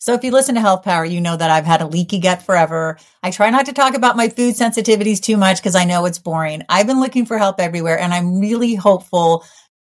So 0.00 0.14
if 0.14 0.24
you 0.24 0.30
listen 0.30 0.54
to 0.54 0.62
Health 0.62 0.82
Power, 0.82 1.04
you 1.04 1.20
know 1.20 1.36
that 1.36 1.50
I've 1.50 1.66
had 1.66 1.82
a 1.82 1.86
leaky 1.86 2.20
gut 2.20 2.42
forever. 2.42 2.98
I 3.22 3.30
try 3.30 3.50
not 3.50 3.66
to 3.66 3.74
talk 3.74 3.94
about 3.94 4.16
my 4.16 4.30
food 4.30 4.54
sensitivities 4.54 5.20
too 5.20 5.36
much 5.36 5.58
because 5.58 5.76
I 5.76 5.84
know 5.84 6.06
it's 6.06 6.18
boring. 6.18 6.62
I've 6.70 6.86
been 6.86 7.00
looking 7.00 7.26
for 7.26 7.36
help 7.36 7.60
everywhere 7.60 7.98
and 7.98 8.14
I'm 8.14 8.40
really 8.40 8.74
hopeful 8.74 9.44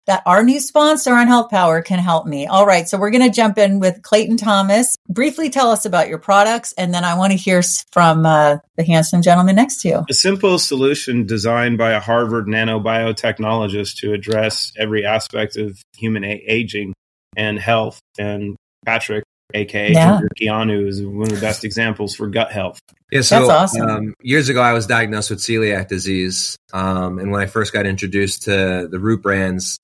that 0.06 0.22
our 0.26 0.42
new 0.42 0.60
sponsor 0.60 1.14
on 1.14 1.28
Health 1.28 1.50
Power 1.50 1.80
can 1.80 1.98
help 1.98 2.26
me. 2.26 2.46
All 2.46 2.66
right. 2.66 2.86
So 2.86 2.98
we're 2.98 3.10
going 3.10 3.22
to 3.22 3.34
jump 3.34 3.56
in 3.56 3.80
with 3.80 4.02
Clayton 4.02 4.36
Thomas. 4.36 4.96
Briefly 5.08 5.48
tell 5.48 5.70
us 5.70 5.86
about 5.86 6.08
your 6.08 6.18
products. 6.18 6.74
And 6.76 6.92
then 6.92 7.04
I 7.04 7.16
want 7.16 7.30
to 7.30 7.38
hear 7.38 7.62
from 7.90 8.26
uh, 8.26 8.58
the 8.76 8.84
handsome 8.84 9.22
gentleman 9.22 9.56
next 9.56 9.80
to 9.82 9.88
you. 9.88 10.04
A 10.10 10.14
simple 10.14 10.58
solution 10.58 11.24
designed 11.24 11.78
by 11.78 11.92
a 11.92 12.00
Harvard 12.00 12.48
nanobiotechnologist 12.48 13.96
to 14.00 14.12
address 14.12 14.72
every 14.76 15.06
aspect 15.06 15.56
of 15.56 15.80
human 15.96 16.24
a- 16.24 16.44
aging 16.46 16.92
and 17.34 17.58
health. 17.58 17.98
And 18.18 18.56
Patrick 18.84 19.24
aka 19.54 19.92
yeah. 19.92 20.20
Keanu, 20.40 20.86
is 20.86 21.02
one 21.02 21.28
of 21.28 21.34
the 21.34 21.40
best 21.40 21.64
examples 21.64 22.14
for 22.14 22.28
gut 22.28 22.52
health. 22.52 22.80
Yeah, 23.10 23.20
so 23.20 23.40
That's 23.40 23.50
awesome. 23.50 23.88
Um, 23.88 24.14
years 24.22 24.48
ago, 24.48 24.62
I 24.62 24.72
was 24.72 24.86
diagnosed 24.86 25.30
with 25.30 25.40
celiac 25.40 25.88
disease, 25.88 26.56
um, 26.72 27.18
and 27.18 27.30
when 27.30 27.42
I 27.42 27.46
first 27.46 27.72
got 27.72 27.86
introduced 27.86 28.44
to 28.44 28.88
the 28.90 28.98
root 28.98 29.22
brands, 29.22 29.78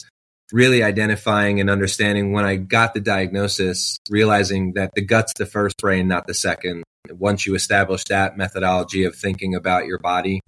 really 0.53 0.83
identifying 0.83 1.61
and 1.61 1.69
understanding 1.69 2.33
when 2.33 2.45
I 2.45 2.57
got 2.57 2.95
the 2.95 3.01
diagnosis, 3.01 3.99
realizing 4.11 4.73
that 4.75 4.93
the 4.95 5.03
gut's 5.03 5.35
the 5.35 5.47
first 5.47 5.77
brain, 5.79 6.09
not 6.09 6.27
the 6.27 6.35
second. 6.35 6.85
Once 7.11 7.47
you 7.47 7.55
establish 7.55 8.05
that 8.05 8.37
methodology 8.37 9.05
of 9.05 9.15
thinking 9.15 9.55
about 9.55 9.87
your 9.87 9.99
body, 9.99 10.41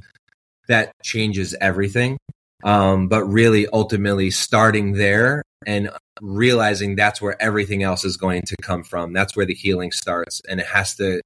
that 0.68 0.92
changes 1.02 1.54
everything. 1.60 2.16
Um, 2.62 3.08
but 3.08 3.24
really, 3.24 3.66
ultimately, 3.72 4.30
starting 4.30 4.92
there 4.92 5.42
and 5.66 5.90
realizing 6.20 6.96
that's 6.96 7.20
where 7.20 7.40
everything 7.40 7.82
else 7.82 8.04
is 8.04 8.16
going 8.16 8.42
to 8.42 8.56
come 8.62 8.82
from. 8.82 9.12
That's 9.12 9.36
where 9.36 9.46
the 9.46 9.54
healing 9.54 9.92
starts. 9.92 10.40
And 10.48 10.60
it 10.60 10.66
has 10.66 10.94
to 10.96 11.20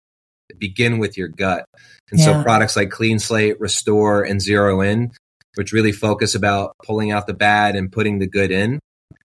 begin 0.58 0.98
with 0.98 1.16
your 1.16 1.28
gut. 1.28 1.64
And 2.10 2.20
yeah. 2.20 2.26
so 2.26 2.42
products 2.42 2.76
like 2.76 2.90
Clean 2.90 3.18
Slate, 3.18 3.60
Restore, 3.60 4.22
and 4.22 4.40
Zero 4.40 4.80
In, 4.80 5.10
which 5.56 5.72
really 5.72 5.92
focus 5.92 6.34
about 6.34 6.74
pulling 6.84 7.10
out 7.10 7.26
the 7.26 7.34
bad 7.34 7.76
and 7.76 7.90
putting 7.90 8.18
the 8.18 8.28
good 8.28 8.50
in. 8.50 8.78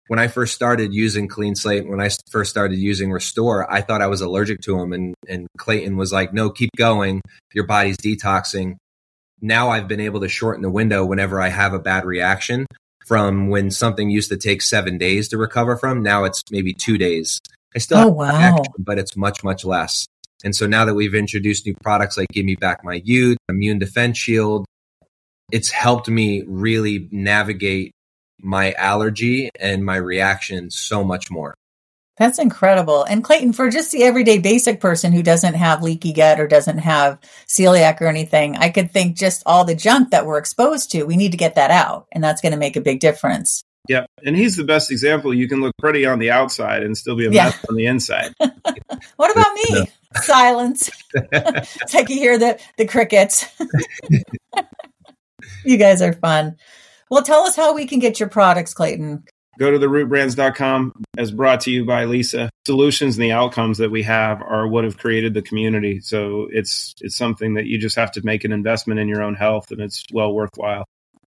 When 0.07 0.19
I 0.19 0.27
first 0.27 0.53
started 0.53 0.93
using 0.93 1.27
Clean 1.27 1.55
Slate, 1.55 1.87
when 1.87 1.99
I 1.99 2.09
first 2.29 2.51
started 2.51 2.77
using 2.77 3.11
Restore, 3.11 3.71
I 3.71 3.81
thought 3.81 4.03
I 4.03 4.07
was 4.07 4.21
allergic 4.21 4.61
to 4.61 4.77
them. 4.77 4.93
And, 4.93 5.15
and 5.27 5.47
Clayton 5.57 5.97
was 5.97 6.13
like, 6.13 6.31
no, 6.31 6.51
keep 6.51 6.69
going. 6.77 7.21
Your 7.53 7.65
body's 7.65 7.97
detoxing. 7.97 8.75
Now 9.45 9.69
I've 9.69 9.87
been 9.87 9.99
able 9.99 10.21
to 10.21 10.27
shorten 10.27 10.63
the 10.63 10.71
window 10.71 11.05
whenever 11.05 11.39
I 11.39 11.49
have 11.49 11.73
a 11.73 11.79
bad 11.79 12.03
reaction 12.03 12.65
from 13.05 13.49
when 13.49 13.69
something 13.69 14.09
used 14.09 14.29
to 14.29 14.37
take 14.37 14.63
seven 14.63 14.97
days 14.97 15.27
to 15.27 15.37
recover 15.37 15.77
from. 15.77 16.01
Now 16.01 16.23
it's 16.23 16.41
maybe 16.49 16.73
two 16.73 16.97
days. 16.97 17.39
I 17.75 17.79
still 17.79 17.99
oh, 17.99 18.07
wow. 18.07 18.31
Action, 18.31 18.73
but 18.79 18.97
it's 18.97 19.15
much, 19.15 19.43
much 19.43 19.63
less. 19.63 20.07
And 20.43 20.55
so 20.55 20.65
now 20.65 20.85
that 20.85 20.95
we've 20.95 21.13
introduced 21.13 21.67
new 21.67 21.75
products 21.83 22.17
like 22.17 22.27
Give 22.29 22.43
Me 22.43 22.55
Back 22.55 22.83
My 22.83 23.01
Youth, 23.05 23.37
Immune 23.47 23.77
Defense 23.77 24.17
Shield, 24.17 24.65
it's 25.51 25.69
helped 25.69 26.09
me 26.09 26.43
really 26.47 27.07
navigate 27.11 27.91
my 28.41 28.71
allergy 28.73 29.51
and 29.59 29.85
my 29.85 29.97
reaction 29.97 30.71
so 30.71 31.03
much 31.03 31.29
more. 31.29 31.53
That's 32.17 32.39
incredible. 32.39 33.03
And 33.03 33.23
Clayton, 33.23 33.53
for 33.53 33.69
just 33.69 33.91
the 33.91 34.03
everyday 34.03 34.37
basic 34.37 34.79
person 34.79 35.11
who 35.11 35.21
doesn't 35.21 35.55
have 35.55 35.83
leaky 35.83 36.13
gut 36.13 36.39
or 36.39 36.47
doesn't 36.47 36.77
have 36.77 37.19
celiac 37.45 37.99
or 37.99 38.07
anything, 38.07 38.55
I 38.55 38.69
could 38.69 38.91
think 38.91 39.17
just 39.17 39.43
all 39.45 39.65
the 39.65 39.75
junk 39.75 40.11
that 40.11 40.25
we're 40.25 40.37
exposed 40.37 40.91
to, 40.91 41.03
we 41.03 41.17
need 41.17 41.31
to 41.31 41.37
get 41.37 41.55
that 41.55 41.71
out. 41.71 42.07
And 42.13 42.23
that's 42.23 42.41
going 42.41 42.53
to 42.53 42.57
make 42.57 42.77
a 42.77 42.81
big 42.81 43.01
difference. 43.01 43.63
Yeah. 43.89 44.05
And 44.23 44.35
he's 44.35 44.55
the 44.55 44.63
best 44.63 44.91
example. 44.91 45.33
You 45.33 45.49
can 45.49 45.61
look 45.61 45.73
pretty 45.77 46.05
on 46.05 46.19
the 46.19 46.31
outside 46.31 46.83
and 46.83 46.97
still 46.97 47.17
be 47.17 47.25
a 47.25 47.31
yeah. 47.31 47.45
mess 47.45 47.65
on 47.69 47.75
the 47.75 47.85
inside. 47.85 48.33
what 49.17 49.31
about 49.31 49.53
me? 49.53 49.63
No. 49.71 49.85
Silence. 50.15 50.89
it's 51.13 51.93
like 51.93 52.09
you 52.09 52.15
hear 52.15 52.37
the, 52.37 52.59
the 52.77 52.85
crickets. 52.85 53.45
you 55.65 55.77
guys 55.77 56.01
are 56.01 56.13
fun. 56.13 56.55
Well, 57.11 57.23
tell 57.23 57.41
us 57.41 57.55
how 57.55 57.75
we 57.75 57.85
can 57.85 57.99
get 57.99 58.19
your 58.19 58.29
products, 58.29 58.73
Clayton 58.73 59.25
go 59.59 59.71
to 59.71 59.79
the 59.79 59.87
rootbrands.com 59.87 61.03
as 61.17 61.31
brought 61.31 61.61
to 61.61 61.71
you 61.71 61.85
by 61.85 62.05
Lisa. 62.05 62.49
Solutions 62.65 63.15
and 63.17 63.23
the 63.23 63.31
outcomes 63.31 63.77
that 63.77 63.91
we 63.91 64.03
have 64.03 64.41
are 64.41 64.67
what 64.67 64.83
have 64.83 64.97
created 64.97 65.33
the 65.33 65.41
community. 65.41 65.99
So 65.99 66.47
it's 66.51 66.95
it's 67.01 67.15
something 67.15 67.55
that 67.55 67.65
you 67.65 67.77
just 67.77 67.95
have 67.95 68.11
to 68.13 68.21
make 68.23 68.43
an 68.43 68.51
investment 68.51 68.99
in 68.99 69.07
your 69.07 69.21
own 69.21 69.35
health 69.35 69.71
and 69.71 69.81
it's 69.81 70.03
well 70.11 70.33
worthwhile. 70.33 70.85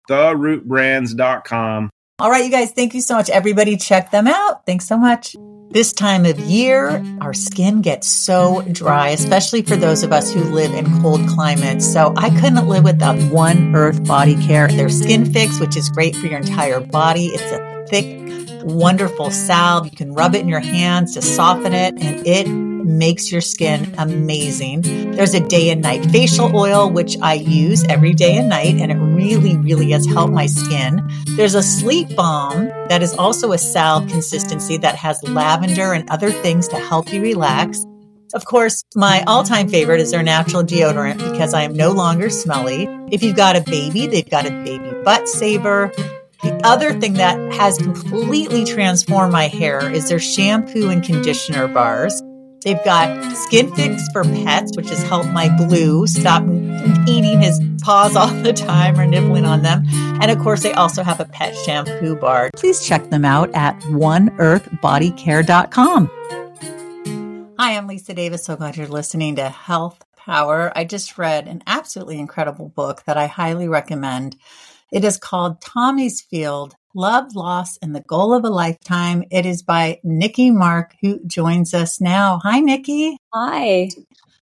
TheRootBrands.com. 0.08 1.90
All 2.18 2.30
right, 2.30 2.44
you 2.44 2.50
guys, 2.50 2.72
thank 2.72 2.94
you 2.94 3.02
so 3.02 3.14
much. 3.14 3.28
Everybody 3.28 3.76
check 3.76 4.10
them 4.10 4.26
out. 4.26 4.64
Thanks 4.64 4.86
so 4.86 4.96
much. 4.96 5.36
This 5.68 5.92
time 5.92 6.24
of 6.24 6.38
year, 6.40 7.04
our 7.20 7.34
skin 7.34 7.82
gets 7.82 8.08
so 8.08 8.62
dry, 8.72 9.08
especially 9.10 9.60
for 9.60 9.76
those 9.76 10.02
of 10.02 10.12
us 10.12 10.32
who 10.32 10.40
live 10.40 10.72
in 10.72 11.02
cold 11.02 11.28
climates. 11.28 11.92
So 11.92 12.14
I 12.16 12.30
couldn't 12.30 12.66
live 12.66 12.84
without 12.84 13.20
One 13.30 13.74
Earth 13.76 14.02
Body 14.06 14.36
Care. 14.46 14.68
Their 14.68 14.88
Skin 14.88 15.30
Fix, 15.30 15.60
which 15.60 15.76
is 15.76 15.90
great 15.90 16.16
for 16.16 16.26
your 16.26 16.38
entire 16.38 16.80
body. 16.80 17.26
It's 17.26 17.52
a 17.52 17.75
thick, 17.88 18.62
wonderful 18.62 19.30
salve. 19.30 19.86
You 19.86 19.92
can 19.92 20.12
rub 20.12 20.34
it 20.34 20.40
in 20.40 20.48
your 20.48 20.60
hands 20.60 21.14
to 21.14 21.22
soften 21.22 21.72
it, 21.72 21.94
and 22.00 22.26
it 22.26 22.48
makes 22.48 23.32
your 23.32 23.40
skin 23.40 23.94
amazing. 23.98 24.82
There's 25.12 25.34
a 25.34 25.40
day 25.40 25.70
and 25.70 25.82
night 25.82 26.04
facial 26.10 26.56
oil, 26.56 26.90
which 26.90 27.16
I 27.20 27.34
use 27.34 27.84
every 27.84 28.14
day 28.14 28.36
and 28.36 28.48
night, 28.48 28.76
and 28.76 28.92
it 28.92 28.96
really, 28.96 29.56
really 29.56 29.90
has 29.90 30.06
helped 30.06 30.32
my 30.32 30.46
skin. 30.46 31.06
There's 31.36 31.54
a 31.54 31.62
sleep 31.62 32.14
balm 32.14 32.68
that 32.88 33.02
is 33.02 33.12
also 33.14 33.52
a 33.52 33.58
salve 33.58 34.08
consistency 34.08 34.76
that 34.78 34.94
has 34.94 35.22
lavender 35.24 35.92
and 35.92 36.08
other 36.10 36.30
things 36.30 36.68
to 36.68 36.76
help 36.76 37.12
you 37.12 37.20
relax. 37.20 37.84
Of 38.34 38.44
course, 38.44 38.82
my 38.94 39.22
all 39.26 39.44
time 39.44 39.68
favorite 39.68 40.00
is 40.00 40.10
their 40.10 40.22
natural 40.22 40.62
deodorant 40.62 41.18
because 41.18 41.54
I 41.54 41.62
am 41.62 41.74
no 41.74 41.92
longer 41.92 42.28
smelly. 42.28 42.88
If 43.10 43.22
you've 43.22 43.36
got 43.36 43.56
a 43.56 43.60
baby, 43.60 44.06
they've 44.06 44.28
got 44.28 44.46
a 44.46 44.50
baby 44.50 44.92
butt 45.04 45.28
saver. 45.28 45.92
The 46.42 46.60
other 46.64 46.92
thing 46.92 47.14
that 47.14 47.38
has 47.54 47.78
completely 47.78 48.64
transformed 48.64 49.32
my 49.32 49.48
hair 49.48 49.90
is 49.90 50.08
their 50.08 50.18
shampoo 50.18 50.90
and 50.90 51.02
conditioner 51.02 51.66
bars. 51.66 52.20
They've 52.62 52.84
got 52.84 53.34
Skin 53.36 53.74
Fix 53.74 54.06
for 54.12 54.22
pets, 54.24 54.76
which 54.76 54.90
has 54.90 55.02
helped 55.04 55.30
my 55.30 55.48
blue 55.56 56.06
stop 56.06 56.42
eating 57.06 57.40
his 57.40 57.58
paws 57.80 58.14
all 58.16 58.28
the 58.28 58.52
time 58.52 58.98
or 58.98 59.06
nibbling 59.06 59.46
on 59.46 59.62
them. 59.62 59.84
And 60.20 60.30
of 60.30 60.38
course, 60.40 60.62
they 60.62 60.72
also 60.72 61.02
have 61.02 61.20
a 61.20 61.24
pet 61.24 61.56
shampoo 61.56 62.16
bar. 62.16 62.50
Please 62.54 62.84
check 62.84 63.08
them 63.10 63.24
out 63.24 63.48
at 63.54 63.80
oneearthbodycare.com. 63.82 66.10
Hi, 67.58 67.76
I'm 67.76 67.86
Lisa 67.86 68.12
Davis. 68.12 68.44
So 68.44 68.56
glad 68.56 68.76
you're 68.76 68.88
listening 68.88 69.36
to 69.36 69.48
Health 69.48 70.04
Power. 70.16 70.70
I 70.76 70.84
just 70.84 71.16
read 71.16 71.48
an 71.48 71.62
absolutely 71.66 72.18
incredible 72.18 72.68
book 72.68 73.04
that 73.06 73.16
I 73.16 73.28
highly 73.28 73.68
recommend. 73.68 74.36
It 74.92 75.04
is 75.04 75.18
called 75.18 75.60
Tommy's 75.60 76.20
Field 76.22 76.74
Love, 76.94 77.34
Loss, 77.34 77.78
and 77.82 77.94
the 77.94 78.00
Goal 78.00 78.32
of 78.32 78.44
a 78.44 78.48
Lifetime. 78.48 79.24
It 79.30 79.44
is 79.44 79.62
by 79.62 80.00
Nikki 80.02 80.50
Mark, 80.50 80.94
who 81.02 81.20
joins 81.26 81.74
us 81.74 82.00
now. 82.00 82.40
Hi, 82.42 82.60
Nikki. 82.60 83.18
Hi. 83.34 83.90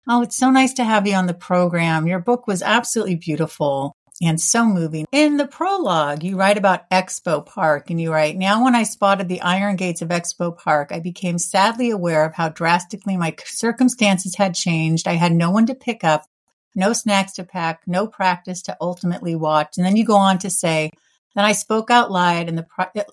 Oh, 0.09 0.23
it's 0.23 0.37
so 0.37 0.51
nice 0.51 0.73
to 0.75 0.85
have 0.85 1.07
you 1.07 1.15
on 1.15 1.27
the 1.27 1.35
program. 1.35 2.07
Your 2.07 2.21
book 2.21 2.47
was 2.47 2.63
absolutely 2.63 3.17
beautiful 3.17 3.95
and 4.23 4.41
so 4.41 4.65
moving. 4.65 5.07
In 5.13 5.37
the 5.37 5.47
prologue, 5.47 6.23
you 6.23 6.37
write 6.37 6.59
about 6.59 6.89
Expo 6.91 7.45
Park 7.45 7.91
and 7.91 8.01
you 8.01 8.13
write, 8.13 8.37
Now, 8.37 8.65
when 8.65 8.75
I 8.75 8.83
spotted 8.85 9.29
the 9.29 9.41
iron 9.41 9.77
gates 9.77 10.03
of 10.03 10.09
Expo 10.09 10.57
Park, 10.57 10.93
I 10.93 11.01
became 11.01 11.39
sadly 11.39 11.91
aware 11.91 12.25
of 12.25 12.35
how 12.35 12.49
drastically 12.51 13.17
my 13.17 13.35
circumstances 13.45 14.37
had 14.37 14.55
changed. 14.55 15.09
I 15.09 15.15
had 15.15 15.33
no 15.33 15.51
one 15.51 15.67
to 15.67 15.75
pick 15.75 16.05
up 16.05 16.27
no 16.75 16.93
snacks 16.93 17.33
to 17.35 17.45
pack, 17.45 17.83
no 17.87 18.07
practice 18.07 18.63
to 18.63 18.77
ultimately 18.81 19.35
watch. 19.35 19.77
And 19.77 19.87
then 19.87 19.97
you 19.97 20.05
go 20.05 20.17
on 20.17 20.39
to 20.39 20.51
say, 20.51 20.91
then 21.35 21.45
I 21.45 21.53
spoke 21.53 21.91
out 21.91 22.11
loud 22.11 22.49
in 22.49 22.57
the 22.57 22.67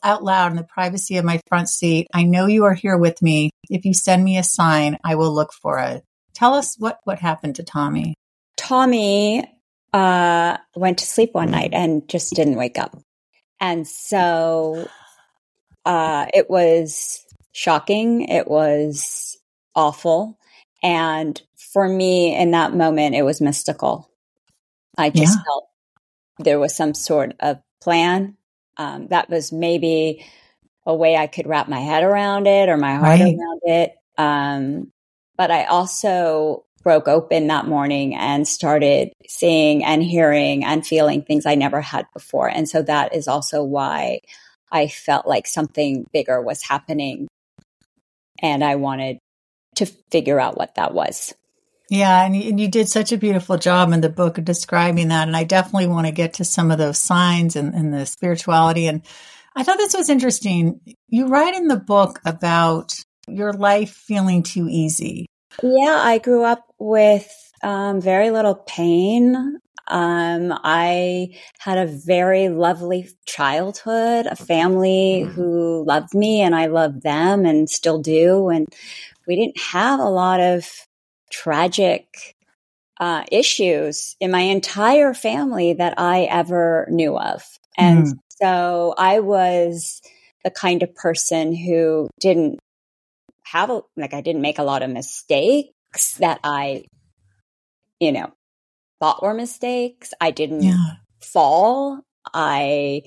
out 0.03 0.23
loud 0.23 0.51
in 0.51 0.57
the 0.57 0.63
privacy 0.63 1.17
of 1.17 1.25
my 1.25 1.39
front 1.47 1.69
seat. 1.69 2.07
I 2.13 2.23
know 2.23 2.47
you 2.47 2.65
are 2.65 2.73
here 2.73 2.97
with 2.97 3.21
me. 3.21 3.51
If 3.69 3.85
you 3.85 3.93
send 3.93 4.23
me 4.23 4.37
a 4.37 4.43
sign, 4.43 4.97
I 5.03 5.15
will 5.15 5.33
look 5.33 5.53
for 5.53 5.79
it. 5.79 6.03
Tell 6.33 6.53
us 6.53 6.75
what 6.77 6.99
what 7.03 7.19
happened 7.19 7.55
to 7.55 7.63
Tommy. 7.63 8.15
Tommy 8.55 9.43
uh, 9.93 10.57
went 10.75 10.97
to 10.99 11.05
sleep 11.05 11.33
one 11.33 11.51
night 11.51 11.71
and 11.73 12.07
just 12.09 12.33
didn't 12.33 12.57
wake 12.57 12.79
up, 12.79 12.97
and 13.59 13.87
so 13.87 14.87
uh, 15.85 16.25
it 16.33 16.49
was 16.49 17.23
shocking. 17.51 18.21
It 18.27 18.47
was 18.47 19.37
awful, 19.75 20.39
and 20.83 21.41
for 21.73 21.87
me 21.87 22.35
in 22.35 22.51
that 22.51 22.73
moment, 22.73 23.15
it 23.15 23.23
was 23.23 23.41
mystical. 23.41 24.09
I 24.97 25.09
just 25.09 25.37
yeah. 25.37 25.43
felt 25.43 25.69
there 26.39 26.59
was 26.59 26.75
some 26.75 26.93
sort 26.93 27.35
of 27.39 27.59
plan. 27.81 28.35
Um, 28.77 29.07
that 29.07 29.29
was 29.29 29.51
maybe 29.51 30.25
a 30.85 30.95
way 30.95 31.15
I 31.15 31.27
could 31.27 31.47
wrap 31.47 31.67
my 31.67 31.79
head 31.79 32.03
around 32.03 32.47
it 32.47 32.69
or 32.69 32.77
my 32.77 32.95
heart 32.95 33.19
right. 33.19 33.35
around 33.35 33.61
it. 33.63 33.95
Um, 34.17 34.91
but 35.35 35.51
I 35.51 35.65
also 35.65 36.65
broke 36.83 37.07
open 37.07 37.47
that 37.47 37.67
morning 37.67 38.15
and 38.15 38.47
started 38.47 39.11
seeing 39.27 39.83
and 39.83 40.01
hearing 40.01 40.63
and 40.63 40.85
feeling 40.85 41.21
things 41.21 41.45
I 41.45 41.55
never 41.55 41.81
had 41.81 42.05
before. 42.13 42.47
And 42.47 42.69
so 42.69 42.81
that 42.83 43.13
is 43.13 43.27
also 43.27 43.63
why 43.63 44.21
I 44.71 44.87
felt 44.87 45.27
like 45.27 45.47
something 45.47 46.05
bigger 46.13 46.41
was 46.41 46.61
happening. 46.61 47.27
And 48.41 48.63
I 48.63 48.75
wanted 48.75 49.19
to 49.77 49.85
figure 49.85 50.39
out 50.39 50.57
what 50.57 50.75
that 50.75 50.93
was. 50.93 51.33
Yeah, 51.89 52.25
and 52.25 52.35
you, 52.35 52.49
and 52.49 52.59
you, 52.59 52.67
did 52.67 52.89
such 52.89 53.11
a 53.11 53.17
beautiful 53.17 53.57
job 53.57 53.93
in 53.93 54.01
the 54.01 54.09
book 54.09 54.37
of 54.37 54.43
describing 54.45 55.07
that. 55.07 55.27
And 55.27 55.37
I 55.37 55.45
definitely 55.45 55.87
want 55.87 56.05
to 56.05 56.11
get 56.11 56.33
to 56.35 56.43
some 56.43 56.69
of 56.69 56.77
those 56.77 56.97
signs 56.97 57.55
and, 57.55 57.73
and 57.73 57.93
the 57.93 58.05
spirituality. 58.05 58.87
And 58.87 59.03
I 59.55 59.63
thought 59.63 59.77
this 59.77 59.95
was 59.95 60.09
interesting. 60.09 60.81
You 61.07 61.27
write 61.27 61.55
in 61.55 61.67
the 61.67 61.77
book 61.77 62.19
about 62.25 62.99
your 63.27 63.53
life 63.53 63.91
feeling 63.91 64.43
too 64.43 64.67
easy. 64.69 65.27
Yeah, 65.63 65.97
I 65.99 66.17
grew 66.17 66.43
up 66.43 66.65
with 66.77 67.31
um, 67.63 68.01
very 68.01 68.31
little 68.31 68.55
pain. 68.55 69.59
Um, 69.87 70.53
I 70.63 71.35
had 71.59 71.77
a 71.77 71.87
very 71.87 72.49
lovely 72.49 73.09
childhood, 73.25 74.25
a 74.25 74.35
family 74.35 75.23
mm-hmm. 75.23 75.31
who 75.31 75.85
loved 75.85 76.13
me 76.13 76.41
and 76.41 76.53
I 76.53 76.65
loved 76.65 77.01
them 77.01 77.45
and 77.45 77.69
still 77.69 77.99
do. 77.99 78.49
And 78.49 78.67
we 79.27 79.35
didn't 79.35 79.59
have 79.59 79.99
a 79.99 80.09
lot 80.09 80.39
of 80.39 80.65
tragic 81.31 82.35
uh, 82.99 83.23
issues 83.31 84.15
in 84.19 84.31
my 84.31 84.39
entire 84.39 85.13
family 85.13 85.73
that 85.73 85.95
I 85.97 86.23
ever 86.23 86.87
knew 86.89 87.17
of. 87.17 87.43
And 87.77 88.07
mm. 88.07 88.19
so 88.41 88.95
I 88.97 89.19
was 89.19 90.01
the 90.43 90.49
kind 90.49 90.81
of 90.81 90.95
person 90.95 91.53
who 91.53 92.09
didn't 92.19 92.59
have 93.43 93.69
a, 93.69 93.81
like, 93.95 94.13
I 94.13 94.21
didn't 94.21 94.41
make 94.41 94.59
a 94.59 94.63
lot 94.63 94.81
of 94.81 94.89
mistakes 94.89 96.15
that 96.15 96.39
I, 96.43 96.85
you 97.99 98.11
know, 98.11 98.31
thought 98.99 99.21
were 99.21 99.33
mistakes. 99.33 100.13
I 100.19 100.31
didn't 100.31 100.63
yeah. 100.63 100.93
fall. 101.21 102.01
I 102.33 103.03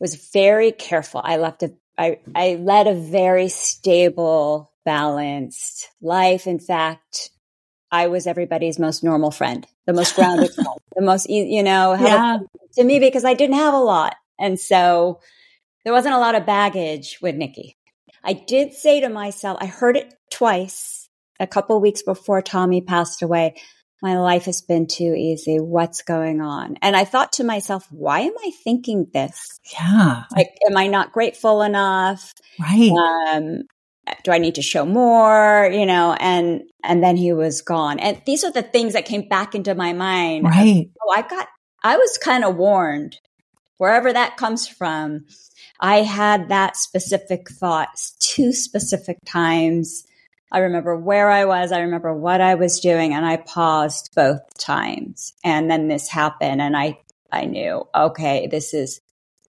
was 0.00 0.30
very 0.32 0.72
careful. 0.72 1.20
I 1.22 1.36
left 1.36 1.62
a, 1.62 1.72
I, 1.98 2.18
I 2.34 2.56
led 2.60 2.86
a 2.86 2.94
very 2.94 3.48
stable 3.48 4.72
balanced 4.86 5.90
life. 6.00 6.46
In 6.46 6.58
fact, 6.58 7.30
I 7.90 8.06
was 8.06 8.26
everybody's 8.26 8.78
most 8.78 9.04
normal 9.04 9.30
friend, 9.30 9.66
the 9.86 9.92
most 9.92 10.16
grounded 10.16 10.50
friend, 10.54 10.78
the 10.94 11.02
most, 11.02 11.28
you 11.28 11.62
know, 11.62 11.94
yeah. 11.94 12.38
to 12.74 12.84
me 12.84 12.98
because 12.98 13.24
I 13.24 13.34
didn't 13.34 13.56
have 13.56 13.74
a 13.74 13.78
lot. 13.78 14.14
And 14.38 14.58
so 14.58 15.20
there 15.84 15.92
wasn't 15.92 16.14
a 16.14 16.18
lot 16.18 16.34
of 16.34 16.46
baggage 16.46 17.18
with 17.20 17.34
Nikki. 17.34 17.76
I 18.24 18.32
did 18.32 18.72
say 18.72 19.00
to 19.00 19.08
myself, 19.08 19.58
I 19.60 19.66
heard 19.66 19.96
it 19.96 20.14
twice 20.30 21.08
a 21.38 21.46
couple 21.46 21.80
weeks 21.80 22.02
before 22.02 22.42
Tommy 22.42 22.80
passed 22.80 23.22
away. 23.22 23.56
My 24.02 24.18
life 24.18 24.44
has 24.44 24.62
been 24.62 24.86
too 24.86 25.14
easy. 25.16 25.58
What's 25.58 26.02
going 26.02 26.40
on? 26.40 26.76
And 26.82 26.96
I 26.96 27.04
thought 27.04 27.34
to 27.34 27.44
myself, 27.44 27.86
why 27.90 28.20
am 28.20 28.34
I 28.38 28.50
thinking 28.62 29.06
this? 29.12 29.58
Yeah. 29.72 30.24
Like, 30.34 30.50
am 30.68 30.76
I 30.76 30.86
not 30.86 31.12
grateful 31.12 31.62
enough? 31.62 32.32
Right. 32.60 32.90
Um, 32.90 33.62
do 34.22 34.30
I 34.32 34.38
need 34.38 34.56
to 34.56 34.62
show 34.62 34.84
more? 34.84 35.70
You 35.72 35.86
know, 35.86 36.16
and, 36.18 36.62
and 36.82 37.02
then 37.02 37.16
he 37.16 37.32
was 37.32 37.62
gone. 37.62 37.98
And 37.98 38.20
these 38.26 38.44
are 38.44 38.52
the 38.52 38.62
things 38.62 38.92
that 38.92 39.04
came 39.04 39.28
back 39.28 39.54
into 39.54 39.74
my 39.74 39.92
mind. 39.92 40.44
Right. 40.44 40.90
Oh, 41.02 41.12
I 41.14 41.22
got, 41.22 41.48
I 41.82 41.96
was 41.96 42.18
kind 42.18 42.44
of 42.44 42.56
warned 42.56 43.18
wherever 43.78 44.12
that 44.12 44.36
comes 44.36 44.66
from. 44.66 45.26
I 45.80 46.02
had 46.02 46.48
that 46.48 46.76
specific 46.76 47.50
thought 47.50 47.88
two 48.18 48.52
specific 48.52 49.18
times. 49.26 50.04
I 50.50 50.60
remember 50.60 50.96
where 50.96 51.28
I 51.28 51.44
was. 51.44 51.72
I 51.72 51.80
remember 51.80 52.14
what 52.14 52.40
I 52.40 52.54
was 52.54 52.80
doing 52.80 53.12
and 53.12 53.26
I 53.26 53.36
paused 53.36 54.10
both 54.14 54.40
times. 54.58 55.34
And 55.44 55.70
then 55.70 55.88
this 55.88 56.08
happened 56.08 56.62
and 56.62 56.76
I, 56.76 56.98
I 57.30 57.44
knew, 57.44 57.86
okay, 57.94 58.46
this 58.46 58.72
is, 58.72 59.00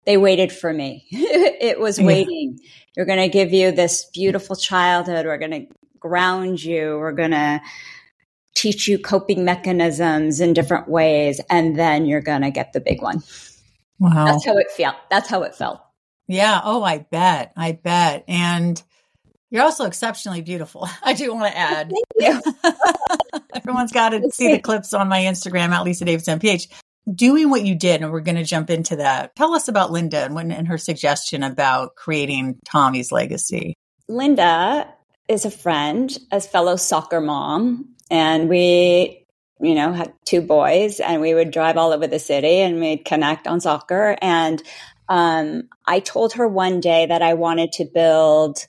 they 0.07 0.17
waited 0.17 0.53
for 0.53 0.73
me. 0.73 1.07
it 1.11 1.81
was 1.81 2.01
waiting. 2.01 2.59
Yeah. 2.61 2.71
We're 2.97 3.07
going 3.07 3.19
to 3.19 3.29
give 3.29 3.53
you 3.53 3.73
this 3.73 4.05
beautiful 4.13 4.57
childhood. 4.57 5.27
We're 5.27 5.39
going 5.39 5.51
to 5.51 5.67
ground 5.99 6.63
you. 6.63 6.99
We're 6.99 7.13
going 7.13 7.33
to 7.33 7.61
teach 8.55 8.87
you 8.87 8.99
coping 8.99 9.45
mechanisms 9.45 10.41
in 10.41 10.53
different 10.53 10.89
ways. 10.89 11.41
And 11.51 11.79
then 11.79 12.07
you're 12.07 12.21
going 12.21 12.43
to 12.43 12.51
get 12.51 12.73
the 12.73 12.81
big 12.81 13.03
one. 13.03 13.23
Wow. 13.99 14.27
That's 14.27 14.45
how 14.45 14.57
it 14.57 14.71
felt. 14.71 14.97
That's 15.11 15.29
how 15.29 15.43
it 15.43 15.55
felt. 15.55 15.81
Yeah. 16.29 16.61
Oh, 16.63 16.83
I 16.83 16.99
bet. 16.99 17.53
I 17.57 17.73
bet. 17.73 18.25
And 18.29 18.81
you're 19.51 19.63
also 19.63 19.85
exceptionally 19.85 20.43
beautiful. 20.43 20.89
I 21.03 21.15
do 21.15 21.33
want 21.35 21.53
to 21.53 21.57
add. 21.57 21.93
Thank 22.21 22.45
you. 22.45 23.41
Everyone's 23.55 23.93
got 23.93 24.11
to 24.11 24.31
see 24.31 24.53
the 24.53 24.59
clips 24.59 24.93
on 24.93 25.09
my 25.09 25.21
Instagram 25.21 25.71
at 25.71 25.85
Lisa 25.85 26.05
Davidson 26.05 26.39
PH 26.39 26.69
doing 27.13 27.51
what 27.51 27.65
you 27.65 27.75
did, 27.75 28.03
and 28.03 28.13
we're 28.13 28.21
going 28.21 28.37
to 28.37 28.45
jump 28.45 28.71
into 28.71 28.97
that. 28.97 29.35
Tell 29.37 29.55
us 29.55 29.69
about 29.69 29.91
Linda 29.91 30.25
and, 30.25 30.35
when, 30.35 30.51
and 30.51 30.69
her 30.69 30.79
suggestion 30.79 31.43
about 31.43 31.97
creating 31.97 32.59
Tommy's 32.65 33.13
legacy. 33.13 33.75
Linda 34.09 34.89
is 35.29 35.45
a 35.45 35.51
friend, 35.51 36.17
a 36.31 36.41
fellow 36.41 36.77
soccer 36.77 37.21
mom, 37.21 37.95
and 38.11 38.49
we, 38.49 39.27
you 39.61 39.75
know, 39.75 39.93
had 39.93 40.13
two 40.25 40.41
boys, 40.41 41.01
and 41.01 41.21
we 41.21 41.35
would 41.35 41.51
drive 41.51 41.77
all 41.77 41.93
over 41.93 42.07
the 42.07 42.19
city 42.19 42.61
and 42.61 42.81
we'd 42.81 43.05
connect 43.05 43.47
on 43.47 43.61
soccer. 43.61 44.17
And 44.21 44.63
um, 45.09 45.69
I 45.87 46.01
told 46.01 46.35
her 46.35 46.49
one 46.49 46.81
day 46.81 47.07
that 47.07 47.23
I 47.23 47.35
wanted 47.35 47.73
to 47.73 47.85
build 47.85 48.67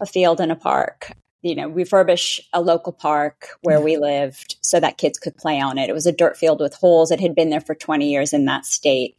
a 0.00 0.06
field 0.06 0.40
in 0.40 0.50
a 0.50 0.56
park 0.56 1.12
you 1.46 1.54
know, 1.54 1.70
refurbish 1.70 2.40
a 2.52 2.60
local 2.60 2.92
park 2.92 3.48
where 3.62 3.80
we 3.80 3.96
lived 3.96 4.56
so 4.60 4.80
that 4.80 4.98
kids 4.98 5.18
could 5.18 5.36
play 5.36 5.60
on 5.60 5.78
it. 5.78 5.88
It 5.88 5.92
was 5.92 6.06
a 6.06 6.12
dirt 6.12 6.36
field 6.36 6.60
with 6.60 6.74
holes. 6.74 7.10
It 7.10 7.20
had 7.20 7.34
been 7.34 7.50
there 7.50 7.60
for 7.60 7.74
20 7.74 8.10
years 8.10 8.32
in 8.32 8.46
that 8.46 8.66
state. 8.66 9.16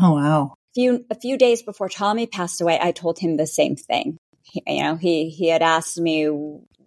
Oh, 0.00 0.14
wow. 0.14 0.54
A 0.70 0.74
few, 0.74 1.04
a 1.10 1.14
few 1.14 1.36
days 1.36 1.62
before 1.62 1.88
Tommy 1.88 2.26
passed 2.26 2.60
away, 2.60 2.78
I 2.80 2.92
told 2.92 3.18
him 3.18 3.36
the 3.36 3.46
same 3.46 3.76
thing. 3.76 4.18
He, 4.42 4.62
you 4.66 4.82
know, 4.84 4.96
he, 4.96 5.30
he 5.30 5.48
had 5.48 5.62
asked 5.62 5.98
me, 5.98 6.26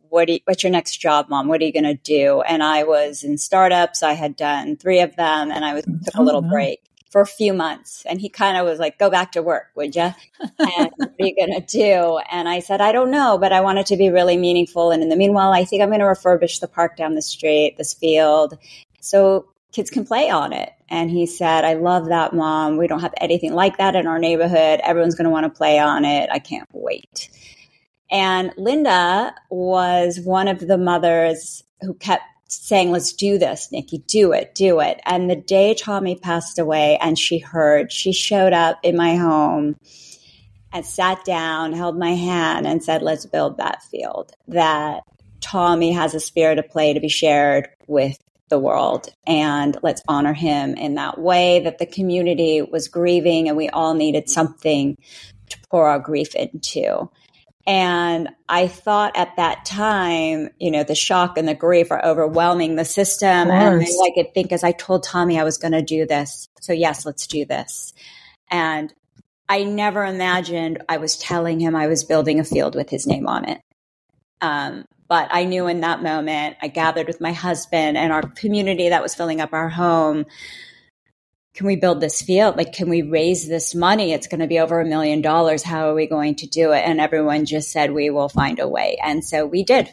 what 0.10 0.30
you, 0.30 0.40
what's 0.46 0.64
your 0.64 0.72
next 0.72 0.98
job, 0.98 1.28
mom? 1.30 1.50
What 1.50 1.62
are 1.62 1.66
you 1.66 1.74
going 1.74 1.84
to 1.84 1.96
do? 1.96 2.42
And 2.42 2.64
I 2.64 2.84
was 2.84 3.24
in 3.24 3.38
startups. 3.38 4.04
I 4.04 4.14
had 4.14 4.38
done 4.38 4.78
three 4.78 5.02
of 5.02 5.16
them 5.18 5.52
and 5.52 5.66
I 5.66 5.74
was, 5.74 5.84
took 5.84 6.16
a 6.16 6.20
oh, 6.20 6.24
little 6.24 6.46
oh, 6.46 6.50
break 6.50 6.87
for 7.12 7.22
a 7.22 7.26
few 7.26 7.54
months. 7.54 8.04
And 8.06 8.20
he 8.20 8.30
kind 8.30 8.58
of 8.58 8.66
was 8.66 8.80
like, 8.80 9.00
go 9.00 9.10
back 9.10 9.32
to 9.34 9.42
work, 9.42 9.68
would 9.76 9.96
you? 9.96 10.14
And 10.60 10.92
what 10.98 11.10
are 11.20 11.26
you 11.26 11.36
going 11.36 11.60
to 11.60 11.66
do? 11.66 12.20
And 12.32 12.48
I 12.50 12.60
said, 12.60 12.82
I 12.82 12.92
don't 12.92 13.12
know, 13.12 13.38
but 13.38 13.54
I 13.54 13.62
want 13.62 13.80
it 13.80 13.86
to 13.88 13.98
be 13.98 14.10
really 14.10 14.38
meaningful. 14.38 14.92
And 14.92 15.02
in 15.02 15.10
the 15.10 15.16
meanwhile, 15.16 15.54
I 15.54 15.66
think 15.66 15.82
I'm 15.82 15.90
going 15.90 16.00
to 16.00 16.06
refurbish 16.06 16.60
the 16.60 16.68
park 16.68 16.98
down 16.98 17.16
the 17.16 17.22
street, 17.22 17.76
this 17.78 17.94
field. 17.94 18.58
So 19.02 19.48
kids 19.72 19.90
can 19.90 20.06
play 20.06 20.30
on 20.30 20.54
it. 20.54 20.72
And 20.90 21.10
he 21.10 21.26
said, 21.26 21.66
I 21.66 21.74
love 21.74 22.08
that, 22.08 22.34
mom. 22.34 22.78
We 22.78 22.88
don't 22.88 23.02
have 23.02 23.14
anything 23.18 23.54
like 23.54 23.78
that 23.78 23.96
in 23.96 24.08
our 24.08 24.20
neighborhood. 24.20 24.80
Everyone's 24.84 25.16
going 25.16 25.26
to 25.26 25.32
want 25.32 25.46
to 25.46 25.58
play 25.58 25.80
on 25.80 26.06
it. 26.06 26.30
I 26.32 26.40
can't 26.40 26.70
wait. 26.72 27.30
And 28.10 28.54
Linda 28.58 29.36
was 29.50 30.20
one 30.22 30.48
of 30.48 30.60
the 30.60 30.78
mothers 30.78 31.64
who 31.82 31.94
kept 31.96 32.24
saying, 32.48 32.92
let's 32.92 33.14
do 33.14 33.38
this, 33.38 33.72
Nikki, 33.72 34.00
do 34.08 34.32
it, 34.32 34.56
do 34.56 34.80
it. 34.80 35.00
And 35.06 35.30
the 35.30 35.36
day 35.36 35.74
Tommy 35.74 36.16
passed 36.16 36.60
away 36.60 36.98
and 37.02 37.18
she 37.18 37.40
heard, 37.40 37.92
she 37.92 38.14
showed 38.14 38.54
up 38.54 38.80
in 38.84 38.96
my 38.96 39.16
home 39.16 39.76
and 40.72 40.86
sat 40.86 41.24
down, 41.26 41.74
held 41.74 41.98
my 41.98 42.14
hand 42.14 42.68
and 42.68 42.84
said, 42.84 43.02
let's 43.02 43.26
build 43.26 43.58
that 43.58 43.84
field 43.84 44.32
that 44.48 45.04
Tommy 45.42 45.92
has 45.92 46.14
a 46.14 46.20
spirit 46.20 46.60
of 46.60 46.70
play 46.70 46.94
to 46.94 47.00
be 47.00 47.10
shared 47.10 47.70
with 47.88 48.18
the 48.50 48.60
world. 48.60 49.10
And 49.26 49.78
let's 49.84 50.02
honor 50.08 50.34
him 50.34 50.76
in 50.76 50.96
that 50.96 51.20
way 51.20 51.60
that 51.62 51.80
the 51.80 51.86
community 51.86 52.62
was 52.62 52.88
grieving 52.88 53.48
and 53.48 53.58
we 53.58 53.70
all 53.70 53.94
needed 53.94 54.30
something 54.30 54.98
to 55.50 55.58
pour 55.70 55.88
our 55.88 56.00
grief 56.00 56.36
into. 56.36 57.10
And 57.68 58.30
I 58.48 58.68
thought 58.68 59.18
at 59.18 59.36
that 59.36 59.66
time, 59.66 60.50
you 60.58 60.72
know, 60.72 60.84
the 60.86 60.96
shock 60.96 61.38
and 61.38 61.46
the 61.46 61.54
grief 61.54 61.92
are 61.92 62.04
overwhelming 62.04 62.78
the 62.78 62.86
system. 62.86 63.52
And 63.52 63.84
I 63.84 64.12
could 64.16 64.34
think 64.34 64.54
as 64.54 64.64
I 64.64 64.72
told 64.72 65.04
Tommy 65.04 65.38
I 65.38 65.44
was 65.44 65.58
going 65.58 65.74
to 65.74 65.82
do 65.82 66.06
this. 66.06 66.48
So, 66.62 66.72
yes, 66.72 67.06
let's 67.06 67.28
do 67.28 67.44
this. 67.44 67.94
And 68.50 68.94
I 69.50 69.66
never 69.66 70.06
imagined 70.06 70.82
I 70.88 70.96
was 70.96 71.18
telling 71.18 71.60
him 71.60 71.76
I 71.76 71.88
was 71.88 72.06
building 72.06 72.40
a 72.40 72.46
field 72.46 72.74
with 72.74 72.90
his 72.90 73.06
name 73.06 73.28
on 73.28 73.50
it. 73.50 73.62
Um, 74.40 74.86
but 75.10 75.28
I 75.32 75.44
knew 75.44 75.68
in 75.68 75.82
that 75.82 76.02
moment, 76.02 76.56
I 76.62 76.70
gathered 76.70 77.08
with 77.08 77.20
my 77.20 77.34
husband 77.34 77.98
and 77.98 78.14
our 78.14 78.22
community 78.22 78.90
that 78.90 79.02
was 79.02 79.16
filling 79.16 79.42
up 79.42 79.52
our 79.52 79.70
home 79.70 80.26
can 81.58 81.66
we 81.66 81.76
build 81.76 82.00
this 82.00 82.22
field? 82.22 82.56
Like, 82.56 82.72
can 82.72 82.88
we 82.88 83.02
raise 83.02 83.48
this 83.48 83.74
money? 83.74 84.14
It's 84.14 84.28
going 84.28 84.42
to 84.42 84.48
be 84.48 84.60
over 84.60 84.80
a 84.80 84.86
million 84.86 85.22
dollars. 85.22 85.64
How 85.64 85.90
are 85.90 85.96
we 85.96 86.06
going 86.06 86.36
to 86.36 86.46
do 86.46 86.72
it? 86.72 86.84
And 86.86 87.02
everyone 87.02 87.46
just 87.46 87.72
said, 87.72 87.92
we 87.92 88.12
will 88.12 88.30
find 88.30 88.60
a 88.60 88.68
way. 88.68 89.00
And 89.04 89.26
so 89.26 89.44
we 89.44 89.64
did. 89.64 89.90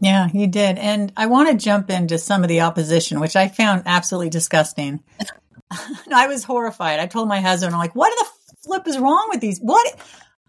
Yeah, 0.00 0.26
you 0.34 0.48
did. 0.48 0.78
And 0.78 1.12
I 1.16 1.26
want 1.26 1.50
to 1.50 1.64
jump 1.64 1.88
into 1.88 2.18
some 2.18 2.42
of 2.42 2.48
the 2.48 2.62
opposition, 2.62 3.20
which 3.20 3.36
I 3.36 3.46
found 3.46 3.84
absolutely 3.86 4.30
disgusting. 4.30 5.04
I 6.12 6.26
was 6.26 6.42
horrified. 6.42 6.98
I 6.98 7.06
told 7.06 7.28
my 7.28 7.40
husband, 7.40 7.72
I'm 7.72 7.78
like, 7.78 7.94
what 7.94 8.12
the 8.18 8.26
flip 8.64 8.88
is 8.88 8.98
wrong 8.98 9.28
with 9.30 9.40
these? 9.40 9.60
What? 9.60 9.86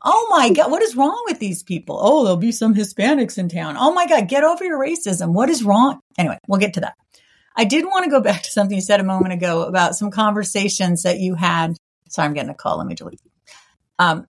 Oh 0.03 0.27
my 0.31 0.49
God, 0.49 0.71
what 0.71 0.81
is 0.81 0.95
wrong 0.95 1.23
with 1.27 1.37
these 1.37 1.61
people? 1.61 1.99
Oh, 2.01 2.23
there'll 2.23 2.37
be 2.37 2.51
some 2.51 2.73
Hispanics 2.73 3.37
in 3.37 3.49
town. 3.49 3.75
Oh 3.77 3.93
my 3.93 4.07
God, 4.07 4.27
get 4.27 4.43
over 4.43 4.65
your 4.65 4.79
racism. 4.79 5.31
What 5.31 5.51
is 5.51 5.63
wrong? 5.63 5.99
Anyway, 6.17 6.39
we'll 6.47 6.59
get 6.59 6.73
to 6.73 6.79
that. 6.79 6.95
I 7.55 7.65
did 7.65 7.85
want 7.85 8.05
to 8.05 8.09
go 8.09 8.21
back 8.21 8.43
to 8.43 8.51
something 8.51 8.75
you 8.75 8.81
said 8.81 8.99
a 8.99 9.03
moment 9.03 9.33
ago 9.33 9.63
about 9.63 9.95
some 9.95 10.11
conversations 10.11 11.03
that 11.03 11.19
you 11.19 11.35
had. 11.35 11.77
Sorry, 12.09 12.27
I'm 12.27 12.33
getting 12.33 12.49
a 12.49 12.55
call. 12.55 12.77
Let 12.77 12.87
me 12.87 12.95
delete. 12.95 13.21
Um, 13.99 14.27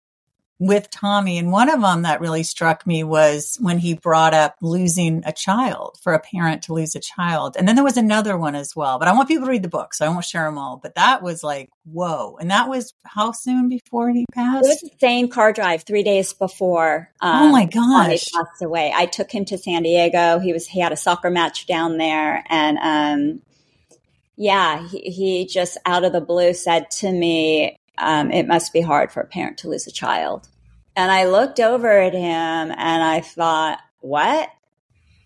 with 0.58 0.88
Tommy. 0.90 1.36
And 1.38 1.50
one 1.50 1.68
of 1.68 1.80
them 1.80 2.02
that 2.02 2.20
really 2.20 2.44
struck 2.44 2.86
me 2.86 3.02
was 3.02 3.58
when 3.60 3.78
he 3.78 3.94
brought 3.94 4.34
up 4.34 4.54
losing 4.60 5.22
a 5.26 5.32
child 5.32 5.98
for 6.02 6.14
a 6.14 6.20
parent 6.20 6.62
to 6.64 6.74
lose 6.74 6.94
a 6.94 7.00
child. 7.00 7.56
And 7.58 7.66
then 7.66 7.74
there 7.74 7.84
was 7.84 7.96
another 7.96 8.38
one 8.38 8.54
as 8.54 8.74
well. 8.76 8.98
But 8.98 9.08
I 9.08 9.12
want 9.12 9.28
people 9.28 9.46
to 9.46 9.50
read 9.50 9.64
the 9.64 9.68
book, 9.68 9.94
so 9.94 10.06
I 10.06 10.08
won't 10.08 10.24
share 10.24 10.44
them 10.44 10.58
all. 10.58 10.76
But 10.76 10.94
that 10.94 11.22
was 11.22 11.42
like, 11.42 11.70
whoa. 11.84 12.36
And 12.40 12.50
that 12.50 12.68
was 12.68 12.94
how 13.04 13.32
soon 13.32 13.68
before 13.68 14.10
he 14.10 14.26
passed? 14.32 14.64
It 14.64 14.68
was 14.68 14.80
the 14.80 14.90
same 15.00 15.28
car 15.28 15.52
drive 15.52 15.82
three 15.82 16.04
days 16.04 16.32
before. 16.32 17.10
Um, 17.20 17.42
oh 17.42 17.48
my 17.52 17.66
gosh. 17.66 18.24
He 18.24 18.30
passed 18.32 18.62
away. 18.62 18.92
I 18.94 19.06
took 19.06 19.30
him 19.30 19.44
to 19.46 19.58
San 19.58 19.82
Diego. 19.82 20.38
He 20.38 20.52
was, 20.52 20.66
he 20.66 20.80
had 20.80 20.92
a 20.92 20.96
soccer 20.96 21.30
match 21.30 21.66
down 21.66 21.98
there. 21.98 22.44
And, 22.48 22.78
um, 22.80 23.42
yeah, 24.36 24.86
he, 24.88 24.98
he 25.10 25.46
just 25.46 25.78
out 25.84 26.04
of 26.04 26.12
the 26.12 26.20
blue 26.20 26.54
said 26.54 26.90
to 26.92 27.10
me, 27.10 27.78
um, 27.98 28.30
it 28.30 28.46
must 28.46 28.72
be 28.72 28.80
hard 28.80 29.12
for 29.12 29.20
a 29.20 29.26
parent 29.26 29.58
to 29.58 29.68
lose 29.68 29.86
a 29.86 29.92
child. 29.92 30.48
And 30.96 31.10
I 31.10 31.24
looked 31.26 31.60
over 31.60 31.88
at 31.88 32.12
him 32.12 32.22
and 32.22 32.74
I 32.76 33.20
thought, 33.20 33.78
what? 34.00 34.48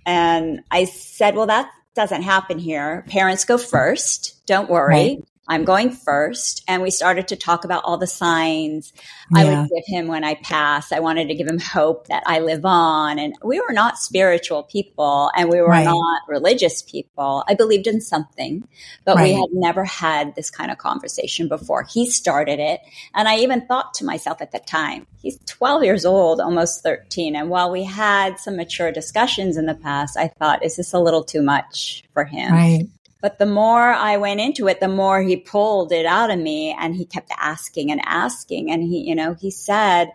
And 0.06 0.62
I 0.70 0.84
said, 0.84 1.34
well, 1.34 1.46
that 1.46 1.70
doesn't 1.94 2.22
happen 2.22 2.58
here. 2.58 3.04
Parents 3.08 3.44
go 3.44 3.58
first. 3.58 4.46
Don't 4.46 4.70
worry. 4.70 4.94
Right. 4.94 5.24
I'm 5.48 5.64
going 5.64 5.90
first. 5.90 6.62
And 6.68 6.82
we 6.82 6.90
started 6.90 7.28
to 7.28 7.36
talk 7.36 7.64
about 7.64 7.84
all 7.84 7.96
the 7.96 8.06
signs 8.06 8.92
yeah. 9.30 9.40
I 9.40 9.44
would 9.44 9.68
give 9.68 9.84
him 9.86 10.06
when 10.08 10.24
I 10.24 10.34
pass. 10.34 10.92
I 10.92 11.00
wanted 11.00 11.28
to 11.28 11.34
give 11.34 11.46
him 11.46 11.58
hope 11.58 12.06
that 12.08 12.22
I 12.26 12.40
live 12.40 12.64
on. 12.64 13.18
And 13.18 13.34
we 13.42 13.60
were 13.60 13.72
not 13.72 13.98
spiritual 13.98 14.62
people 14.62 15.30
and 15.36 15.48
we 15.50 15.60
were 15.60 15.68
right. 15.68 15.84
not 15.84 16.22
religious 16.28 16.82
people. 16.82 17.44
I 17.48 17.54
believed 17.54 17.86
in 17.86 18.00
something, 18.00 18.66
but 19.04 19.16
right. 19.16 19.24
we 19.24 19.32
had 19.34 19.50
never 19.52 19.84
had 19.84 20.34
this 20.34 20.50
kind 20.50 20.70
of 20.70 20.78
conversation 20.78 21.48
before. 21.48 21.84
He 21.84 22.08
started 22.08 22.58
it. 22.58 22.80
And 23.14 23.28
I 23.28 23.38
even 23.38 23.66
thought 23.66 23.94
to 23.94 24.04
myself 24.04 24.40
at 24.40 24.52
the 24.52 24.60
time, 24.60 25.06
he's 25.20 25.38
12 25.46 25.84
years 25.84 26.04
old, 26.04 26.40
almost 26.40 26.82
13. 26.82 27.36
And 27.36 27.50
while 27.50 27.70
we 27.70 27.84
had 27.84 28.38
some 28.38 28.56
mature 28.56 28.92
discussions 28.92 29.56
in 29.56 29.66
the 29.66 29.74
past, 29.74 30.16
I 30.16 30.28
thought, 30.28 30.64
is 30.64 30.76
this 30.76 30.92
a 30.92 30.98
little 30.98 31.24
too 31.24 31.42
much 31.42 32.04
for 32.12 32.24
him? 32.24 32.52
Right. 32.52 32.86
But 33.20 33.38
the 33.38 33.46
more 33.46 33.92
I 33.92 34.16
went 34.16 34.40
into 34.40 34.68
it, 34.68 34.80
the 34.80 34.88
more 34.88 35.22
he 35.22 35.36
pulled 35.36 35.92
it 35.92 36.06
out 36.06 36.30
of 36.30 36.38
me 36.38 36.76
and 36.78 36.94
he 36.94 37.04
kept 37.04 37.32
asking 37.38 37.90
and 37.90 38.00
asking. 38.04 38.70
And 38.70 38.82
he, 38.82 39.00
you 39.00 39.14
know, 39.14 39.34
he 39.34 39.50
said, 39.50 40.12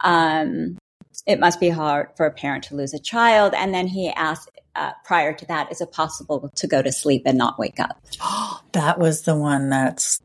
um, 0.00 0.76
it 1.26 1.38
must 1.38 1.60
be 1.60 1.68
hard 1.68 2.08
for 2.16 2.26
a 2.26 2.32
parent 2.32 2.64
to 2.64 2.76
lose 2.76 2.94
a 2.94 2.98
child. 2.98 3.54
And 3.54 3.72
then 3.72 3.86
he 3.86 4.10
asked, 4.10 4.50
uh, 4.74 4.92
prior 5.04 5.32
to 5.34 5.46
that, 5.46 5.70
is 5.70 5.80
it 5.80 5.92
possible 5.92 6.50
to 6.54 6.66
go 6.66 6.82
to 6.82 6.90
sleep 6.90 7.22
and 7.26 7.38
not 7.38 7.58
wake 7.58 7.78
up? 7.78 8.00
that 8.72 8.98
was 8.98 9.22
the 9.22 9.36
one 9.36 9.68
that's 9.68 10.20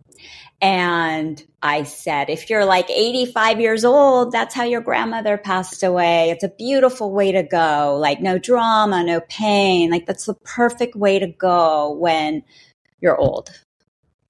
and 0.60 1.44
I 1.62 1.84
said, 1.84 2.30
if 2.30 2.50
you're 2.50 2.66
like 2.66 2.90
85 2.90 3.62
years 3.62 3.86
old, 3.86 4.32
that's 4.32 4.56
how 4.56 4.64
your 4.64 4.82
grandmother 4.82 5.38
passed 5.38 5.84
away. 5.84 6.32
It's 6.32 6.44
a 6.44 6.50
beautiful 6.50 7.12
way 7.12 7.32
to 7.32 7.44
go. 7.44 7.98
Like 8.00 8.22
no 8.22 8.40
drama, 8.40 9.04
no 9.04 9.22
pain. 9.22 9.92
Like 9.92 10.08
that's 10.08 10.26
the 10.26 10.34
perfect 10.34 10.96
way 10.96 11.20
to 11.20 11.28
go 11.28 11.92
when 11.92 12.44
you're 13.00 13.18
old. 13.18 13.50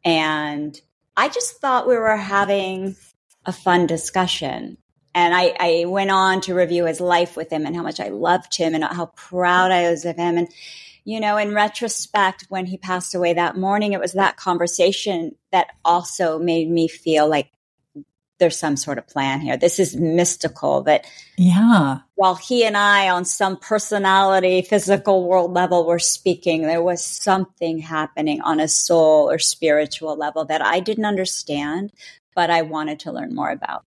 And 0.03 0.79
I 1.15 1.29
just 1.29 1.61
thought 1.61 1.87
we 1.87 1.95
were 1.95 2.17
having 2.17 2.97
a 3.45 3.53
fun 3.53 3.87
discussion. 3.87 4.77
And 5.15 5.33
I, 5.33 5.55
I 5.59 5.85
went 5.85 6.11
on 6.11 6.41
to 6.41 6.53
review 6.53 6.85
his 6.85 6.99
life 6.99 7.37
with 7.37 7.51
him 7.51 7.65
and 7.65 7.75
how 7.75 7.83
much 7.83 8.01
I 8.01 8.09
loved 8.09 8.55
him 8.55 8.75
and 8.75 8.83
how 8.83 9.07
proud 9.15 9.71
I 9.71 9.89
was 9.89 10.03
of 10.03 10.17
him. 10.17 10.37
And 10.37 10.49
you 11.07 11.21
know, 11.21 11.37
in 11.37 11.53
retrospect, 11.53 12.47
when 12.49 12.65
he 12.65 12.77
passed 12.77 13.15
away 13.15 13.33
that 13.33 13.55
morning, 13.55 13.93
it 13.93 13.99
was 14.01 14.11
that 14.11 14.35
conversation 14.35 15.33
that 15.53 15.67
also 15.85 16.37
made 16.37 16.69
me 16.69 16.89
feel 16.89 17.29
like 17.29 17.49
there's 18.39 18.59
some 18.59 18.75
sort 18.75 18.97
of 18.97 19.07
plan 19.07 19.39
here. 19.39 19.55
This 19.55 19.79
is 19.79 19.95
mystical 19.95 20.81
that, 20.81 21.05
yeah, 21.37 21.99
while 22.15 22.35
he 22.35 22.65
and 22.65 22.75
I 22.75 23.07
on 23.07 23.23
some 23.23 23.55
personality, 23.55 24.61
physical 24.63 25.29
world 25.29 25.53
level 25.53 25.87
were 25.87 25.97
speaking, 25.97 26.63
there 26.63 26.83
was 26.83 27.05
something 27.05 27.79
happening 27.79 28.41
on 28.41 28.59
a 28.59 28.67
soul 28.67 29.31
or 29.31 29.39
spiritual 29.39 30.17
level 30.17 30.43
that 30.43 30.61
I 30.61 30.81
didn't 30.81 31.05
understand, 31.05 31.93
but 32.35 32.49
I 32.49 32.63
wanted 32.63 32.99
to 32.99 33.13
learn 33.13 33.33
more 33.33 33.49
about. 33.49 33.85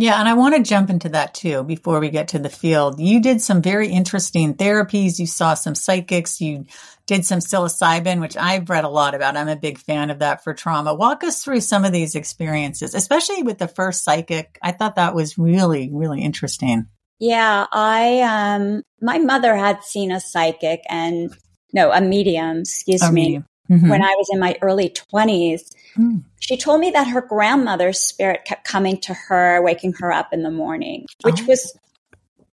Yeah, 0.00 0.20
and 0.20 0.28
I 0.28 0.34
want 0.34 0.54
to 0.54 0.62
jump 0.62 0.90
into 0.90 1.08
that 1.08 1.34
too 1.34 1.64
before 1.64 1.98
we 1.98 2.10
get 2.10 2.28
to 2.28 2.38
the 2.38 2.48
field. 2.48 3.00
You 3.00 3.20
did 3.20 3.42
some 3.42 3.60
very 3.60 3.88
interesting 3.88 4.54
therapies. 4.54 5.18
You 5.18 5.26
saw 5.26 5.54
some 5.54 5.74
psychics. 5.74 6.40
You 6.40 6.66
did 7.06 7.26
some 7.26 7.40
psilocybin, 7.40 8.20
which 8.20 8.36
I've 8.36 8.70
read 8.70 8.84
a 8.84 8.88
lot 8.88 9.16
about. 9.16 9.36
I'm 9.36 9.48
a 9.48 9.56
big 9.56 9.76
fan 9.76 10.10
of 10.10 10.20
that 10.20 10.44
for 10.44 10.54
trauma. 10.54 10.94
Walk 10.94 11.24
us 11.24 11.42
through 11.42 11.62
some 11.62 11.84
of 11.84 11.90
these 11.92 12.14
experiences, 12.14 12.94
especially 12.94 13.42
with 13.42 13.58
the 13.58 13.66
first 13.66 14.04
psychic. 14.04 14.56
I 14.62 14.70
thought 14.70 14.94
that 14.94 15.16
was 15.16 15.36
really, 15.36 15.90
really 15.92 16.22
interesting. 16.22 16.86
Yeah, 17.18 17.66
I 17.72 18.20
um 18.20 18.84
my 19.00 19.18
mother 19.18 19.56
had 19.56 19.82
seen 19.82 20.12
a 20.12 20.20
psychic 20.20 20.82
and 20.88 21.34
no, 21.72 21.90
a 21.90 22.00
medium, 22.00 22.58
excuse 22.58 23.02
a 23.02 23.10
me. 23.10 23.22
Medium 23.22 23.47
mm-hmm. 23.70 23.88
when 23.88 24.02
I 24.02 24.14
was 24.16 24.28
in 24.32 24.38
my 24.38 24.56
early 24.62 24.90
20s. 24.90 25.74
Mm. 25.96 26.22
She 26.40 26.56
told 26.56 26.80
me 26.80 26.90
that 26.90 27.08
her 27.08 27.20
grandmother's 27.20 27.98
spirit 27.98 28.44
kept 28.44 28.64
coming 28.64 28.98
to 29.02 29.14
her, 29.14 29.62
waking 29.62 29.94
her 29.94 30.12
up 30.12 30.32
in 30.32 30.42
the 30.42 30.50
morning, 30.50 31.06
which 31.22 31.42
oh. 31.42 31.46
was 31.46 31.78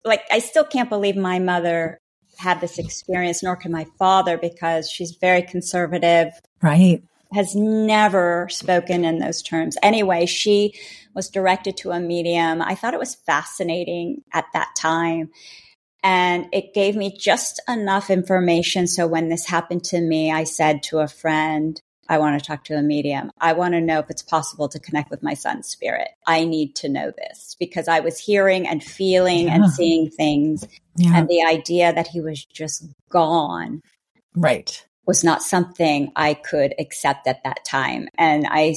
like, 0.05 0.23
I 0.31 0.39
still 0.39 0.65
can't 0.65 0.89
believe 0.89 1.15
my 1.15 1.39
mother 1.39 1.99
had 2.37 2.61
this 2.61 2.79
experience, 2.79 3.43
nor 3.43 3.55
can 3.55 3.71
my 3.71 3.85
father, 3.97 4.37
because 4.37 4.89
she's 4.89 5.11
very 5.19 5.41
conservative. 5.41 6.33
Right. 6.61 7.03
Has 7.33 7.55
never 7.55 8.47
spoken 8.49 9.05
in 9.05 9.19
those 9.19 9.41
terms. 9.41 9.77
Anyway, 9.81 10.25
she 10.25 10.73
was 11.15 11.29
directed 11.29 11.77
to 11.77 11.91
a 11.91 11.99
medium. 11.99 12.61
I 12.61 12.75
thought 12.75 12.93
it 12.93 12.99
was 12.99 13.15
fascinating 13.15 14.23
at 14.33 14.45
that 14.53 14.69
time. 14.77 15.29
And 16.03 16.47
it 16.51 16.73
gave 16.73 16.95
me 16.95 17.15
just 17.17 17.61
enough 17.67 18.09
information. 18.09 18.87
So 18.87 19.07
when 19.07 19.29
this 19.29 19.45
happened 19.45 19.85
to 19.85 20.01
me, 20.01 20.31
I 20.31 20.43
said 20.43 20.83
to 20.83 20.99
a 20.99 21.07
friend, 21.07 21.81
I 22.09 22.17
want 22.17 22.37
to 22.39 22.45
talk 22.45 22.65
to 22.65 22.75
a 22.75 22.81
medium. 22.81 23.31
I 23.39 23.53
want 23.53 23.73
to 23.73 23.81
know 23.81 23.99
if 23.99 24.09
it's 24.09 24.21
possible 24.21 24.67
to 24.69 24.79
connect 24.79 25.09
with 25.09 25.23
my 25.23 25.33
son's 25.33 25.67
spirit. 25.67 26.09
I 26.27 26.43
need 26.43 26.75
to 26.75 26.89
know 26.89 27.11
this 27.15 27.55
because 27.57 27.87
I 27.87 28.01
was 28.01 28.19
hearing 28.19 28.67
and 28.67 28.83
feeling 28.83 29.47
yeah. 29.47 29.55
and 29.55 29.71
seeing 29.71 30.09
things. 30.09 30.67
Yeah. 30.97 31.17
And 31.17 31.29
the 31.29 31.43
idea 31.47 31.93
that 31.93 32.07
he 32.07 32.19
was 32.19 32.43
just 32.43 32.85
gone. 33.09 33.81
Right. 34.35 34.85
Was 35.05 35.23
not 35.23 35.41
something 35.41 36.11
I 36.15 36.33
could 36.33 36.73
accept 36.77 37.27
at 37.27 37.43
that 37.45 37.63
time. 37.65 38.09
And 38.17 38.45
I, 38.49 38.75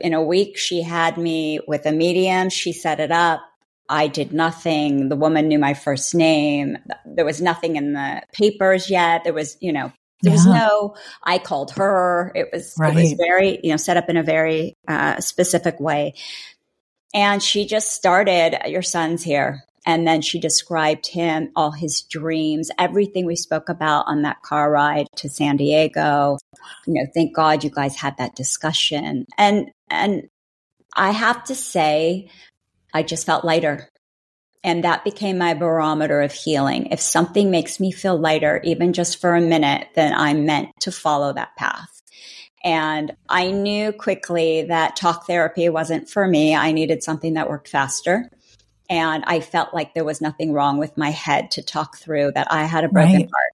in 0.00 0.14
a 0.14 0.22
week, 0.22 0.56
she 0.56 0.82
had 0.82 1.18
me 1.18 1.60
with 1.68 1.84
a 1.84 1.92
medium. 1.92 2.48
She 2.48 2.72
set 2.72 3.00
it 3.00 3.12
up. 3.12 3.42
I 3.88 4.08
did 4.08 4.32
nothing. 4.32 5.08
The 5.08 5.16
woman 5.16 5.48
knew 5.48 5.58
my 5.58 5.74
first 5.74 6.14
name. 6.14 6.78
There 7.06 7.24
was 7.24 7.40
nothing 7.40 7.76
in 7.76 7.94
the 7.94 8.22
papers 8.32 8.90
yet. 8.90 9.24
There 9.24 9.32
was, 9.32 9.56
you 9.60 9.72
know, 9.72 9.92
there 10.22 10.32
yeah. 10.32 10.36
was 10.36 10.46
no, 10.46 10.94
I 11.22 11.38
called 11.38 11.70
her. 11.72 12.32
It 12.34 12.48
was, 12.52 12.74
right. 12.78 12.96
it 12.96 13.00
was 13.00 13.12
very, 13.14 13.60
you 13.62 13.70
know, 13.70 13.76
set 13.76 13.96
up 13.96 14.08
in 14.08 14.16
a 14.16 14.22
very 14.22 14.74
uh, 14.86 15.20
specific 15.20 15.78
way. 15.80 16.14
And 17.14 17.42
she 17.42 17.66
just 17.66 17.92
started, 17.92 18.58
your 18.66 18.82
son's 18.82 19.22
here. 19.22 19.64
And 19.86 20.06
then 20.06 20.20
she 20.20 20.38
described 20.38 21.06
him, 21.06 21.50
all 21.56 21.70
his 21.70 22.02
dreams, 22.02 22.70
everything 22.78 23.24
we 23.24 23.36
spoke 23.36 23.70
about 23.70 24.04
on 24.06 24.22
that 24.22 24.42
car 24.42 24.70
ride 24.70 25.06
to 25.16 25.30
San 25.30 25.56
Diego. 25.56 26.36
You 26.86 26.94
know, 26.94 27.06
thank 27.14 27.34
God 27.34 27.64
you 27.64 27.70
guys 27.70 27.96
had 27.96 28.18
that 28.18 28.34
discussion. 28.34 29.24
And, 29.38 29.70
and 29.88 30.28
I 30.94 31.12
have 31.12 31.42
to 31.44 31.54
say, 31.54 32.28
I 32.98 33.02
just 33.04 33.26
felt 33.26 33.44
lighter. 33.44 33.88
And 34.64 34.82
that 34.82 35.04
became 35.04 35.38
my 35.38 35.54
barometer 35.54 36.20
of 36.20 36.32
healing. 36.32 36.86
If 36.86 37.00
something 37.00 37.48
makes 37.48 37.78
me 37.78 37.92
feel 37.92 38.18
lighter, 38.18 38.60
even 38.64 38.92
just 38.92 39.20
for 39.20 39.36
a 39.36 39.40
minute, 39.40 39.86
then 39.94 40.12
I'm 40.12 40.46
meant 40.46 40.70
to 40.80 40.90
follow 40.90 41.32
that 41.32 41.54
path. 41.56 42.02
And 42.64 43.12
I 43.28 43.52
knew 43.52 43.92
quickly 43.92 44.64
that 44.64 44.96
talk 44.96 45.28
therapy 45.28 45.68
wasn't 45.68 46.10
for 46.10 46.26
me. 46.26 46.56
I 46.56 46.72
needed 46.72 47.04
something 47.04 47.34
that 47.34 47.48
worked 47.48 47.68
faster. 47.68 48.28
And 48.90 49.22
I 49.28 49.38
felt 49.38 49.72
like 49.72 49.94
there 49.94 50.04
was 50.04 50.20
nothing 50.20 50.52
wrong 50.52 50.78
with 50.78 50.98
my 50.98 51.10
head 51.10 51.52
to 51.52 51.62
talk 51.62 51.98
through 51.98 52.32
that 52.32 52.50
I 52.50 52.64
had 52.64 52.82
a 52.82 52.88
broken 52.88 53.12
right. 53.12 53.30
heart. 53.32 53.52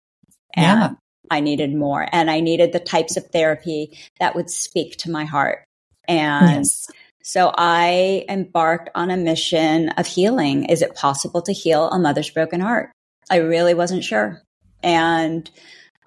And 0.54 0.80
yeah. 0.80 0.90
I 1.30 1.40
needed 1.40 1.74
more. 1.74 2.08
And 2.10 2.30
I 2.30 2.40
needed 2.40 2.72
the 2.72 2.80
types 2.80 3.18
of 3.18 3.26
therapy 3.26 3.98
that 4.20 4.34
would 4.34 4.48
speak 4.48 4.96
to 4.98 5.10
my 5.10 5.26
heart. 5.26 5.66
And 6.08 6.64
yes 6.64 6.88
so 7.26 7.50
I 7.57 8.26
embarked 8.28 8.90
on 8.95 9.11
a 9.11 9.16
mission 9.16 9.88
of 9.90 10.07
healing. 10.07 10.66
Is 10.66 10.83
it 10.83 10.95
possible 10.95 11.40
to 11.43 11.52
heal 11.52 11.88
a 11.88 11.99
mother's 11.99 12.28
broken 12.28 12.61
heart? 12.61 12.90
I 13.31 13.37
really 13.37 13.73
wasn't 13.73 14.04
sure. 14.04 14.43
And 14.83 15.50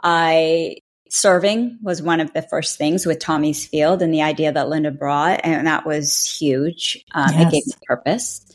I 0.04 0.78
serving 1.10 1.80
was 1.82 2.04
one 2.04 2.20
of 2.20 2.34
the 2.34 2.44
first 2.44 2.78
things 2.78 3.08
with 3.08 3.18
Tommy's 3.18 3.66
Field 3.66 4.04
and 4.04 4.14
the 4.14 4.22
idea 4.22 4.52
that 4.52 4.70
Linda 4.70 4.92
brought, 4.92 5.42
and 5.44 5.66
that 5.66 5.88
was 5.88 6.24
huge. 6.24 7.04
Um, 7.16 7.32
yes. 7.32 7.48
It 7.48 7.52
gave 7.52 7.66
me 7.66 7.74
purpose. 7.88 8.46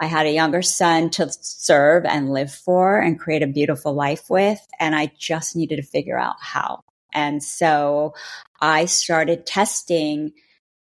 I 0.00 0.06
had 0.06 0.24
a 0.24 0.32
younger 0.32 0.62
son 0.62 1.10
to 1.10 1.28
serve 1.30 2.06
and 2.06 2.32
live 2.32 2.52
for 2.54 2.98
and 2.98 3.20
create 3.20 3.42
a 3.42 3.48
beautiful 3.48 3.92
life 3.92 4.30
with, 4.30 4.60
and 4.80 4.96
I 4.96 5.12
just 5.18 5.56
needed 5.56 5.76
to 5.76 5.82
figure 5.82 6.18
out 6.18 6.36
how. 6.40 6.84
And 7.12 7.42
so 7.42 8.14
I 8.62 8.86
started 8.86 9.44
testing 9.44 10.32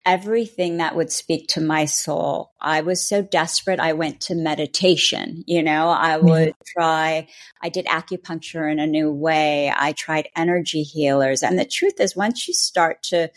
everything 0.08 0.78
that 0.78 0.96
would 0.96 1.12
speak 1.12 1.48
to 1.48 1.60
my 1.60 1.84
soul. 1.84 2.50
I 2.58 2.80
was 2.80 3.06
so 3.06 3.20
desperate. 3.20 3.78
I 3.78 3.92
went 3.92 4.22
to 4.22 4.34
meditation. 4.34 5.44
You 5.46 5.62
know, 5.62 5.90
I 5.90 6.16
would 6.16 6.54
try, 6.66 7.28
I 7.62 7.68
did 7.68 7.84
acupuncture 7.84 8.72
in 8.72 8.78
a 8.78 8.86
new 8.86 9.12
way. 9.12 9.70
I 9.70 9.92
tried 9.92 10.30
energy 10.34 10.82
healers. 10.82 11.42
And 11.42 11.58
the 11.58 11.66
truth 11.66 12.00
is, 12.00 12.16
once 12.16 12.48
you 12.48 12.54
start 12.54 13.02
to, 13.04 13.30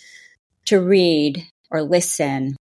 to 0.67 0.79
read 0.79 1.45
or 1.69 1.83
listen, 1.83 2.55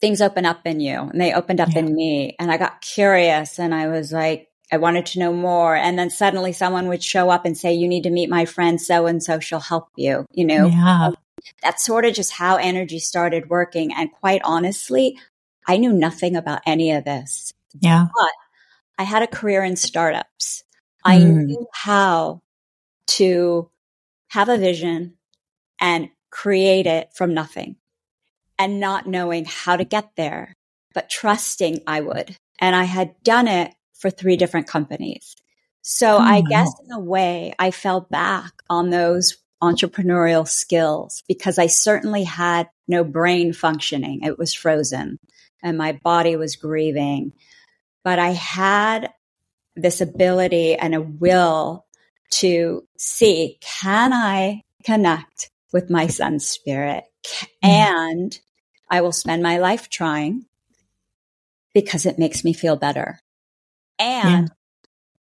things 0.00 0.22
open 0.22 0.46
up 0.46 0.66
in 0.66 0.80
you 0.80 0.98
and 0.98 1.20
they 1.20 1.34
opened 1.34 1.60
up 1.60 1.74
yeah. 1.74 1.80
in 1.80 1.94
me. 1.94 2.34
And 2.38 2.50
I 2.50 2.56
got 2.56 2.80
curious 2.80 3.58
and 3.58 3.74
I 3.74 3.88
was 3.88 4.12
like, 4.12 4.48
I 4.72 4.78
wanted 4.78 5.04
to 5.06 5.18
know 5.18 5.34
more. 5.34 5.76
And 5.76 5.98
then 5.98 6.08
suddenly 6.08 6.54
someone 6.54 6.88
would 6.88 7.04
show 7.04 7.28
up 7.28 7.44
and 7.44 7.56
say, 7.56 7.74
you 7.74 7.86
need 7.86 8.04
to 8.04 8.10
meet 8.10 8.30
my 8.30 8.46
friend 8.46 8.80
so 8.80 9.04
and 9.04 9.22
so, 9.22 9.40
she'll 9.40 9.60
help 9.60 9.88
you, 9.94 10.24
you 10.32 10.46
know? 10.46 10.68
Yeah. 10.68 11.10
That's 11.62 11.84
sort 11.84 12.04
of 12.04 12.14
just 12.14 12.32
how 12.32 12.56
energy 12.56 12.98
started 12.98 13.50
working. 13.50 13.92
And 13.92 14.10
quite 14.12 14.40
honestly, 14.44 15.18
I 15.66 15.76
knew 15.76 15.92
nothing 15.92 16.36
about 16.36 16.60
any 16.66 16.92
of 16.92 17.04
this. 17.04 17.52
Yeah. 17.80 18.06
But 18.14 18.32
I 18.98 19.04
had 19.04 19.22
a 19.22 19.28
career 19.28 19.64
in 19.64 19.76
startups. 19.76 20.64
I 21.04 21.18
mm. 21.18 21.46
knew 21.46 21.66
how 21.72 22.42
to 23.08 23.70
have 24.28 24.48
a 24.48 24.58
vision 24.58 25.14
and 25.80 26.08
create 26.30 26.86
it 26.86 27.10
from 27.14 27.34
nothing 27.34 27.76
and 28.58 28.80
not 28.80 29.06
knowing 29.06 29.44
how 29.44 29.76
to 29.76 29.84
get 29.84 30.10
there, 30.16 30.54
but 30.94 31.10
trusting 31.10 31.80
I 31.86 32.00
would. 32.00 32.36
And 32.58 32.76
I 32.76 32.84
had 32.84 33.20
done 33.22 33.48
it 33.48 33.74
for 33.94 34.10
three 34.10 34.36
different 34.36 34.68
companies. 34.68 35.34
So 35.82 36.16
oh, 36.16 36.20
I 36.20 36.40
wow. 36.40 36.46
guess 36.48 36.72
in 36.84 36.92
a 36.92 37.00
way 37.00 37.52
I 37.58 37.72
fell 37.72 38.02
back 38.02 38.52
on 38.70 38.90
those 38.90 39.36
entrepreneurial 39.62 40.46
skills 40.46 41.22
because 41.28 41.58
I 41.58 41.68
certainly 41.68 42.24
had 42.24 42.68
no 42.88 43.04
brain 43.04 43.52
functioning. 43.52 44.22
It 44.22 44.38
was 44.38 44.52
frozen 44.52 45.18
and 45.62 45.78
my 45.78 45.92
body 45.92 46.36
was 46.36 46.56
grieving. 46.56 47.32
But 48.04 48.18
I 48.18 48.30
had 48.30 49.12
this 49.76 50.00
ability 50.00 50.74
and 50.74 50.94
a 50.94 51.00
will 51.00 51.86
to 52.30 52.86
see 52.98 53.58
can 53.60 54.12
I 54.12 54.62
connect 54.84 55.50
with 55.72 55.90
my 55.90 56.08
son's 56.08 56.46
spirit? 56.46 57.04
Mm-hmm. 57.24 57.68
And 57.68 58.40
I 58.90 59.00
will 59.00 59.12
spend 59.12 59.42
my 59.42 59.58
life 59.58 59.88
trying 59.88 60.46
because 61.72 62.04
it 62.04 62.18
makes 62.18 62.44
me 62.44 62.52
feel 62.52 62.76
better. 62.76 63.20
And 63.98 64.48
yeah. 64.48 64.54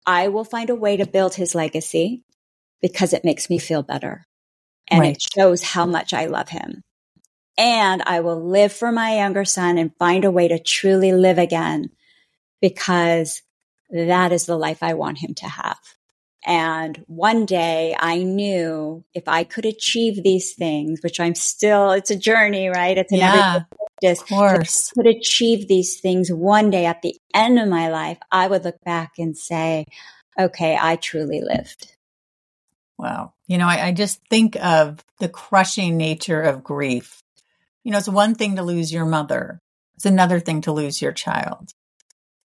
I 0.06 0.30
will 0.30 0.46
find 0.46 0.70
a 0.70 0.76
way 0.76 0.98
to 0.98 1.06
build 1.06 1.36
his 1.36 1.54
legacy 1.54 2.24
because 2.82 3.14
it 3.14 3.26
makes 3.26 3.50
me 3.50 3.60
feel 3.60 3.84
better. 3.84 4.26
And 4.90 5.02
right. 5.02 5.16
it 5.16 5.22
shows 5.22 5.64
how 5.64 5.86
much 5.86 6.14
I 6.14 6.26
love 6.26 6.50
him. 6.50 6.84
And 7.58 8.02
I 8.06 8.22
will 8.22 8.42
live 8.42 8.72
for 8.72 8.92
my 8.92 9.18
younger 9.18 9.46
son 9.46 9.78
and 9.78 9.96
find 9.98 10.24
a 10.26 10.32
way 10.32 10.48
to 10.48 10.60
truly 10.60 11.12
live 11.12 11.38
again 11.38 11.90
because 12.62 13.42
that 13.90 14.32
is 14.32 14.46
the 14.46 14.58
life 14.58 14.82
I 14.82 14.94
want 14.94 15.18
him 15.18 15.34
to 15.36 15.48
have. 15.48 15.80
And 16.46 17.04
one 17.08 17.46
day 17.46 17.96
I 18.00 18.24
knew 18.24 19.04
if 19.14 19.28
I 19.28 19.44
could 19.44 19.66
achieve 19.66 20.24
these 20.24 20.54
things, 20.54 21.02
which 21.04 21.20
I'm 21.20 21.36
still, 21.36 21.92
it's 21.92 22.12
a 22.12 22.16
journey, 22.16 22.70
right? 22.70 22.98
It's 22.98 23.12
an 23.12 23.20
yeah, 23.20 23.64
practice. 24.02 24.22
Of 24.22 24.28
course. 24.30 24.92
could 24.92 25.08
achieve 25.08 25.68
these 25.68 26.00
things 26.00 26.32
one 26.32 26.70
day 26.70 26.86
at 26.86 27.02
the 27.02 27.16
end 27.34 27.60
of 27.60 27.68
my 27.68 27.90
life, 27.90 28.20
I 28.32 28.48
would 28.48 28.64
look 28.64 28.80
back 28.86 29.14
and 29.18 29.38
say, 29.38 29.86
okay, 30.40 30.78
I 30.80 30.96
truly 30.96 31.42
lived. 31.42 31.94
Wow. 32.98 33.34
You 33.50 33.58
know, 33.58 33.68
I, 33.68 33.88
I 33.88 33.92
just 33.92 34.22
think 34.30 34.56
of 34.64 35.04
the 35.20 35.28
crushing 35.28 35.98
nature 35.98 36.42
of 36.42 36.64
grief. 36.64 37.22
You 37.84 37.92
know, 37.92 37.98
it's 37.98 38.08
one 38.08 38.36
thing 38.36 38.56
to 38.56 38.64
lose 38.64 38.94
your 38.94 39.06
mother. 39.06 39.60
It's 39.96 40.06
another 40.06 40.40
thing 40.40 40.62
to 40.62 40.72
lose 40.72 41.02
your 41.02 41.12
child. 41.12 41.74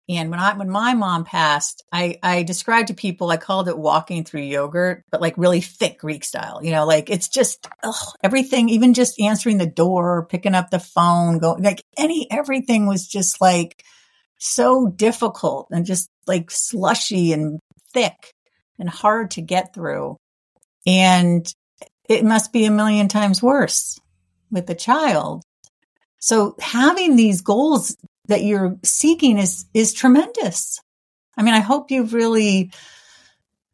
And 0.08 0.30
when 0.30 0.40
I 0.40 0.54
when 0.56 0.70
my 0.70 0.94
mom 0.94 1.24
passed, 1.24 1.84
I 1.92 2.18
I 2.22 2.42
described 2.42 2.88
to 2.88 2.94
people 2.94 3.30
I 3.30 3.36
called 3.36 3.68
it 3.68 3.78
walking 3.78 4.24
through 4.24 4.40
yogurt, 4.40 5.04
but 5.10 5.20
like 5.20 5.38
really 5.38 5.60
thick 5.60 6.00
Greek 6.00 6.24
style. 6.24 6.64
You 6.64 6.72
know, 6.72 6.84
like 6.84 7.10
it's 7.10 7.28
just 7.28 7.68
ugh, 7.82 8.14
everything, 8.22 8.68
even 8.70 8.94
just 8.94 9.20
answering 9.20 9.58
the 9.58 9.66
door, 9.66 10.26
picking 10.28 10.54
up 10.54 10.70
the 10.70 10.80
phone, 10.80 11.38
going 11.38 11.62
like 11.62 11.82
any 11.96 12.26
everything 12.30 12.86
was 12.86 13.06
just 13.06 13.40
like 13.40 13.84
so 14.38 14.88
difficult 14.88 15.68
and 15.70 15.84
just 15.84 16.08
like 16.26 16.50
slushy 16.50 17.32
and 17.32 17.60
thick 17.92 18.32
and 18.78 18.88
hard 18.88 19.32
to 19.32 19.42
get 19.42 19.74
through. 19.74 20.16
And 20.86 21.52
it 22.08 22.24
must 22.24 22.52
be 22.52 22.64
a 22.64 22.70
million 22.70 23.08
times 23.08 23.42
worse 23.42 24.00
with 24.50 24.66
the 24.66 24.74
child. 24.74 25.42
So 26.18 26.56
having 26.58 27.16
these 27.16 27.42
goals 27.42 27.96
that 28.26 28.42
you're 28.42 28.76
seeking 28.82 29.38
is 29.38 29.66
is 29.74 29.92
tremendous. 29.92 30.80
I 31.36 31.42
mean, 31.42 31.54
I 31.54 31.60
hope 31.60 31.90
you've 31.90 32.14
really 32.14 32.72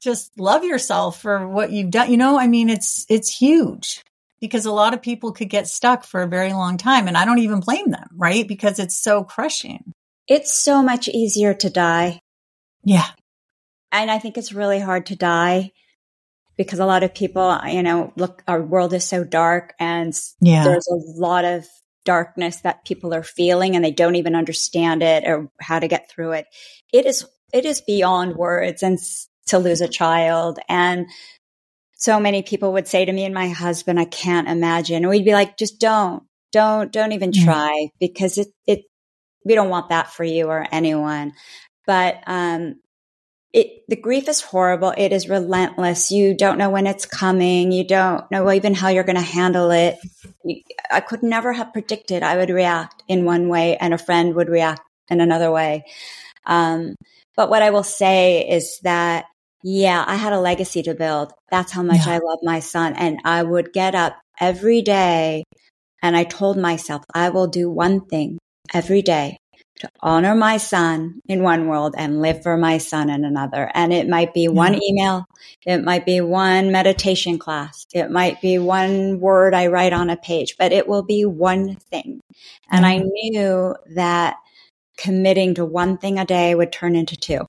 just 0.00 0.38
love 0.38 0.64
yourself 0.64 1.22
for 1.22 1.48
what 1.48 1.72
you've 1.72 1.90
done. 1.90 2.10
You 2.10 2.16
know, 2.16 2.38
I 2.38 2.46
mean, 2.46 2.68
it's 2.68 3.06
it's 3.08 3.34
huge 3.34 4.02
because 4.40 4.66
a 4.66 4.72
lot 4.72 4.92
of 4.92 5.00
people 5.00 5.32
could 5.32 5.48
get 5.48 5.66
stuck 5.66 6.04
for 6.04 6.22
a 6.22 6.28
very 6.28 6.52
long 6.52 6.76
time 6.76 7.08
and 7.08 7.16
I 7.16 7.24
don't 7.24 7.38
even 7.38 7.60
blame 7.60 7.90
them, 7.90 8.08
right? 8.14 8.46
Because 8.46 8.78
it's 8.78 8.96
so 8.96 9.24
crushing. 9.24 9.92
It's 10.28 10.52
so 10.52 10.82
much 10.82 11.08
easier 11.08 11.54
to 11.54 11.70
die. 11.70 12.20
Yeah. 12.84 13.06
And 13.90 14.10
I 14.10 14.18
think 14.18 14.36
it's 14.36 14.52
really 14.52 14.80
hard 14.80 15.06
to 15.06 15.16
die 15.16 15.72
because 16.56 16.78
a 16.78 16.86
lot 16.86 17.02
of 17.02 17.14
people, 17.14 17.58
you 17.66 17.82
know, 17.82 18.12
look, 18.16 18.42
our 18.46 18.62
world 18.62 18.92
is 18.92 19.04
so 19.04 19.24
dark 19.24 19.74
and 19.78 20.14
yeah. 20.40 20.64
there's 20.64 20.86
a 20.88 21.20
lot 21.20 21.44
of 21.44 21.66
darkness 22.04 22.60
that 22.60 22.84
people 22.84 23.14
are 23.14 23.22
feeling 23.22 23.74
and 23.74 23.84
they 23.84 23.90
don't 23.90 24.16
even 24.16 24.34
understand 24.36 25.02
it 25.02 25.24
or 25.26 25.50
how 25.60 25.78
to 25.78 25.88
get 25.88 26.10
through 26.10 26.32
it. 26.32 26.46
It 26.92 27.06
is, 27.06 27.26
it 27.52 27.64
is 27.64 27.80
beyond 27.80 28.36
words 28.36 28.82
and 28.82 28.98
to 29.46 29.58
lose 29.58 29.80
a 29.80 29.88
child. 29.88 30.58
And 30.68 31.06
so 31.94 32.20
many 32.20 32.42
people 32.42 32.72
would 32.74 32.86
say 32.86 33.04
to 33.04 33.12
me 33.12 33.24
and 33.24 33.34
my 33.34 33.48
husband, 33.48 33.98
I 33.98 34.04
can't 34.04 34.48
imagine. 34.48 34.96
And 34.96 35.08
we'd 35.08 35.24
be 35.24 35.32
like, 35.32 35.56
just 35.56 35.80
don't, 35.80 36.22
don't, 36.52 36.92
don't 36.92 37.12
even 37.12 37.30
mm-hmm. 37.30 37.44
try 37.44 37.88
because 37.98 38.38
it, 38.38 38.48
it, 38.66 38.82
we 39.44 39.54
don't 39.54 39.70
want 39.70 39.88
that 39.88 40.10
for 40.10 40.24
you 40.24 40.46
or 40.46 40.66
anyone. 40.70 41.32
But, 41.86 42.22
um, 42.26 42.76
it, 43.54 43.84
the 43.86 43.94
grief 43.94 44.28
is 44.28 44.40
horrible. 44.40 44.92
It 44.98 45.12
is 45.12 45.28
relentless. 45.28 46.10
You 46.10 46.36
don't 46.36 46.58
know 46.58 46.70
when 46.70 46.88
it's 46.88 47.06
coming. 47.06 47.70
You 47.70 47.86
don't 47.86 48.28
know 48.28 48.50
even 48.50 48.74
how 48.74 48.88
you're 48.88 49.04
going 49.04 49.14
to 49.14 49.22
handle 49.22 49.70
it. 49.70 49.96
I 50.90 50.98
could 50.98 51.22
never 51.22 51.52
have 51.52 51.72
predicted 51.72 52.24
I 52.24 52.36
would 52.36 52.50
react 52.50 53.04
in 53.06 53.24
one 53.24 53.48
way 53.48 53.76
and 53.76 53.94
a 53.94 53.98
friend 53.98 54.34
would 54.34 54.48
react 54.48 54.82
in 55.08 55.20
another 55.20 55.52
way. 55.52 55.84
Um, 56.44 56.96
but 57.36 57.48
what 57.48 57.62
I 57.62 57.70
will 57.70 57.84
say 57.84 58.44
is 58.48 58.80
that, 58.82 59.26
yeah, 59.62 60.04
I 60.04 60.16
had 60.16 60.32
a 60.32 60.40
legacy 60.40 60.82
to 60.82 60.94
build. 60.94 61.32
That's 61.48 61.70
how 61.70 61.84
much 61.84 62.08
yeah. 62.08 62.14
I 62.14 62.18
love 62.18 62.40
my 62.42 62.58
son. 62.58 62.94
And 62.94 63.20
I 63.24 63.40
would 63.44 63.72
get 63.72 63.94
up 63.94 64.16
every 64.40 64.82
day 64.82 65.44
and 66.02 66.16
I 66.16 66.24
told 66.24 66.58
myself, 66.58 67.04
I 67.14 67.28
will 67.28 67.46
do 67.46 67.70
one 67.70 68.04
thing 68.06 68.38
every 68.74 69.02
day 69.02 69.38
to 69.80 69.90
honor 70.00 70.34
my 70.34 70.56
son 70.56 71.20
in 71.28 71.42
one 71.42 71.66
world 71.66 71.94
and 71.98 72.22
live 72.22 72.42
for 72.42 72.56
my 72.56 72.78
son 72.78 73.10
in 73.10 73.24
another. 73.24 73.70
And 73.74 73.92
it 73.92 74.08
might 74.08 74.32
be 74.32 74.48
one 74.48 74.72
mm-hmm. 74.72 74.82
email. 74.82 75.24
It 75.66 75.82
might 75.82 76.06
be 76.06 76.20
one 76.20 76.70
meditation 76.70 77.38
class. 77.38 77.84
It 77.92 78.10
might 78.10 78.40
be 78.40 78.58
one 78.58 79.18
word 79.20 79.54
I 79.54 79.66
write 79.66 79.92
on 79.92 80.10
a 80.10 80.16
page, 80.16 80.56
but 80.58 80.72
it 80.72 80.86
will 80.86 81.02
be 81.02 81.24
one 81.24 81.74
thing. 81.74 82.20
And 82.70 82.86
I 82.86 82.98
mm-hmm. 82.98 83.08
knew 83.08 83.76
that 83.94 84.36
committing 84.96 85.54
to 85.54 85.64
one 85.64 85.98
thing 85.98 86.18
a 86.18 86.24
day 86.24 86.54
would 86.54 86.70
turn 86.70 86.94
into 86.94 87.16
two 87.16 87.44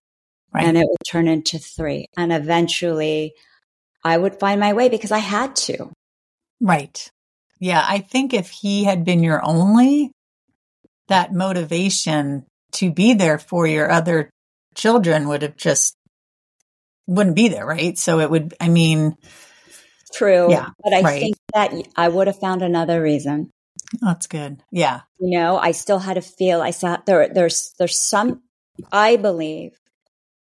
right. 0.56 0.66
and 0.66 0.78
it 0.78 0.88
would 0.88 1.06
turn 1.06 1.28
into 1.28 1.60
three. 1.60 2.08
And 2.18 2.34
eventually 2.34 3.34
I 4.04 4.18
would 4.18 4.40
find 4.40 4.60
my 4.60 4.74
way 4.74 4.90
because 4.90 5.12
I 5.12 5.20
had 5.20 5.56
to. 5.58 5.92
Right. 6.62 7.10
Yeah. 7.60 7.84
I 7.88 8.00
think 8.00 8.34
if 8.34 8.50
he 8.50 8.86
had 8.86 9.06
been 9.06 9.22
your 9.22 9.44
only, 9.44 10.12
that 11.08 11.34
motivation 11.34 12.46
to 12.74 12.92
be 12.92 13.14
there 13.14 13.38
for 13.38 13.68
your 13.68 13.90
other 13.90 14.30
children 14.76 15.28
would 15.28 15.42
have 15.42 15.56
just 15.56 15.96
wouldn't 17.08 17.36
be 17.36 17.48
there, 17.48 17.66
right? 17.66 17.98
So 17.98 18.20
it 18.20 18.30
would, 18.30 18.54
I 18.60 18.70
mean, 18.70 19.16
true. 20.14 20.50
Yeah. 20.50 20.70
But 20.84 20.94
I 20.94 21.02
right. 21.02 21.20
think 21.20 21.36
that 21.54 21.74
I 21.96 22.08
would 22.08 22.28
have 22.28 22.40
found 22.40 22.62
another 22.62 23.02
reason. 23.02 23.52
That's 24.02 24.28
good. 24.28 24.64
Yeah. 24.72 25.02
You 25.20 25.40
know, 25.40 25.58
I 25.58 25.72
still 25.72 26.00
had 26.00 26.16
to 26.16 26.22
feel, 26.22 26.62
I 26.62 26.72
saw 26.72 26.98
there, 27.06 27.30
there's, 27.30 27.74
there's 27.78 28.00
some, 28.00 28.42
I 28.92 29.18
believe 29.18 29.78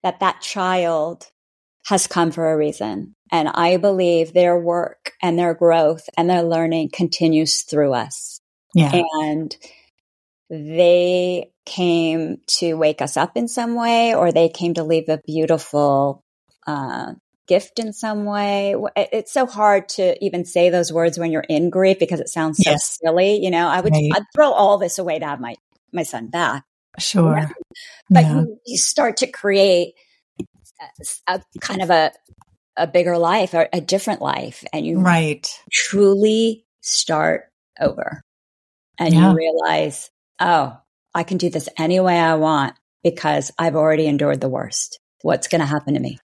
that 0.03 0.21
that 0.21 0.41
child 0.41 1.27
has 1.87 2.07
come 2.07 2.31
for 2.31 2.53
a 2.53 2.57
reason. 2.57 3.15
And 3.33 3.49
I 3.49 3.77
believe 3.77 4.33
their 4.33 4.57
work 4.59 5.13
and 5.21 5.37
their 5.37 5.53
growth 5.53 6.09
and 6.17 6.31
their 6.31 6.45
learning 6.45 6.91
continues 6.93 7.63
through 7.63 7.93
us. 7.93 8.41
Yeah. 8.73 9.03
And 9.21 9.57
they 10.49 11.51
came 11.65 12.39
to 12.47 12.75
wake 12.75 13.03
us 13.03 13.17
up 13.17 13.37
in 13.37 13.49
some 13.49 13.75
way 13.75 14.15
or 14.15 14.31
they 14.33 14.49
came 14.49 14.75
to 14.75 14.85
leave 14.85 15.09
a 15.09 15.21
beautiful 15.27 16.23
uh, 16.67 17.15
gift 17.47 17.79
in 17.79 17.93
some 17.93 18.25
way. 18.25 18.75
It's 18.97 19.33
so 19.33 19.47
hard 19.47 19.89
to 19.91 20.23
even 20.25 20.45
say 20.45 20.71
those 20.71 20.93
words 20.93 21.19
when 21.19 21.31
you're 21.31 21.45
in 21.49 21.71
grief 21.71 21.99
because 21.99 22.21
it 22.21 22.29
sounds 22.29 22.59
so 22.59 22.71
yes. 22.71 22.99
silly. 23.03 23.43
You 23.43 23.51
know, 23.51 23.69
I 23.69 23.81
would 23.81 23.93
right. 23.93 24.11
I'd 24.15 24.25
throw 24.35 24.51
all 24.53 24.79
this 24.79 24.99
away 24.99 25.19
to 25.19 25.27
have 25.27 25.41
my 25.41 25.55
my 25.93 26.03
son 26.03 26.29
back. 26.29 26.65
Sure, 26.99 27.51
but 28.09 28.25
yeah. 28.25 28.41
you, 28.41 28.61
you, 28.67 28.79
start 28.79 29.19
to 29.19 29.27
create 29.27 29.95
a, 31.29 31.35
a, 31.35 31.43
kind 31.61 31.83
of 31.83 31.91
a 31.91 32.11
a 32.77 32.87
bigger 32.87 33.19
life 33.19 33.53
or 33.53 33.69
a 33.73 33.81
different 33.81 34.23
life, 34.23 34.65
and 34.73 34.87
you 34.87 35.01
right 35.01 35.49
truly 35.71 36.65
start 36.81 37.45
over, 37.79 38.23
and 38.99 39.13
yeah. 39.13 39.31
you 39.31 39.37
realize, 39.37 40.11
oh, 40.41 40.79
I 41.15 41.23
can 41.23 41.39
do 41.39 41.51
this 41.51 41.69
any 41.79 42.01
way 42.01 42.19
I 42.19 42.35
want 42.35 42.75
because 43.03 43.53
I've 43.59 43.77
already 43.77 44.07
endured 44.07 44.41
the 44.41 44.49
worst. 44.49 44.99
What's 45.23 45.49
going 45.49 45.61
to 45.61 45.67
happen 45.67 45.95
to 45.95 46.01
me? 46.01 46.19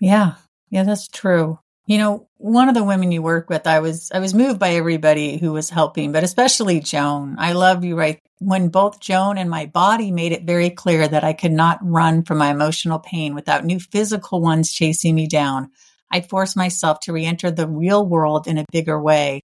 Yeah. 0.00 0.34
Yeah, 0.70 0.84
that's 0.84 1.08
true. 1.08 1.58
You 1.86 1.98
know, 1.98 2.28
one 2.36 2.68
of 2.68 2.74
the 2.74 2.84
women 2.84 3.10
you 3.10 3.20
work 3.20 3.50
with, 3.50 3.66
I 3.66 3.80
was 3.80 4.12
I 4.12 4.20
was 4.20 4.32
moved 4.32 4.60
by 4.60 4.74
everybody 4.74 5.38
who 5.38 5.52
was 5.52 5.70
helping, 5.70 6.12
but 6.12 6.22
especially 6.22 6.78
Joan. 6.78 7.34
I 7.38 7.52
love 7.52 7.84
you 7.84 7.98
right 7.98 8.20
when 8.38 8.68
both 8.68 9.00
Joan 9.00 9.38
and 9.38 9.50
my 9.50 9.66
body 9.66 10.12
made 10.12 10.32
it 10.32 10.44
very 10.44 10.70
clear 10.70 11.08
that 11.08 11.24
I 11.24 11.32
could 11.32 11.52
not 11.52 11.78
run 11.82 12.22
from 12.22 12.38
my 12.38 12.50
emotional 12.50 13.00
pain 13.00 13.34
without 13.34 13.64
new 13.64 13.80
physical 13.80 14.40
ones 14.40 14.72
chasing 14.72 15.16
me 15.16 15.26
down. 15.26 15.70
I 16.12 16.20
forced 16.20 16.56
myself 16.56 17.00
to 17.00 17.12
re-enter 17.12 17.50
the 17.50 17.68
real 17.68 18.06
world 18.06 18.46
in 18.46 18.58
a 18.58 18.66
bigger 18.72 19.00
way. 19.00 19.42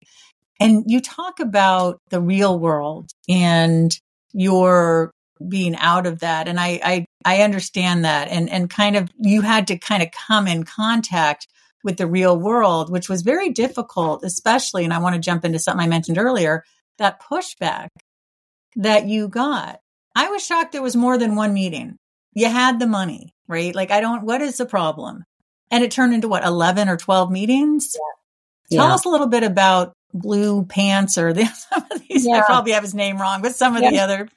And 0.61 0.85
you 0.87 1.01
talk 1.01 1.40
about 1.40 1.99
the 2.11 2.21
real 2.21 2.59
world 2.59 3.11
and 3.29 3.92
your 4.33 5.11
being 5.47 5.77
out 5.77 6.07
of 6.07 6.21
that. 6.21 6.49
And 6.49 6.59
I, 6.59 6.81
I, 6.83 7.07
I 7.25 7.42
understand 7.42 8.05
that. 8.05 8.29
And, 8.29 8.49
and 8.49 8.71
kind 8.71 8.97
of, 8.97 9.11
you 9.19 9.42
had 9.42 9.66
to 9.69 9.79
kind 9.79 10.03
of 10.03 10.09
come 10.11 10.47
in 10.47 10.64
contact 10.64 11.47
with 11.85 11.99
the 11.99 12.07
real 12.07 12.38
world, 12.38 12.90
which 12.90 13.09
was 13.09 13.23
very 13.23 13.51
difficult, 13.51 14.25
especially, 14.25 14.85
and 14.85 14.92
I 14.92 14.99
want 14.99 15.14
to 15.14 15.21
jump 15.21 15.45
into 15.45 15.59
something 15.59 15.85
I 15.85 15.88
mentioned 15.88 16.19
earlier, 16.19 16.64
that 16.99 17.23
pushback 17.23 17.88
that 18.77 19.07
you 19.07 19.29
got. 19.29 19.81
I 20.14 20.29
was 20.29 20.45
shocked 20.45 20.73
there 20.73 20.83
was 20.83 20.97
more 20.97 21.19
than 21.19 21.37
one 21.37 21.53
meeting. 21.53 21.97
You 22.33 22.49
had 22.49 22.81
the 22.81 22.87
money, 22.87 23.35
right? 23.47 23.75
Like, 23.75 23.90
I 23.90 24.01
don't, 24.01 24.25
what 24.25 24.40
is 24.40 24.57
the 24.57 24.66
problem? 24.66 25.25
And 25.71 25.85
it 25.85 25.90
turned 25.90 26.14
into 26.14 26.29
what, 26.29 26.45
11 26.45 26.88
or 26.88 26.97
12 26.97 27.31
meetings? 27.31 27.95
Yeah. 27.95 28.79
Tell 28.79 28.88
yeah. 28.88 28.95
us 28.95 29.05
a 29.05 29.09
little 29.09 29.29
bit 29.29 29.42
about 29.42 29.92
blue 30.21 30.65
pants 30.65 31.19
or 31.19 31.33
the, 31.33 31.47
some 31.71 31.85
of 31.91 32.01
these. 32.09 32.27
Yeah. 32.27 32.39
I 32.39 32.41
probably 32.43 32.73
have 32.73 32.83
his 32.83 32.95
name 32.95 33.21
wrong, 33.21 33.43
but 33.43 33.55
some 33.55 33.77
of 33.77 33.83
yeah. 33.83 33.91
the 33.91 33.99
other. 33.99 34.29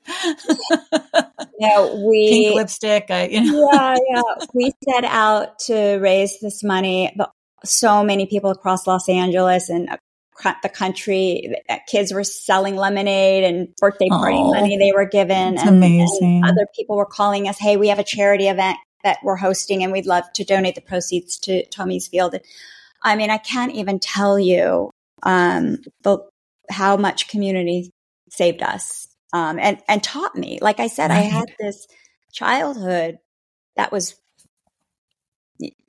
yeah, 1.60 1.96
we 1.96 2.30
pink 2.30 2.56
lipstick. 2.56 3.06
I, 3.10 3.28
you 3.28 3.52
know. 3.52 3.70
yeah, 3.72 3.98
yeah. 4.10 4.46
We 4.54 4.74
set 4.84 5.04
out 5.04 5.60
to 5.60 5.98
raise 5.98 6.39
this 6.39 6.63
money, 6.63 7.13
but 7.15 7.32
so 7.63 8.04
many 8.04 8.26
people 8.26 8.52
across 8.52 8.88
Los 8.88 9.10
Angeles 9.10 9.70
and 9.70 9.89
the 10.63 10.70
country, 10.70 11.54
kids 11.88 12.13
were 12.13 12.24
selling 12.24 12.78
lemonade 12.78 13.44
and 13.44 13.76
birthday 13.76 14.08
party 14.08 14.38
oh, 14.38 14.54
money 14.54 14.78
they 14.78 14.94
were 14.94 15.06
given. 15.06 15.58
And, 15.58 15.70
amazing. 15.70 16.38
And 16.38 16.46
other 16.46 16.65
people 16.76 16.96
were 16.96 17.06
calling 17.06 17.50
us, 17.50 17.58
"Hey, 17.60 17.76
we 17.76 17.89
have 17.89 18.00
a 18.00 18.04
charity 18.04 18.48
event 18.48 18.78
that 19.04 19.18
we're 19.22 19.36
hosting, 19.36 19.84
and 19.84 19.92
we'd 19.92 20.06
love 20.06 20.24
to 20.36 20.46
donate 20.46 20.76
the 20.76 20.82
proceeds 20.82 21.38
to 21.39 21.65
Tommy's 21.65 22.08
Field." 22.08 22.36
I 23.02 23.15
mean, 23.15 23.30
I 23.30 23.38
can't 23.38 23.74
even 23.74 24.00
tell 24.00 24.39
you 24.39 24.92
um, 25.23 25.77
the, 26.03 26.19
how 26.69 26.97
much 26.97 27.27
community 27.27 27.91
saved 28.29 28.62
us 28.62 29.08
um, 29.34 29.60
and 29.60 29.79
and 29.88 30.03
taught 30.03 30.36
me. 30.36 30.60
Like 30.62 30.79
I 30.79 30.88
said, 30.88 31.10
right. 31.10 31.19
I 31.19 31.21
had 31.21 31.45
this 31.60 31.88
childhood 32.32 33.17
that 33.75 33.91
was 33.91 34.15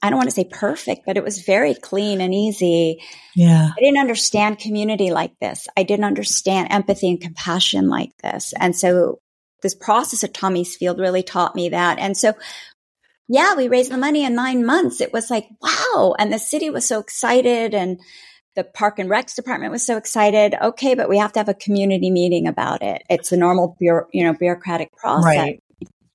I 0.03 0.11
don't 0.11 0.17
want 0.17 0.29
to 0.29 0.35
say 0.35 0.49
perfect, 0.51 1.03
but 1.07 1.17
it 1.17 1.23
was 1.23 1.43
very 1.43 1.75
clean 1.75 2.21
and 2.21 2.35
easy. 2.35 3.01
Yeah. 3.37 3.71
I 3.77 3.81
didn't 3.81 4.01
understand 4.01 4.59
community 4.59 5.11
like 5.11 5.39
this. 5.41 5.69
I 5.77 5.85
didn't 5.85 6.07
understand 6.07 6.69
empathy 6.71 7.09
and 7.09 7.21
compassion 7.21 7.89
like 7.89 8.11
this. 8.23 8.53
And 8.59 8.75
so 8.75 9.21
this 9.63 9.75
process 9.75 10.25
of 10.25 10.33
Tommy's 10.33 10.75
Field 10.75 10.99
really 10.99 11.23
taught 11.23 11.55
me 11.55 11.69
that. 11.69 11.99
And 11.99 12.17
so 12.17 12.35
yeah, 13.29 13.55
we 13.55 13.69
raised 13.69 13.93
the 13.93 13.97
money 13.97 14.25
in 14.25 14.35
nine 14.35 14.67
months. 14.67 15.01
It 15.01 15.13
was 15.13 15.31
like, 15.31 15.47
wow. 15.63 16.17
And 16.19 16.33
the 16.33 16.39
city 16.41 16.69
was 16.69 16.85
so 16.85 16.99
excited 16.99 17.75
and 17.75 18.01
the 18.61 18.65
park 18.65 18.99
and 18.99 19.09
recs 19.09 19.35
department 19.35 19.73
was 19.73 19.87
so 19.87 19.97
excited. 19.97 20.55
Okay, 20.61 20.95
but 20.95 21.09
we 21.09 21.17
have 21.17 21.33
to 21.33 21.39
have 21.39 21.49
a 21.49 21.55
community 21.55 22.11
meeting 22.11 22.47
about 22.47 22.83
it. 22.83 23.03
It's 23.09 23.33
a 23.33 23.37
normal, 23.39 23.75
bureau, 23.79 24.07
you 24.13 24.23
know, 24.23 24.35
bureaucratic 24.35 24.95
process. 24.97 25.25
Right. 25.25 25.63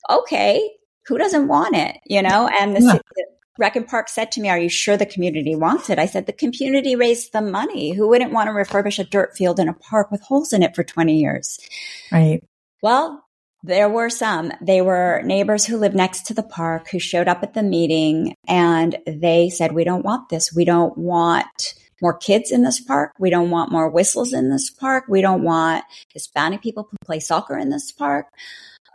Okay, 0.08 0.70
who 1.08 1.18
doesn't 1.18 1.48
want 1.48 1.76
it? 1.76 1.98
You 2.06 2.22
know, 2.22 2.48
and 2.48 2.76
the, 2.76 2.82
yeah. 2.82 3.00
the 3.16 3.26
Rec 3.58 3.76
and 3.76 3.88
Park 3.88 4.10
said 4.10 4.32
to 4.34 4.42
me, 4.42 4.50
"Are 4.50 4.60
you 4.60 4.70
sure 4.70 4.96
the 4.96 5.08
community 5.08 5.56
wants 5.56 5.90
it?" 5.90 5.98
I 5.98 6.06
said, 6.06 6.28
"The 6.28 6.34
community 6.34 6.96
raised 6.96 7.34
the 7.34 7.42
money. 7.42 7.94
Who 7.94 8.08
wouldn't 8.08 8.32
want 8.32 8.48
to 8.48 8.54
refurbish 8.54 9.00
a 9.00 9.04
dirt 9.06 9.36
field 9.36 9.60
in 9.60 9.68
a 9.68 9.74
park 9.74 10.12
with 10.12 10.22
holes 10.22 10.54
in 10.54 10.62
it 10.62 10.76
for 10.76 10.84
twenty 10.84 11.20
years?" 11.20 11.58
Right. 12.12 12.44
Well, 12.84 13.26
there 13.64 13.90
were 13.90 14.12
some. 14.12 14.52
They 14.62 14.82
were 14.82 15.24
neighbors 15.24 15.66
who 15.66 15.78
lived 15.78 15.96
next 15.96 16.28
to 16.28 16.36
the 16.36 16.44
park 16.44 16.90
who 16.90 17.00
showed 17.00 17.28
up 17.28 17.42
at 17.42 17.56
the 17.56 17.64
meeting 17.64 18.36
and 18.48 18.96
they 19.08 19.50
said, 19.50 19.72
We 19.72 19.84
don't 19.84 20.06
want 20.06 20.30
this. 20.30 20.54
We 20.54 20.66
don't 20.66 20.96
want 20.96 21.74
more 22.06 22.16
kids 22.16 22.52
in 22.52 22.62
this 22.62 22.80
park. 22.80 23.14
We 23.18 23.32
don't 23.32 23.50
want 23.50 23.72
more 23.72 23.90
whistles 23.90 24.32
in 24.32 24.52
this 24.52 24.70
park. 24.70 25.06
We 25.10 25.22
don't 25.22 25.42
want 25.42 25.84
Hispanic 26.14 26.62
people 26.62 26.84
who 26.84 26.98
play 27.04 27.20
soccer 27.20 27.58
in 27.58 27.72
this 27.72 27.92
park. 27.92 28.28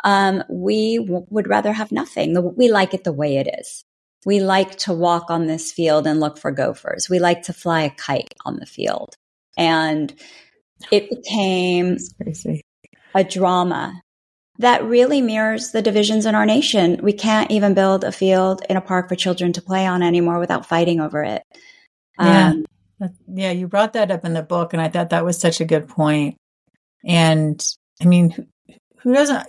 Um, 0.05 0.45
we 0.49 0.99
w- 0.99 1.27
would 1.29 1.49
rather 1.49 1.73
have 1.73 1.91
nothing. 1.91 2.55
We 2.57 2.71
like 2.71 2.95
it 2.95 3.03
the 3.03 3.13
way 3.13 3.39
it 3.39 3.49
is. 3.59 3.83
We 4.25 4.39
like 4.39 4.77
to 4.85 4.93
walk 4.93 5.29
on 5.29 5.49
this 5.49 5.73
field 5.73 6.07
and 6.07 6.21
look 6.21 6.39
for 6.39 6.53
gophers. 6.53 7.11
We 7.11 7.19
like 7.19 7.43
to 7.43 7.53
fly 7.53 7.81
a 7.83 7.91
kite 7.91 8.33
on 8.45 8.61
the 8.61 8.67
field. 8.67 9.17
And 9.57 10.15
it 10.93 11.11
became 11.11 11.97
a 13.13 13.25
drama 13.25 14.01
that 14.59 14.85
really 14.85 15.21
mirrors 15.21 15.73
the 15.73 15.83
divisions 15.83 16.27
in 16.27 16.37
our 16.37 16.47
nation. 16.47 17.01
We 17.03 17.13
can't 17.13 17.51
even 17.51 17.75
build 17.75 18.05
a 18.05 18.13
field 18.13 18.63
in 18.71 18.77
a 18.77 18.81
park 18.81 19.09
for 19.09 19.17
children 19.17 19.53
to 19.55 19.63
play 19.63 19.85
on 19.85 20.01
anymore 20.05 20.39
without 20.39 20.67
fighting 20.67 21.01
over 21.01 21.25
it. 21.25 21.43
Yeah. 22.21 22.51
Um, 22.51 22.67
yeah, 23.29 23.51
you 23.51 23.69
brought 23.69 23.95
that 23.95 24.11
up 24.11 24.25
in 24.25 24.35
the 24.35 24.43
book, 24.43 24.73
and 24.73 24.83
I 24.83 24.89
thought 24.89 25.11
that 25.11 25.25
was 25.25 25.39
such 25.39 25.61
a 25.61 25.65
good 25.65 25.89
point. 25.89 26.37
And 27.05 27.65
I 28.01 28.05
mean, 28.05 28.31
who, 28.31 28.47
who 28.99 29.15
doesn't? 29.15 29.47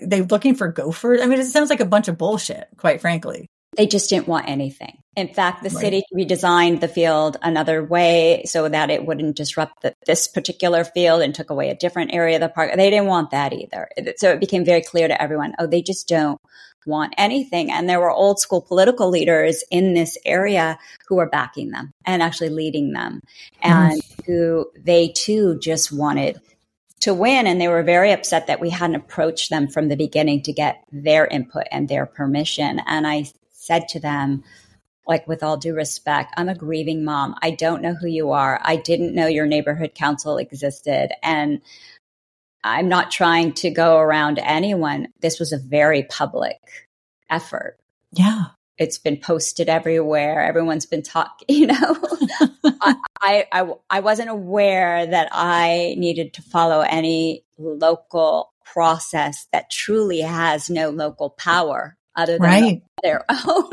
They're 0.00 0.24
looking 0.24 0.54
for 0.54 0.68
gophers. 0.68 1.20
I 1.22 1.26
mean, 1.26 1.40
it 1.40 1.46
sounds 1.46 1.70
like 1.70 1.80
a 1.80 1.86
bunch 1.86 2.08
of 2.08 2.18
bullshit, 2.18 2.68
quite 2.76 3.00
frankly. 3.00 3.46
They 3.76 3.86
just 3.86 4.10
didn't 4.10 4.28
want 4.28 4.48
anything. 4.48 4.98
In 5.16 5.28
fact, 5.28 5.62
the 5.62 5.70
right. 5.70 5.80
city 5.80 6.02
redesigned 6.14 6.80
the 6.80 6.88
field 6.88 7.38
another 7.42 7.84
way 7.84 8.42
so 8.46 8.68
that 8.68 8.90
it 8.90 9.06
wouldn't 9.06 9.36
disrupt 9.36 9.82
the, 9.82 9.94
this 10.06 10.28
particular 10.28 10.84
field 10.84 11.22
and 11.22 11.34
took 11.34 11.50
away 11.50 11.70
a 11.70 11.74
different 11.74 12.12
area 12.14 12.36
of 12.36 12.40
the 12.40 12.48
park. 12.48 12.70
They 12.74 12.90
didn't 12.90 13.06
want 13.06 13.30
that 13.30 13.52
either. 13.52 13.88
So 14.16 14.30
it 14.30 14.40
became 14.40 14.64
very 14.64 14.82
clear 14.82 15.08
to 15.08 15.20
everyone, 15.20 15.54
oh, 15.58 15.66
they 15.66 15.82
just 15.82 16.08
don't 16.08 16.38
want 16.86 17.14
anything. 17.18 17.70
And 17.70 17.88
there 17.88 18.00
were 18.00 18.10
old 18.10 18.40
school 18.40 18.60
political 18.60 19.08
leaders 19.08 19.64
in 19.70 19.94
this 19.94 20.16
area 20.24 20.78
who 21.08 21.16
were 21.16 21.28
backing 21.28 21.70
them 21.70 21.92
and 22.04 22.22
actually 22.22 22.50
leading 22.50 22.92
them 22.92 23.22
and 23.62 24.00
mm. 24.00 24.26
who 24.26 24.70
they 24.76 25.08
too 25.08 25.58
just 25.58 25.92
wanted 25.92 26.40
to 27.00 27.14
win. 27.14 27.46
And 27.46 27.60
they 27.60 27.68
were 27.68 27.82
very 27.82 28.12
upset 28.12 28.46
that 28.46 28.60
we 28.60 28.70
hadn't 28.70 28.96
approached 28.96 29.50
them 29.50 29.68
from 29.68 29.88
the 29.88 29.96
beginning 29.96 30.42
to 30.42 30.52
get 30.52 30.84
their 30.92 31.26
input 31.26 31.64
and 31.70 31.88
their 31.88 32.06
permission. 32.06 32.80
And 32.86 33.06
I 33.06 33.26
said 33.50 33.88
to 33.88 34.00
them, 34.00 34.44
like 35.06 35.26
with 35.26 35.42
all 35.42 35.56
due 35.56 35.74
respect, 35.74 36.32
I'm 36.36 36.48
a 36.48 36.54
grieving 36.54 37.04
mom. 37.04 37.34
I 37.42 37.50
don't 37.50 37.82
know 37.82 37.94
who 37.94 38.06
you 38.06 38.30
are. 38.30 38.60
I 38.62 38.76
didn't 38.76 39.14
know 39.14 39.26
your 39.26 39.46
neighborhood 39.46 39.94
council 39.94 40.38
existed. 40.38 41.10
And 41.22 41.60
I'm 42.64 42.88
not 42.88 43.10
trying 43.10 43.52
to 43.54 43.70
go 43.70 43.98
around 43.98 44.38
anyone. 44.38 45.08
This 45.20 45.38
was 45.38 45.52
a 45.52 45.58
very 45.58 46.04
public 46.04 46.58
effort. 47.28 47.78
Yeah. 48.12 48.44
It's 48.78 48.98
been 48.98 49.16
posted 49.16 49.68
everywhere. 49.68 50.42
Everyone's 50.42 50.86
been 50.86 51.02
talking, 51.02 51.46
you 51.48 51.66
know. 51.66 51.96
I, 52.64 52.94
I, 53.20 53.46
I, 53.52 53.72
I 53.90 54.00
wasn't 54.00 54.30
aware 54.30 55.06
that 55.06 55.28
I 55.32 55.94
needed 55.98 56.34
to 56.34 56.42
follow 56.42 56.80
any 56.80 57.44
local 57.58 58.52
process 58.64 59.46
that 59.52 59.70
truly 59.70 60.20
has 60.20 60.70
no 60.70 60.90
local 60.90 61.30
power 61.30 61.96
other 62.16 62.38
than 62.38 62.42
right. 62.42 62.82
their 63.02 63.24
own. 63.46 63.72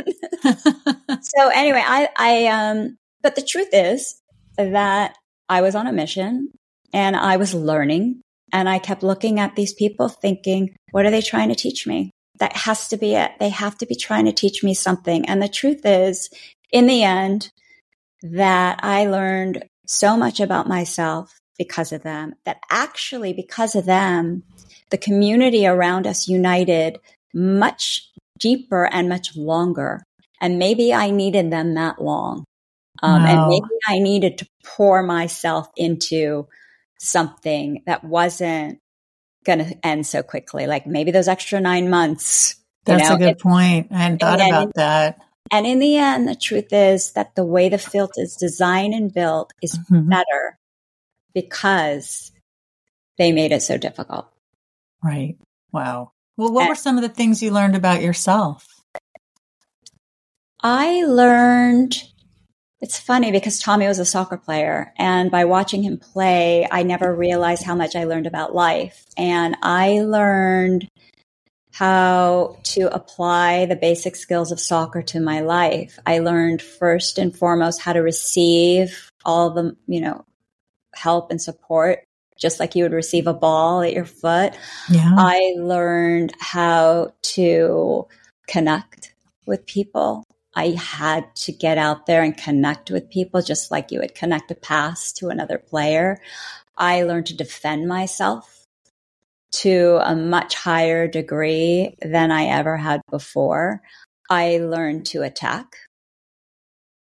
so 1.21 1.49
anyway, 1.49 1.83
I, 1.85 2.09
I, 2.17 2.47
um, 2.47 2.97
but 3.21 3.35
the 3.35 3.41
truth 3.41 3.69
is 3.71 4.21
that 4.57 5.15
I 5.47 5.61
was 5.61 5.75
on 5.75 5.87
a 5.87 5.93
mission 5.93 6.49
and 6.93 7.15
I 7.15 7.37
was 7.37 7.53
learning 7.53 8.21
and 8.53 8.69
I 8.69 8.79
kept 8.79 9.03
looking 9.03 9.39
at 9.39 9.55
these 9.55 9.73
people 9.73 10.09
thinking, 10.09 10.75
what 10.91 11.05
are 11.05 11.11
they 11.11 11.21
trying 11.21 11.49
to 11.49 11.55
teach 11.55 11.85
me? 11.87 12.11
That 12.39 12.55
has 12.55 12.87
to 12.89 12.97
be 12.97 13.15
it. 13.15 13.31
They 13.39 13.49
have 13.49 13.77
to 13.79 13.85
be 13.85 13.95
trying 13.95 14.25
to 14.25 14.31
teach 14.31 14.63
me 14.63 14.73
something. 14.73 15.27
And 15.27 15.41
the 15.41 15.49
truth 15.49 15.81
is, 15.83 16.29
in 16.71 16.87
the 16.87 17.03
end, 17.03 17.51
that 18.21 18.79
I 18.81 19.05
learned 19.05 19.65
so 19.87 20.15
much 20.15 20.39
about 20.39 20.67
myself 20.67 21.37
because 21.57 21.91
of 21.91 22.03
them, 22.03 22.33
that 22.45 22.57
actually, 22.69 23.33
because 23.33 23.75
of 23.75 23.85
them, 23.85 24.43
the 24.89 24.97
community 24.97 25.67
around 25.67 26.07
us 26.07 26.27
united 26.27 26.97
much 27.33 28.09
deeper 28.39 28.85
and 28.85 29.09
much 29.09 29.35
longer. 29.35 30.01
And 30.41 30.57
maybe 30.57 30.93
I 30.93 31.11
needed 31.11 31.51
them 31.51 31.75
that 31.75 32.01
long. 32.01 32.45
Um, 33.03 33.23
wow. 33.23 33.29
And 33.29 33.49
maybe 33.49 33.75
I 33.87 33.99
needed 33.99 34.37
to 34.39 34.47
pour 34.65 35.03
myself 35.03 35.69
into 35.75 36.47
something 36.99 37.83
that 37.85 38.03
wasn't 38.03 38.79
going 39.45 39.59
to 39.59 39.85
end 39.85 40.05
so 40.05 40.21
quickly. 40.21 40.67
Like 40.67 40.85
maybe 40.85 41.11
those 41.11 41.27
extra 41.27 41.59
nine 41.59 41.89
months. 41.89 42.55
That's 42.85 43.09
know, 43.09 43.15
a 43.15 43.19
good 43.19 43.29
it, 43.29 43.39
point. 43.39 43.87
I 43.91 43.97
hadn't 43.97 44.19
thought 44.19 44.41
about 44.41 44.63
in, 44.63 44.71
that. 44.75 45.19
And 45.51 45.65
in 45.65 45.79
the 45.79 45.97
end, 45.97 46.27
the 46.27 46.35
truth 46.35 46.71
is 46.71 47.13
that 47.13 47.35
the 47.35 47.45
way 47.45 47.69
the 47.69 47.77
field 47.77 48.11
is 48.17 48.35
designed 48.35 48.93
and 48.93 49.13
built 49.13 49.53
is 49.61 49.77
mm-hmm. 49.77 50.09
better 50.09 50.57
because 51.33 52.31
they 53.17 53.31
made 53.31 53.51
it 53.51 53.61
so 53.61 53.77
difficult. 53.77 54.27
Right. 55.03 55.37
Wow. 55.71 56.11
Well, 56.37 56.53
what 56.53 56.61
and, 56.61 56.69
were 56.69 56.75
some 56.75 56.97
of 56.97 57.01
the 57.01 57.09
things 57.09 57.41
you 57.41 57.51
learned 57.51 57.75
about 57.75 58.01
yourself? 58.01 58.65
I 60.61 61.03
learned 61.05 62.03
it's 62.81 62.99
funny 62.99 63.31
because 63.31 63.59
Tommy 63.59 63.87
was 63.87 63.99
a 63.99 64.05
soccer 64.05 64.37
player, 64.37 64.93
and 64.97 65.29
by 65.29 65.45
watching 65.45 65.83
him 65.83 65.97
play, 65.97 66.67
I 66.71 66.83
never 66.83 67.13
realized 67.13 67.63
how 67.63 67.75
much 67.75 67.95
I 67.95 68.05
learned 68.05 68.27
about 68.27 68.55
life. 68.55 69.05
And 69.17 69.57
I 69.61 70.01
learned 70.01 70.87
how 71.73 72.57
to 72.63 72.93
apply 72.93 73.65
the 73.65 73.75
basic 73.75 74.15
skills 74.15 74.51
of 74.51 74.59
soccer 74.59 75.01
to 75.01 75.19
my 75.19 75.41
life. 75.41 75.99
I 76.05 76.19
learned 76.19 76.61
first 76.61 77.17
and 77.17 77.35
foremost 77.35 77.81
how 77.81 77.93
to 77.93 77.99
receive 77.99 79.09
all 79.25 79.51
the, 79.51 79.75
you 79.87 80.01
know, 80.01 80.25
help 80.95 81.31
and 81.31 81.41
support 81.41 82.03
just 82.37 82.59
like 82.59 82.73
you 82.73 82.83
would 82.83 82.93
receive 82.93 83.27
a 83.27 83.33
ball 83.33 83.81
at 83.81 83.93
your 83.93 84.05
foot. 84.05 84.53
Yeah. 84.89 85.13
I 85.17 85.53
learned 85.57 86.33
how 86.39 87.13
to 87.33 88.07
connect 88.47 89.13
with 89.45 89.65
people 89.65 90.25
I 90.55 90.69
had 90.69 91.33
to 91.37 91.51
get 91.51 91.77
out 91.77 92.05
there 92.05 92.23
and 92.23 92.35
connect 92.35 92.91
with 92.91 93.09
people 93.09 93.41
just 93.41 93.71
like 93.71 93.91
you 93.91 93.99
would 93.99 94.15
connect 94.15 94.51
a 94.51 94.55
pass 94.55 95.13
to 95.13 95.29
another 95.29 95.57
player. 95.57 96.19
I 96.77 97.03
learned 97.03 97.27
to 97.27 97.37
defend 97.37 97.87
myself 97.87 98.65
to 99.51 99.99
a 100.03 100.15
much 100.15 100.55
higher 100.55 101.07
degree 101.07 101.95
than 102.01 102.31
I 102.31 102.45
ever 102.45 102.77
had 102.77 103.01
before. 103.09 103.81
I 104.29 104.57
learned 104.57 105.05
to 105.07 105.23
attack. 105.23 105.75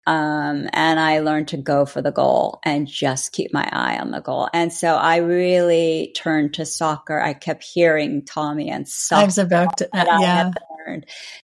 Um, 0.08 0.69
and 0.71 0.99
I 0.99 1.19
learned 1.19 1.47
to 1.49 1.58
go 1.58 1.86
for 1.86 1.99
the 1.99 2.12
goal 2.12 2.60
and 2.63 2.88
just 2.88 3.31
keep 3.31 3.51
my 3.51 3.67
eye 3.71 3.97
on 3.97 4.12
the 4.12 4.19
goal. 4.19 4.47
And 4.53 4.71
so 4.71 4.95
I 4.95 5.17
really 5.17 6.13
turned 6.15 6.53
to 6.55 6.65
soccer. 6.65 7.19
I 7.19 7.34
kept 7.34 7.63
hearing 7.63 8.23
Tommy 8.23 8.69
and 8.69 8.88
soccer. 8.88 9.21
I 9.23 9.25
was 9.25 9.38
about 9.39 9.77
to, 9.77 9.86
uh, 9.97 10.19
yeah. 10.21 10.51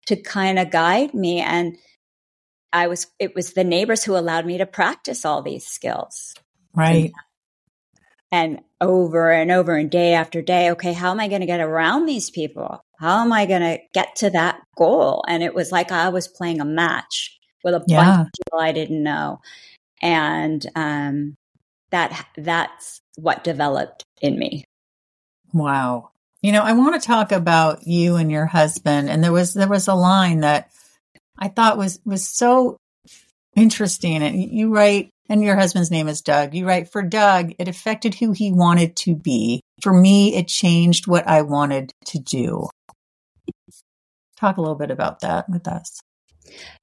to 0.05 0.15
kind 0.15 0.59
of 0.59 0.69
guide 0.69 1.15
me. 1.15 1.41
And 1.41 1.75
I 2.73 2.87
was, 2.87 3.07
it 3.19 3.35
was 3.35 3.53
the 3.53 3.63
neighbors 3.63 4.03
who 4.03 4.15
allowed 4.15 4.45
me 4.45 4.57
to 4.59 4.65
practice 4.65 5.25
all 5.25 5.41
these 5.41 5.65
skills. 5.65 6.33
Right. 6.73 7.11
And, 8.31 8.55
and 8.57 8.61
over 8.79 9.29
and 9.31 9.51
over 9.51 9.75
and 9.75 9.91
day 9.91 10.13
after 10.13 10.41
day, 10.41 10.71
okay, 10.71 10.93
how 10.93 11.11
am 11.11 11.19
I 11.19 11.27
going 11.27 11.41
to 11.41 11.47
get 11.47 11.59
around 11.59 12.05
these 12.05 12.29
people? 12.29 12.83
How 12.97 13.21
am 13.21 13.33
I 13.33 13.45
going 13.45 13.61
to 13.61 13.79
get 13.93 14.15
to 14.17 14.29
that 14.29 14.61
goal? 14.77 15.23
And 15.27 15.43
it 15.43 15.53
was 15.53 15.71
like 15.71 15.91
I 15.91 16.09
was 16.09 16.27
playing 16.27 16.61
a 16.61 16.65
match 16.65 17.37
with 17.63 17.73
a 17.73 17.83
yeah. 17.87 18.03
bunch 18.03 18.19
of 18.19 18.31
people 18.45 18.59
I 18.59 18.71
didn't 18.71 19.03
know. 19.03 19.41
And, 20.01 20.65
um, 20.75 21.35
that, 21.89 22.25
that's 22.37 23.01
what 23.17 23.43
developed 23.43 24.05
in 24.21 24.39
me. 24.39 24.63
Wow. 25.53 26.11
You 26.41 26.53
know, 26.53 26.63
I 26.63 26.71
want 26.71 26.99
to 26.99 27.05
talk 27.05 27.33
about 27.33 27.85
you 27.85 28.15
and 28.15 28.31
your 28.31 28.45
husband. 28.45 29.09
And 29.09 29.21
there 29.21 29.33
was, 29.33 29.53
there 29.53 29.67
was 29.67 29.89
a 29.89 29.93
line 29.93 30.39
that 30.39 30.71
I 31.37 31.47
thought 31.47 31.77
was 31.77 31.99
was 32.05 32.27
so 32.27 32.77
interesting. 33.55 34.23
And 34.23 34.41
you 34.41 34.73
write, 34.73 35.09
and 35.29 35.43
your 35.43 35.55
husband's 35.55 35.91
name 35.91 36.07
is 36.07 36.21
Doug. 36.21 36.53
You 36.53 36.67
write 36.67 36.91
for 36.91 37.01
Doug, 37.01 37.53
it 37.59 37.67
affected 37.67 38.15
who 38.15 38.31
he 38.31 38.51
wanted 38.51 38.95
to 38.97 39.15
be. 39.15 39.61
For 39.81 39.93
me, 39.93 40.35
it 40.35 40.47
changed 40.47 41.07
what 41.07 41.27
I 41.27 41.41
wanted 41.41 41.91
to 42.07 42.19
do. 42.19 42.69
Talk 44.37 44.57
a 44.57 44.61
little 44.61 44.75
bit 44.75 44.91
about 44.91 45.21
that 45.21 45.49
with 45.49 45.67
us. 45.67 45.99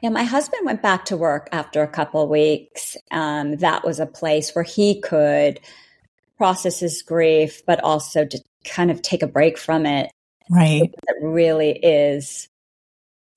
Yeah, 0.00 0.10
my 0.10 0.22
husband 0.22 0.64
went 0.64 0.82
back 0.82 1.06
to 1.06 1.16
work 1.16 1.48
after 1.52 1.82
a 1.82 1.88
couple 1.88 2.22
of 2.22 2.30
weeks. 2.30 2.96
Um, 3.10 3.56
that 3.56 3.84
was 3.84 4.00
a 4.00 4.06
place 4.06 4.54
where 4.54 4.64
he 4.64 5.00
could 5.00 5.60
process 6.36 6.78
his 6.78 7.02
grief, 7.02 7.62
but 7.66 7.82
also 7.82 8.24
to 8.24 8.40
kind 8.64 8.90
of 8.90 9.02
take 9.02 9.22
a 9.22 9.26
break 9.26 9.58
from 9.58 9.86
it. 9.86 10.10
Right. 10.48 10.82
It 10.82 11.16
really 11.20 11.72
is 11.72 12.48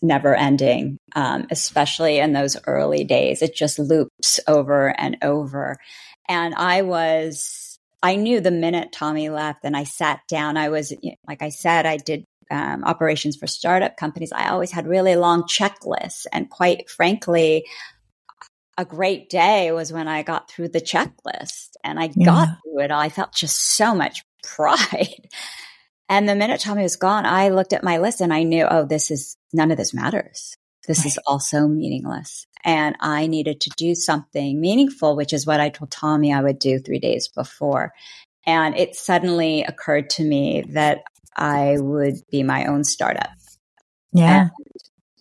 never 0.02 0.36
ending, 0.36 0.98
um, 1.16 1.48
especially 1.52 2.20
in 2.20 2.34
those 2.34 2.58
early 2.68 3.04
days. 3.04 3.42
It 3.42 3.56
just 3.56 3.80
loops 3.80 4.40
over 4.48 4.88
and 5.00 5.18
over. 5.22 5.78
And 6.28 6.56
I 6.56 6.82
was, 6.82 7.78
I 8.02 8.16
knew 8.16 8.40
the 8.40 8.52
minute 8.52 8.92
Tommy 8.92 9.30
left 9.30 9.60
and 9.64 9.78
I 9.78 9.84
sat 9.84 10.22
down, 10.28 10.58
I 10.58 10.70
was, 10.70 10.94
like 11.28 11.42
I 11.42 11.50
said, 11.50 11.86
I 11.86 11.98
did 11.98 12.26
um, 12.50 12.84
operations 12.84 13.38
for 13.38 13.48
startup 13.48 13.96
companies. 13.96 14.32
I 14.34 14.50
always 14.50 14.72
had 14.72 14.88
really 14.88 15.16
long 15.16 15.44
checklists. 15.44 16.26
And 16.32 16.50
quite 16.50 16.90
frankly, 16.90 17.66
a 18.78 18.86
great 18.86 19.30
day 19.30 19.72
was 19.72 19.94
when 19.94 20.08
I 20.08 20.24
got 20.24 20.50
through 20.50 20.70
the 20.70 20.82
checklist 20.82 21.72
and 21.84 22.00
I 22.00 22.10
yeah. 22.16 22.26
got 22.26 22.48
through 22.64 22.84
it 22.84 22.92
all. 22.92 23.00
I 23.00 23.10
felt 23.10 23.34
just 23.34 23.58
so 23.58 23.94
much 23.96 24.24
pride. 24.44 25.28
And 26.10 26.28
the 26.28 26.36
minute 26.36 26.60
Tommy 26.60 26.84
was 26.84 26.98
gone, 26.98 27.26
I 27.26 27.50
looked 27.50 27.72
at 27.72 27.84
my 27.84 28.00
list 28.00 28.20
and 28.20 28.34
I 28.34 28.44
knew, 28.44 28.68
oh, 28.70 28.86
this 28.86 29.12
is 29.12 29.38
none 29.54 29.72
of 29.72 29.78
this 29.78 29.94
matters. 29.94 30.56
This 30.88 31.00
right. 31.00 31.08
is 31.08 31.20
also 31.28 31.68
meaningless. 31.68 32.48
And 32.64 32.96
I 33.00 33.28
needed 33.28 33.62
to 33.62 33.72
do 33.78 33.96
something 33.96 34.60
meaningful, 34.60 35.16
which 35.16 35.34
is 35.34 35.46
what 35.46 35.60
I 35.60 35.70
told 35.70 35.92
Tommy 35.92 36.34
I 36.34 36.42
would 36.42 36.60
do 36.60 36.80
three 36.80 37.00
days 37.00 37.28
before. 37.28 37.94
And 38.46 38.76
it 38.78 38.96
suddenly 38.96 39.64
occurred 39.64 40.10
to 40.12 40.24
me 40.24 40.64
that 40.70 41.04
I 41.36 41.78
would 41.80 42.16
be 42.32 42.44
my 42.44 42.66
own 42.66 42.84
startup. 42.84 43.30
Yeah. 44.14 44.50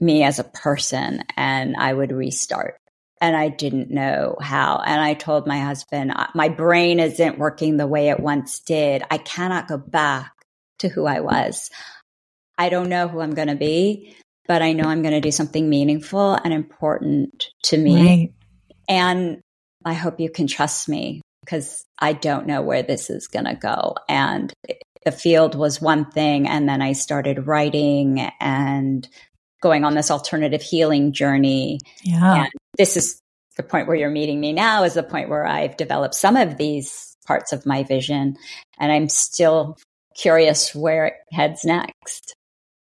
me 0.00 0.24
as 0.24 0.38
a 0.38 0.44
person, 0.44 1.22
and 1.36 1.76
I 1.76 1.92
would 1.92 2.10
restart. 2.10 2.76
And 3.20 3.36
I 3.36 3.50
didn't 3.50 3.90
know 3.90 4.36
how. 4.40 4.82
And 4.84 5.00
I 5.00 5.14
told 5.14 5.46
my 5.46 5.60
husband, 5.60 6.12
my 6.34 6.48
brain 6.48 6.98
isn't 6.98 7.38
working 7.38 7.76
the 7.76 7.86
way 7.86 8.08
it 8.08 8.18
once 8.18 8.60
did. 8.60 9.02
I 9.10 9.18
cannot 9.18 9.68
go 9.68 9.76
back 9.76 10.32
to 10.78 10.88
who 10.88 11.06
I 11.06 11.20
was. 11.20 11.70
I 12.60 12.68
don't 12.68 12.90
know 12.90 13.08
who 13.08 13.20
I'm 13.20 13.34
going 13.34 13.48
to 13.48 13.56
be, 13.56 14.14
but 14.46 14.60
I 14.60 14.74
know 14.74 14.84
I'm 14.84 15.00
going 15.00 15.14
to 15.14 15.20
do 15.22 15.30
something 15.30 15.70
meaningful 15.70 16.34
and 16.34 16.52
important 16.52 17.46
to 17.64 17.78
me. 17.78 18.06
Right. 18.06 18.32
And 18.86 19.40
I 19.82 19.94
hope 19.94 20.20
you 20.20 20.28
can 20.28 20.46
trust 20.46 20.86
me 20.86 21.22
because 21.42 21.82
I 21.98 22.12
don't 22.12 22.46
know 22.46 22.60
where 22.60 22.82
this 22.82 23.08
is 23.08 23.28
going 23.28 23.46
to 23.46 23.54
go. 23.54 23.94
And 24.10 24.52
the 25.06 25.10
field 25.10 25.54
was 25.54 25.80
one 25.80 26.10
thing. 26.10 26.46
And 26.46 26.68
then 26.68 26.82
I 26.82 26.92
started 26.92 27.46
writing 27.46 28.30
and 28.40 29.08
going 29.62 29.84
on 29.84 29.94
this 29.94 30.10
alternative 30.10 30.60
healing 30.60 31.14
journey. 31.14 31.78
Yeah. 32.04 32.42
And 32.42 32.52
this 32.76 32.98
is 32.98 33.18
the 33.56 33.62
point 33.62 33.86
where 33.86 33.96
you're 33.96 34.10
meeting 34.10 34.38
me 34.38 34.52
now, 34.52 34.84
is 34.84 34.94
the 34.94 35.02
point 35.02 35.30
where 35.30 35.46
I've 35.46 35.78
developed 35.78 36.14
some 36.14 36.36
of 36.36 36.58
these 36.58 37.16
parts 37.26 37.54
of 37.54 37.64
my 37.64 37.84
vision. 37.84 38.36
And 38.78 38.92
I'm 38.92 39.08
still 39.08 39.78
curious 40.14 40.74
where 40.74 41.06
it 41.06 41.14
heads 41.32 41.64
next. 41.64 42.34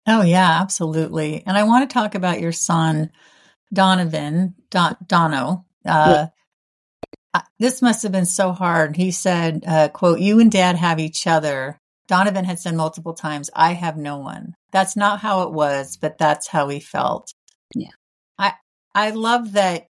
Oh, 0.07 0.23
yeah, 0.23 0.61
absolutely. 0.61 1.43
And 1.47 1.57
I 1.57 1.65
want 1.65 1.89
to 1.89 1.95
talk 1.95 2.15
about 2.15 2.41
your 2.41 2.53
son, 2.53 3.11
Donovan, 3.73 4.55
Don, 4.71 4.97
Dono. 5.07 5.65
Uh, 5.87 6.27
yeah. 7.35 7.43
This 7.59 7.83
must 7.83 8.03
have 8.03 8.13
been 8.13 8.27
so 8.27 8.53
hard. 8.53 8.97
He 8.97 9.11
said, 9.11 9.65
uh, 9.67 9.89
quote, 9.89 10.21
you 10.21 10.41
and 10.41 10.53
dad 10.53 10.77
have 10.77 11.01
each 11.01 11.27
other. 11.27 11.79
Donovan 12.07 12.45
had 12.45 12.59
said 12.59 12.75
multiple 12.75 13.15
times, 13.15 13.51
I 13.55 13.73
have 13.73 13.97
no 13.97 14.19
one. 14.19 14.55
That's 14.73 14.95
not 14.95 15.21
how 15.21 15.43
it 15.43 15.53
was, 15.53 15.97
but 15.97 16.19
that's 16.19 16.49
how 16.49 16.69
he 16.69 16.81
felt. 16.81 17.33
Yeah. 17.75 17.89
I, 18.39 18.53
I 18.95 19.11
love 19.11 19.53
that 19.53 19.87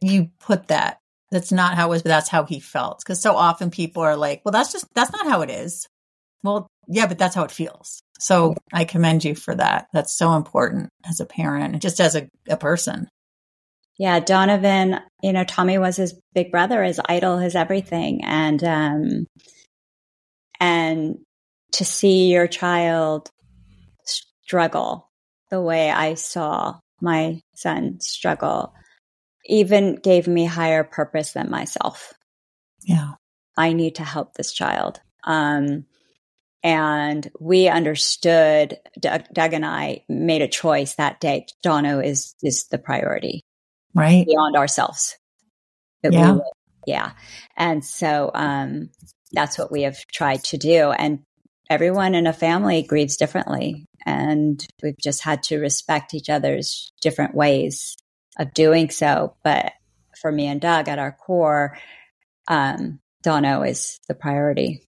you 0.00 0.30
put 0.40 0.68
that. 0.68 0.98
That's 1.30 1.50
not 1.50 1.74
how 1.74 1.86
it 1.86 1.90
was, 1.90 2.02
but 2.02 2.10
that's 2.10 2.28
how 2.28 2.44
he 2.44 2.60
felt. 2.60 3.00
Because 3.02 3.20
so 3.20 3.34
often 3.34 3.70
people 3.70 4.02
are 4.02 4.16
like, 4.16 4.42
well, 4.44 4.52
that's 4.52 4.72
just, 4.72 4.86
that's 4.94 5.10
not 5.10 5.26
how 5.26 5.40
it 5.40 5.50
is. 5.50 5.88
Well, 6.44 6.68
yeah, 6.86 7.06
but 7.06 7.18
that's 7.18 7.34
how 7.34 7.44
it 7.44 7.50
feels. 7.50 8.02
So 8.18 8.54
I 8.72 8.84
commend 8.84 9.24
you 9.24 9.34
for 9.34 9.54
that. 9.54 9.88
That's 9.92 10.16
so 10.16 10.34
important 10.34 10.90
as 11.08 11.20
a 11.20 11.26
parent 11.26 11.72
and 11.72 11.82
just 11.82 12.00
as 12.00 12.14
a, 12.14 12.28
a 12.48 12.56
person. 12.56 13.08
Yeah, 13.98 14.18
Donovan, 14.20 15.00
you 15.22 15.32
know, 15.32 15.44
Tommy 15.44 15.78
was 15.78 15.96
his 15.96 16.18
big 16.34 16.50
brother, 16.50 16.82
his 16.82 17.00
idol, 17.08 17.38
his 17.38 17.54
everything. 17.54 18.24
And 18.24 18.62
um 18.64 19.26
and 20.58 21.18
to 21.72 21.84
see 21.84 22.32
your 22.32 22.46
child 22.46 23.30
struggle 24.04 25.10
the 25.50 25.60
way 25.60 25.90
I 25.90 26.14
saw 26.14 26.78
my 27.00 27.40
son 27.54 28.00
struggle 28.00 28.72
even 29.46 29.96
gave 29.96 30.26
me 30.26 30.44
higher 30.44 30.84
purpose 30.84 31.32
than 31.32 31.50
myself. 31.50 32.12
Yeah. 32.82 33.12
I 33.56 33.72
need 33.72 33.96
to 33.96 34.04
help 34.04 34.34
this 34.34 34.52
child. 34.52 35.00
Um 35.24 35.86
And 36.64 37.30
we 37.38 37.68
understood, 37.68 38.78
Doug, 38.98 39.24
Doug, 39.32 39.52
and 39.52 39.66
I 39.66 40.02
made 40.08 40.40
a 40.40 40.48
choice 40.48 40.94
that 40.94 41.20
day. 41.20 41.46
Dono 41.62 42.00
is, 42.00 42.34
is 42.42 42.64
the 42.68 42.78
priority. 42.78 43.42
Right. 43.94 44.26
Beyond 44.26 44.56
ourselves. 44.56 45.16
Yeah. 46.02 46.38
yeah. 46.86 47.12
And 47.56 47.84
so, 47.84 48.30
um, 48.34 48.90
that's 49.32 49.58
what 49.58 49.70
we 49.70 49.82
have 49.82 49.98
tried 50.12 50.42
to 50.44 50.56
do. 50.56 50.90
And 50.90 51.20
everyone 51.68 52.14
in 52.14 52.26
a 52.26 52.32
family 52.32 52.82
grieves 52.82 53.16
differently. 53.16 53.86
And 54.06 54.66
we've 54.82 54.98
just 54.98 55.22
had 55.22 55.42
to 55.44 55.58
respect 55.58 56.14
each 56.14 56.30
other's 56.30 56.92
different 57.00 57.34
ways 57.34 57.96
of 58.38 58.54
doing 58.54 58.90
so. 58.90 59.36
But 59.44 59.72
for 60.20 60.32
me 60.32 60.46
and 60.46 60.60
Doug 60.60 60.88
at 60.88 60.98
our 60.98 61.12
core, 61.12 61.76
um, 62.48 63.00
Dono 63.22 63.62
is 63.62 63.98
the 64.08 64.14
priority. 64.14 64.86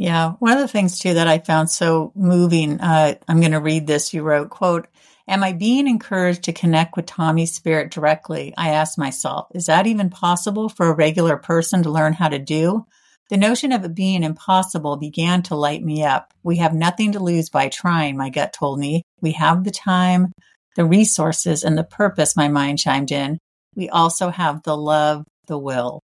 Yeah. 0.00 0.32
One 0.38 0.52
of 0.52 0.60
the 0.60 0.66
things 0.66 0.98
too 0.98 1.12
that 1.12 1.28
I 1.28 1.40
found 1.40 1.70
so 1.70 2.10
moving, 2.14 2.80
uh, 2.80 3.16
I'm 3.28 3.40
going 3.40 3.52
to 3.52 3.60
read 3.60 3.86
this. 3.86 4.14
You 4.14 4.22
wrote, 4.22 4.48
quote, 4.48 4.88
Am 5.28 5.44
I 5.44 5.52
being 5.52 5.86
encouraged 5.86 6.44
to 6.44 6.54
connect 6.54 6.96
with 6.96 7.04
Tommy's 7.04 7.54
spirit 7.54 7.90
directly? 7.90 8.54
I 8.56 8.70
asked 8.70 8.96
myself, 8.96 9.48
is 9.54 9.66
that 9.66 9.86
even 9.86 10.08
possible 10.08 10.70
for 10.70 10.86
a 10.86 10.94
regular 10.94 11.36
person 11.36 11.82
to 11.82 11.90
learn 11.90 12.14
how 12.14 12.30
to 12.30 12.38
do? 12.38 12.86
The 13.28 13.36
notion 13.36 13.72
of 13.72 13.84
it 13.84 13.94
being 13.94 14.22
impossible 14.22 14.96
began 14.96 15.42
to 15.44 15.54
light 15.54 15.84
me 15.84 16.02
up. 16.02 16.32
We 16.42 16.56
have 16.56 16.72
nothing 16.72 17.12
to 17.12 17.20
lose 17.20 17.50
by 17.50 17.68
trying, 17.68 18.16
my 18.16 18.30
gut 18.30 18.54
told 18.54 18.78
me. 18.78 19.02
We 19.20 19.32
have 19.32 19.64
the 19.64 19.70
time, 19.70 20.32
the 20.76 20.86
resources, 20.86 21.62
and 21.62 21.76
the 21.76 21.84
purpose, 21.84 22.36
my 22.36 22.48
mind 22.48 22.78
chimed 22.78 23.12
in. 23.12 23.38
We 23.76 23.90
also 23.90 24.30
have 24.30 24.62
the 24.62 24.78
love, 24.78 25.26
the 25.46 25.58
will. 25.58 26.00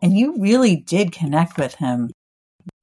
And 0.00 0.16
you 0.16 0.40
really 0.40 0.76
did 0.76 1.12
connect 1.12 1.58
with 1.58 1.74
him. 1.74 2.10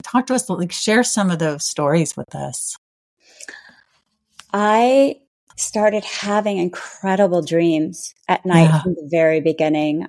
Talk 0.04 0.28
to 0.28 0.36
us, 0.36 0.50
like, 0.50 0.72
share 0.72 1.04
some 1.04 1.32
of 1.32 1.40
those 1.40 1.66
stories 1.66 2.16
with 2.18 2.34
us. 2.36 2.76
I 4.54 5.18
started 5.58 6.04
having 6.04 6.58
incredible 6.58 7.42
dreams 7.42 8.14
at 8.28 8.46
night 8.46 8.64
yeah. 8.64 8.82
from 8.82 8.94
the 8.96 9.08
very 9.10 9.42
beginning. 9.42 10.08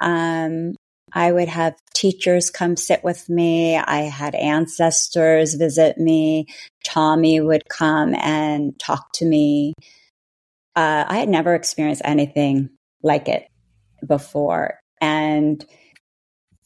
Um, 0.00 0.74
I 1.12 1.30
would 1.30 1.48
have 1.48 1.74
teachers 1.94 2.50
come 2.50 2.76
sit 2.76 3.04
with 3.04 3.28
me. 3.28 3.76
I 3.76 4.00
had 4.00 4.34
ancestors 4.34 5.54
visit 5.54 5.96
me. 5.98 6.46
Tommy 6.84 7.40
would 7.40 7.68
come 7.68 8.14
and 8.16 8.76
talk 8.80 9.12
to 9.14 9.24
me. 9.24 9.74
Uh, 10.74 11.04
I 11.06 11.18
had 11.18 11.28
never 11.28 11.54
experienced 11.54 12.02
anything 12.04 12.70
like 13.02 13.28
it 13.28 13.46
before. 14.04 14.80
And 15.00 15.64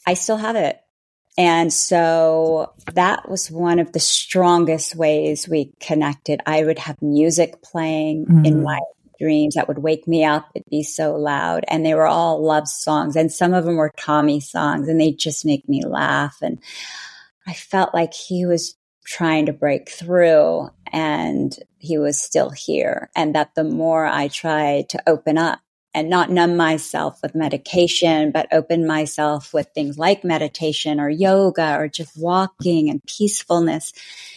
I 0.07 0.15
still 0.15 0.39
have 0.39 0.57
it. 0.57 0.81
And 1.39 1.73
so 1.73 2.75
that 2.95 3.31
was 3.31 3.49
one 3.49 3.79
of 3.79 3.93
the 3.93 4.01
strongest 4.01 4.97
ways 4.97 5.49
we 5.49 5.73
connected. 5.79 6.41
I 6.45 6.65
would 6.65 6.81
have 6.81 7.01
music 7.01 7.63
playing 7.63 8.27
mm-hmm. 8.27 8.45
in 8.45 8.63
my 8.65 8.81
dreams 9.21 9.55
that 9.55 9.69
would 9.69 9.79
wake 9.79 10.09
me 10.09 10.25
up. 10.25 10.51
It'd 10.55 10.69
be 10.69 10.83
so 10.83 11.15
loud. 11.15 11.65
And 11.69 11.87
they 11.87 11.95
were 11.95 12.09
all 12.09 12.45
love 12.45 12.67
songs. 12.67 13.15
And 13.15 13.33
some 13.33 13.55
of 13.55 13.65
them 13.65 13.77
were 13.77 13.93
Tommy 13.97 14.41
songs 14.41 14.89
and 14.89 15.01
they 15.01 15.13
just 15.13 15.47
make 15.47 15.69
me 15.69 15.85
laugh. 15.87 16.37
And 16.43 16.59
I 17.47 17.55
felt 17.55 17.95
like 17.95 18.15
he 18.15 18.45
was 18.45 18.77
trying 19.05 19.47
to 19.47 19.53
break 19.53 19.89
through 19.89 20.69
and 20.93 21.57
he 21.79 21.99
was 21.99 22.21
still 22.21 22.51
here. 22.51 23.11
And 23.15 23.37
that 23.37 23.55
the 23.55 23.65
more 23.65 24.07
I 24.07 24.27
tried 24.27 24.89
to 24.91 25.03
open 25.07 25.39
up 25.39 25.61
and 25.95 26.11
not 26.11 26.31
numb 26.31 26.57
myself 26.57 27.21
with 27.23 27.35
medication, 27.35 28.31
but 28.31 28.49
open 28.53 28.87
myself 28.87 29.55
with 29.55 29.69
things 29.75 29.99
like 29.99 30.23
meditation 30.25 31.01
or 31.01 31.09
yoga 31.09 31.77
or 31.77 31.89
just 31.89 32.17
walking 32.17 32.91
and 32.91 33.03
peacefulness, 33.05 33.93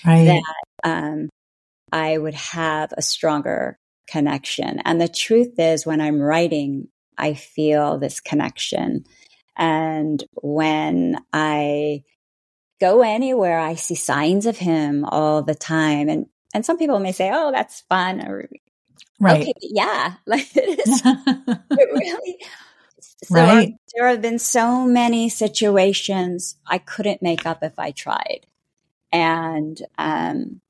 right. 0.05 0.25
that 0.25 0.43
um, 0.83 1.29
I 1.91 2.17
would 2.17 2.35
have 2.35 2.93
a 2.97 3.01
stronger 3.01 3.77
connection. 4.07 4.79
And 4.85 4.99
the 5.01 5.07
truth 5.07 5.59
is, 5.59 5.85
when 5.85 6.01
I'm 6.01 6.19
writing, 6.19 6.87
I 7.17 7.33
feel 7.33 7.97
this 7.97 8.19
connection. 8.19 9.05
And 9.57 10.23
when 10.41 11.17
I 11.33 12.03
go 12.79 13.01
anywhere, 13.01 13.59
I 13.59 13.75
see 13.75 13.95
signs 13.95 14.45
of 14.45 14.57
him 14.57 15.05
all 15.05 15.43
the 15.43 15.55
time. 15.55 16.09
And 16.09 16.25
and 16.53 16.65
some 16.65 16.77
people 16.77 16.99
may 16.99 17.13
say, 17.13 17.31
"Oh, 17.33 17.51
that's 17.51 17.81
fun," 17.81 18.21
or 18.21 18.49
right, 19.21 19.41
okay, 19.41 19.53
yeah, 19.61 20.15
like 20.25 20.47
it 20.55 20.79
is. 20.87 21.01
it 21.05 21.89
really. 21.91 22.37
So 23.23 23.35
right. 23.35 23.73
there 23.95 24.07
have 24.07 24.21
been 24.21 24.39
so 24.39 24.85
many 24.85 25.29
situations 25.29 26.55
I 26.67 26.79
couldn't 26.79 27.21
make 27.21 27.45
up 27.45 27.59
if 27.61 27.77
I 27.77 27.91
tried, 27.91 28.45
and 29.11 29.79
um, 29.97 30.61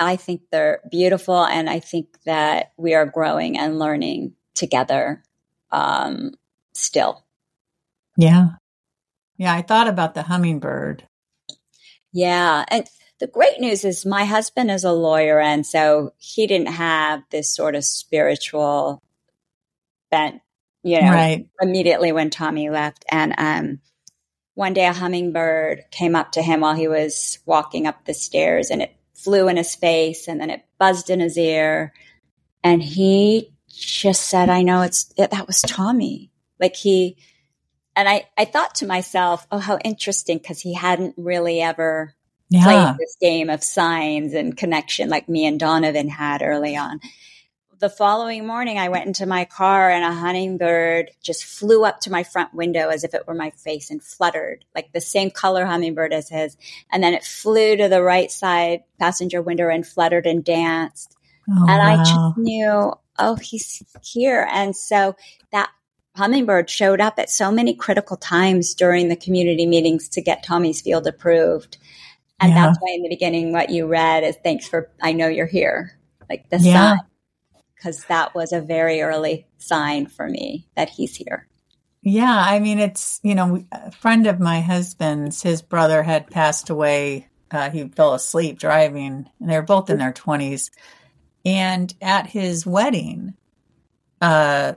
I 0.00 0.16
think 0.16 0.42
they're 0.50 0.80
beautiful. 0.90 1.44
And 1.44 1.68
I 1.68 1.78
think 1.78 2.22
that 2.24 2.72
we 2.76 2.94
are 2.94 3.06
growing 3.06 3.58
and 3.58 3.78
learning 3.78 4.32
together 4.54 5.22
um, 5.70 6.32
still. 6.72 7.24
Yeah. 8.16 8.48
Yeah. 9.36 9.54
I 9.54 9.62
thought 9.62 9.88
about 9.88 10.14
the 10.14 10.22
hummingbird. 10.22 11.06
Yeah. 12.12 12.64
And 12.68 12.86
the 13.20 13.26
great 13.26 13.60
news 13.60 13.84
is 13.84 14.06
my 14.06 14.24
husband 14.24 14.70
is 14.70 14.82
a 14.82 14.92
lawyer. 14.92 15.38
And 15.38 15.64
so 15.64 16.14
he 16.16 16.46
didn't 16.46 16.72
have 16.72 17.22
this 17.30 17.54
sort 17.54 17.74
of 17.74 17.84
spiritual 17.84 19.02
bent, 20.10 20.40
you 20.82 21.00
know, 21.00 21.10
right. 21.10 21.46
immediately 21.60 22.12
when 22.12 22.30
Tommy 22.30 22.70
left. 22.70 23.04
And, 23.10 23.34
um, 23.38 23.80
one 24.54 24.72
day 24.74 24.86
a 24.86 24.92
hummingbird 24.92 25.84
came 25.90 26.16
up 26.16 26.32
to 26.32 26.42
him 26.42 26.60
while 26.60 26.74
he 26.74 26.88
was 26.88 27.38
walking 27.46 27.86
up 27.86 28.04
the 28.04 28.14
stairs 28.14 28.70
and 28.70 28.82
it 28.82 28.94
flew 29.14 29.48
in 29.48 29.56
his 29.56 29.74
face 29.74 30.26
and 30.26 30.40
then 30.40 30.50
it 30.50 30.64
buzzed 30.78 31.08
in 31.08 31.20
his 31.20 31.38
ear. 31.38 31.92
And 32.64 32.82
he 32.82 33.52
just 33.68 34.26
said, 34.26 34.48
I 34.48 34.62
know 34.62 34.82
it's, 34.82 35.12
it, 35.16 35.30
that 35.30 35.46
was 35.46 35.62
Tommy. 35.62 36.30
Like 36.58 36.74
he, 36.74 37.16
and 37.94 38.08
I, 38.08 38.28
I 38.36 38.44
thought 38.44 38.74
to 38.76 38.86
myself, 38.86 39.46
oh, 39.50 39.58
how 39.58 39.78
interesting 39.78 40.38
because 40.38 40.60
he 40.60 40.74
hadn't 40.74 41.14
really 41.16 41.60
ever 41.60 42.14
yeah. 42.50 42.64
played 42.64 42.98
this 42.98 43.16
game 43.20 43.48
of 43.48 43.64
signs 43.64 44.34
and 44.34 44.56
connection 44.56 45.08
like 45.08 45.28
me 45.28 45.46
and 45.46 45.58
Donovan 45.58 46.08
had 46.08 46.42
early 46.42 46.76
on 46.76 47.00
the 47.80 47.88
following 47.88 48.46
morning, 48.46 48.78
I 48.78 48.90
went 48.90 49.06
into 49.06 49.24
my 49.24 49.46
car 49.46 49.90
and 49.90 50.04
a 50.04 50.12
hummingbird 50.12 51.12
just 51.22 51.44
flew 51.44 51.84
up 51.84 52.00
to 52.00 52.12
my 52.12 52.22
front 52.22 52.52
window 52.52 52.90
as 52.90 53.04
if 53.04 53.14
it 53.14 53.26
were 53.26 53.34
my 53.34 53.50
face 53.50 53.90
and 53.90 54.02
fluttered, 54.02 54.66
like 54.74 54.92
the 54.92 55.00
same 55.00 55.30
color 55.30 55.64
hummingbird 55.64 56.12
as 56.12 56.28
his. 56.28 56.56
And 56.92 57.02
then 57.02 57.14
it 57.14 57.24
flew 57.24 57.76
to 57.76 57.88
the 57.88 58.02
right 58.02 58.30
side 58.30 58.84
passenger 58.98 59.40
window 59.40 59.68
and 59.68 59.86
fluttered 59.86 60.26
and 60.26 60.44
danced. 60.44 61.16
Oh, 61.48 61.66
and 61.68 61.78
wow. 61.78 61.92
I 61.92 61.96
just 61.96 62.36
knew, 62.36 62.92
oh, 63.18 63.36
he's 63.36 63.82
here. 64.02 64.46
And 64.52 64.76
so 64.76 65.16
that 65.50 65.70
hummingbird 66.16 66.68
showed 66.68 67.00
up 67.00 67.18
at 67.18 67.30
so 67.30 67.50
many 67.50 67.74
critical 67.74 68.18
times 68.18 68.74
during 68.74 69.08
the 69.08 69.16
community 69.16 69.64
meetings 69.64 70.10
to 70.10 70.20
get 70.20 70.44
Tommy's 70.44 70.82
Field 70.82 71.06
approved. 71.06 71.78
And 72.40 72.52
yeah. 72.52 72.66
that's 72.66 72.78
why 72.80 72.92
in 72.94 73.02
the 73.02 73.08
beginning, 73.08 73.52
what 73.52 73.70
you 73.70 73.86
read 73.86 74.24
is 74.24 74.36
thanks 74.42 74.66
for, 74.66 74.90
I 75.02 75.12
know 75.12 75.28
you're 75.28 75.46
here. 75.46 75.98
Like 76.28 76.48
the 76.48 76.58
yeah. 76.58 76.96
sign 76.96 76.98
because 77.80 78.04
that 78.04 78.34
was 78.34 78.52
a 78.52 78.60
very 78.60 79.00
early 79.00 79.46
sign 79.58 80.06
for 80.06 80.28
me 80.28 80.66
that 80.76 80.90
he's 80.90 81.16
here. 81.16 81.46
Yeah, 82.02 82.36
I 82.36 82.58
mean, 82.58 82.78
it's, 82.78 83.20
you 83.22 83.34
know, 83.34 83.64
a 83.72 83.90
friend 83.90 84.26
of 84.26 84.40
my 84.40 84.60
husband's, 84.60 85.42
his 85.42 85.62
brother 85.62 86.02
had 86.02 86.30
passed 86.30 86.70
away. 86.70 87.28
Uh, 87.50 87.70
he 87.70 87.88
fell 87.88 88.14
asleep 88.14 88.58
driving, 88.58 89.28
and 89.40 89.50
they 89.50 89.56
were 89.56 89.62
both 89.62 89.90
in 89.90 89.98
their 89.98 90.12
20s. 90.12 90.70
And 91.44 91.92
at 92.00 92.26
his 92.26 92.66
wedding, 92.66 93.34
uh, 94.20 94.74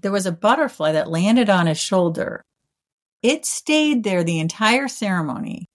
there 0.00 0.12
was 0.12 0.26
a 0.26 0.32
butterfly 0.32 0.92
that 0.92 1.10
landed 1.10 1.50
on 1.50 1.66
his 1.66 1.80
shoulder. 1.80 2.44
It 3.22 3.46
stayed 3.46 4.04
there 4.04 4.22
the 4.22 4.38
entire 4.38 4.88
ceremony 4.88 5.68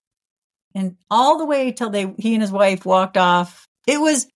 and 0.80 0.96
all 1.12 1.38
the 1.38 1.46
way 1.46 1.72
till 1.72 1.90
they 1.90 2.14
he 2.18 2.34
and 2.34 2.42
his 2.42 2.52
wife 2.52 2.86
walked 2.86 3.18
off. 3.18 3.68
It 3.86 4.00
was 4.00 4.28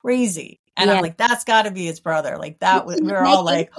crazy. 0.00 0.60
And 0.76 0.88
yeah. 0.88 0.96
I'm 0.96 1.02
like, 1.02 1.16
that's 1.16 1.44
got 1.44 1.62
to 1.62 1.70
be 1.70 1.86
his 1.86 2.00
brother. 2.00 2.38
Like 2.38 2.60
that 2.60 2.86
was, 2.86 3.00
we 3.00 3.10
were 3.10 3.24
all 3.24 3.44
like, 3.44 3.72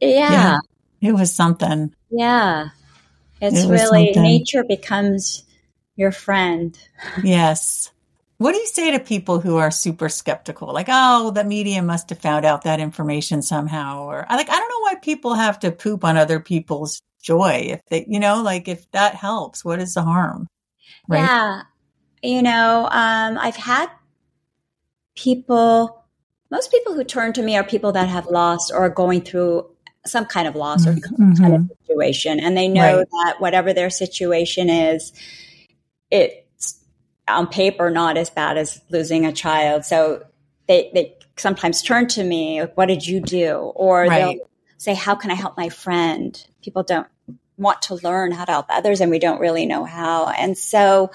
yeah. 0.00 0.08
yeah. 0.30 0.58
It 1.00 1.12
was 1.12 1.34
something. 1.34 1.94
Yeah. 2.10 2.68
It's 3.40 3.64
it 3.64 3.68
really, 3.68 4.12
something. 4.12 4.22
nature 4.22 4.62
becomes 4.62 5.44
your 5.96 6.12
friend. 6.12 6.78
Yes. 7.24 7.90
What 8.38 8.52
do 8.52 8.58
you 8.58 8.66
say 8.66 8.90
to 8.90 8.98
people 8.98 9.38
who 9.40 9.56
are 9.58 9.70
super 9.70 10.08
skeptical? 10.08 10.72
Like, 10.72 10.88
oh, 10.88 11.30
the 11.30 11.44
media 11.44 11.80
must 11.80 12.10
have 12.10 12.18
found 12.18 12.44
out 12.44 12.62
that 12.62 12.80
information 12.80 13.40
somehow. 13.40 14.04
Or 14.04 14.26
like, 14.28 14.50
I 14.50 14.58
don't 14.58 14.68
know 14.68 14.80
why 14.80 14.96
people 14.96 15.34
have 15.34 15.60
to 15.60 15.70
poop 15.70 16.04
on 16.04 16.16
other 16.16 16.40
people's 16.40 17.00
joy. 17.22 17.68
If 17.70 17.80
they, 17.88 18.04
you 18.08 18.18
know, 18.18 18.42
like 18.42 18.66
if 18.66 18.90
that 18.90 19.14
helps, 19.14 19.64
what 19.64 19.78
is 19.80 19.94
the 19.94 20.02
harm? 20.02 20.48
Right? 21.08 21.20
Yeah. 21.20 21.62
You 22.22 22.42
know, 22.42 22.88
um, 22.90 23.38
I've 23.38 23.56
had 23.56 23.90
people 25.14 26.02
most 26.52 26.70
people 26.70 26.94
who 26.94 27.02
turn 27.02 27.32
to 27.32 27.42
me 27.42 27.56
are 27.56 27.64
people 27.64 27.92
that 27.92 28.10
have 28.10 28.26
lost 28.26 28.70
or 28.72 28.80
are 28.80 28.90
going 28.90 29.22
through 29.22 29.66
some 30.04 30.26
kind 30.26 30.46
of 30.46 30.54
loss 30.54 30.86
or 30.86 30.92
mm-hmm. 30.92 31.32
kind 31.42 31.54
of 31.54 31.70
situation. 31.86 32.38
And 32.38 32.54
they 32.54 32.68
know 32.68 32.98
right. 32.98 33.08
that 33.10 33.36
whatever 33.38 33.72
their 33.72 33.88
situation 33.88 34.68
is, 34.68 35.14
it's 36.10 36.78
on 37.26 37.46
paper 37.46 37.90
not 37.90 38.18
as 38.18 38.28
bad 38.28 38.58
as 38.58 38.82
losing 38.90 39.24
a 39.24 39.32
child. 39.32 39.86
So 39.86 40.24
they 40.68 40.90
they 40.92 41.16
sometimes 41.38 41.82
turn 41.82 42.06
to 42.08 42.22
me, 42.22 42.60
"What 42.74 42.86
did 42.86 43.06
you 43.06 43.20
do?" 43.20 43.54
Or 43.74 44.02
right. 44.02 44.36
they'll 44.36 44.50
say, 44.76 44.94
"How 44.94 45.14
can 45.14 45.30
I 45.30 45.34
help 45.34 45.56
my 45.56 45.70
friend?" 45.70 46.46
People 46.62 46.82
don't 46.82 47.06
want 47.56 47.82
to 47.82 47.96
learn 47.96 48.32
how 48.32 48.44
to 48.44 48.52
help 48.52 48.66
others, 48.68 49.00
and 49.00 49.10
we 49.10 49.18
don't 49.18 49.40
really 49.40 49.66
know 49.66 49.84
how. 49.84 50.28
And 50.28 50.56
so 50.56 51.10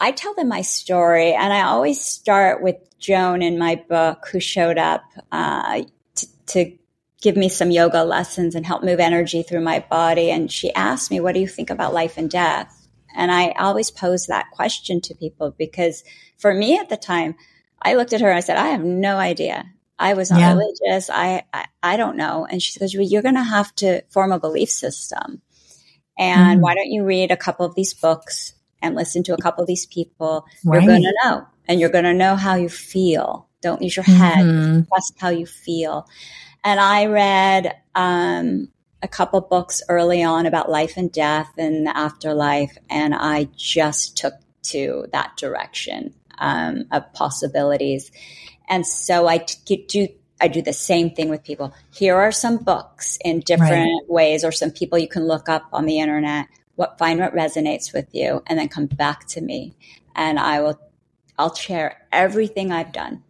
I 0.00 0.12
tell 0.12 0.34
them 0.34 0.48
my 0.48 0.62
story, 0.62 1.32
and 1.32 1.52
I 1.52 1.62
always 1.62 2.00
start 2.00 2.62
with 2.62 2.76
Joan 2.98 3.42
in 3.42 3.58
my 3.58 3.76
book, 3.88 4.28
who 4.30 4.40
showed 4.40 4.78
up 4.78 5.04
uh, 5.32 5.82
t- 6.14 6.26
to 6.46 6.78
give 7.20 7.36
me 7.36 7.48
some 7.48 7.70
yoga 7.70 8.04
lessons 8.04 8.54
and 8.54 8.64
help 8.64 8.82
move 8.82 9.00
energy 9.00 9.42
through 9.42 9.60
my 9.60 9.84
body. 9.90 10.30
And 10.30 10.50
she 10.50 10.72
asked 10.74 11.10
me, 11.10 11.20
What 11.20 11.34
do 11.34 11.40
you 11.40 11.48
think 11.48 11.70
about 11.70 11.94
life 11.94 12.16
and 12.16 12.30
death? 12.30 12.74
And 13.16 13.32
I 13.32 13.50
always 13.58 13.90
pose 13.90 14.26
that 14.26 14.50
question 14.52 15.00
to 15.02 15.14
people 15.14 15.54
because 15.58 16.04
for 16.36 16.54
me 16.54 16.78
at 16.78 16.88
the 16.88 16.96
time, 16.96 17.34
I 17.82 17.94
looked 17.94 18.12
at 18.12 18.20
her 18.20 18.28
and 18.28 18.36
I 18.36 18.40
said, 18.40 18.56
I 18.56 18.68
have 18.68 18.84
no 18.84 19.16
idea. 19.16 19.64
I 19.98 20.14
was 20.14 20.30
not 20.30 20.40
yeah. 20.40 20.54
religious. 20.54 21.10
I, 21.10 21.42
I, 21.52 21.66
I 21.82 21.96
don't 21.96 22.16
know. 22.16 22.46
And 22.48 22.62
she 22.62 22.72
says, 22.72 22.94
well, 22.94 23.06
you're 23.06 23.22
going 23.22 23.34
to 23.34 23.42
have 23.42 23.74
to 23.76 24.02
form 24.10 24.32
a 24.32 24.38
belief 24.38 24.70
system. 24.70 25.42
And 26.18 26.60
mm. 26.60 26.62
why 26.62 26.74
don't 26.74 26.90
you 26.90 27.04
read 27.04 27.30
a 27.30 27.36
couple 27.36 27.66
of 27.66 27.74
these 27.74 27.94
books 27.94 28.52
and 28.80 28.94
listen 28.94 29.22
to 29.24 29.34
a 29.34 29.38
couple 29.38 29.62
of 29.62 29.68
these 29.68 29.86
people? 29.86 30.46
Right. 30.64 30.82
You're 30.82 30.90
going 30.90 31.02
to 31.02 31.14
know 31.24 31.46
and 31.66 31.80
you're 31.80 31.90
going 31.90 32.04
to 32.04 32.14
know 32.14 32.36
how 32.36 32.54
you 32.54 32.68
feel. 32.68 33.48
Don't 33.60 33.82
use 33.82 33.96
your 33.96 34.04
head. 34.04 34.44
Mm-hmm. 34.44 34.82
Trust 34.88 35.14
how 35.18 35.30
you 35.30 35.46
feel. 35.46 36.06
And 36.64 36.80
I 36.80 37.06
read 37.06 37.76
um, 37.94 38.68
a 39.02 39.08
couple 39.08 39.40
books 39.40 39.82
early 39.88 40.22
on 40.22 40.46
about 40.46 40.70
life 40.70 40.96
and 40.96 41.10
death 41.10 41.50
and 41.56 41.86
the 41.86 41.96
afterlife, 41.96 42.76
and 42.90 43.14
I 43.14 43.48
just 43.56 44.16
took 44.16 44.34
to 44.64 45.06
that 45.12 45.36
direction 45.36 46.14
um, 46.38 46.84
of 46.90 47.12
possibilities. 47.12 48.10
And 48.68 48.86
so 48.86 49.26
I 49.26 49.38
t- 49.38 49.84
do 49.88 50.08
I 50.40 50.48
do 50.48 50.62
the 50.62 50.72
same 50.72 51.10
thing 51.10 51.30
with 51.30 51.42
people. 51.42 51.74
Here 51.92 52.16
are 52.16 52.30
some 52.30 52.58
books 52.58 53.18
in 53.24 53.40
different 53.40 53.72
right. 53.72 54.08
ways, 54.08 54.44
or 54.44 54.52
some 54.52 54.70
people 54.70 54.98
you 54.98 55.08
can 55.08 55.26
look 55.26 55.48
up 55.48 55.68
on 55.72 55.86
the 55.86 55.98
internet. 55.98 56.46
What 56.76 56.98
find 56.98 57.18
what 57.18 57.34
resonates 57.34 57.92
with 57.92 58.06
you, 58.12 58.42
and 58.46 58.58
then 58.58 58.68
come 58.68 58.86
back 58.86 59.26
to 59.28 59.40
me, 59.40 59.74
and 60.14 60.38
I 60.38 60.60
will. 60.60 60.80
I'll 61.38 61.54
share 61.54 62.06
everything 62.12 62.72
I've 62.72 62.92
done. 62.92 63.22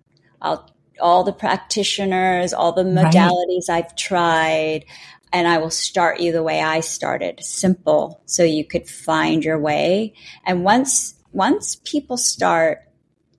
I'll 0.43 0.70
all 1.01 1.24
the 1.24 1.32
practitioners, 1.32 2.53
all 2.53 2.72
the 2.72 2.82
modalities 2.82 3.68
right. 3.68 3.84
I've 3.84 3.97
tried, 3.97 4.84
and 5.32 5.47
I 5.47 5.59
will 5.59 5.70
start 5.70 6.20
you 6.20 6.32
the 6.32 6.43
way 6.43 6.61
I 6.61 6.80
started, 6.80 7.43
simple, 7.43 8.20
so 8.26 8.43
you 8.43 8.64
could 8.64 8.89
find 8.89 9.45
your 9.45 9.59
way. 9.59 10.14
And 10.45 10.64
once 10.64 11.14
once 11.32 11.76
people 11.84 12.16
start, 12.16 12.88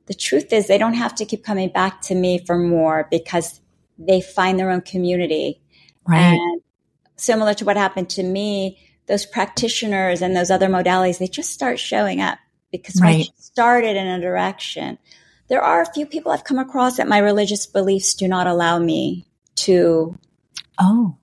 the 0.09 0.13
truth 0.13 0.51
is 0.51 0.67
they 0.67 0.77
don't 0.77 0.95
have 0.95 1.15
to 1.15 1.25
keep 1.25 1.45
coming 1.45 1.69
back 1.69 2.01
to 2.01 2.15
me 2.15 2.43
for 2.45 2.57
more 2.57 3.07
because 3.09 3.61
they 3.97 4.19
find 4.19 4.59
their 4.59 4.69
own 4.69 4.81
community. 4.81 5.61
Right. 6.05 6.33
And 6.33 6.61
similar 7.15 7.53
to 7.53 7.63
what 7.63 7.77
happened 7.77 8.09
to 8.11 8.23
me, 8.23 8.77
those 9.05 9.25
practitioners 9.25 10.21
and 10.21 10.35
those 10.35 10.51
other 10.51 10.67
modalities, 10.67 11.19
they 11.19 11.27
just 11.27 11.51
start 11.51 11.79
showing 11.79 12.19
up 12.19 12.37
because 12.71 12.99
right. 13.01 13.25
I 13.25 13.29
started 13.37 13.95
in 13.95 14.07
a 14.07 14.19
direction 14.19 14.97
there 15.49 15.61
are 15.61 15.81
a 15.81 15.93
few 15.93 16.05
people 16.05 16.31
I've 16.31 16.43
come 16.43 16.59
across 16.59 16.97
that 16.97 17.07
my 17.07 17.17
religious 17.17 17.65
beliefs 17.65 18.13
do 18.13 18.27
not 18.27 18.47
allow 18.47 18.79
me 18.79 19.25
to. 19.55 20.17
Oh. 20.79 21.17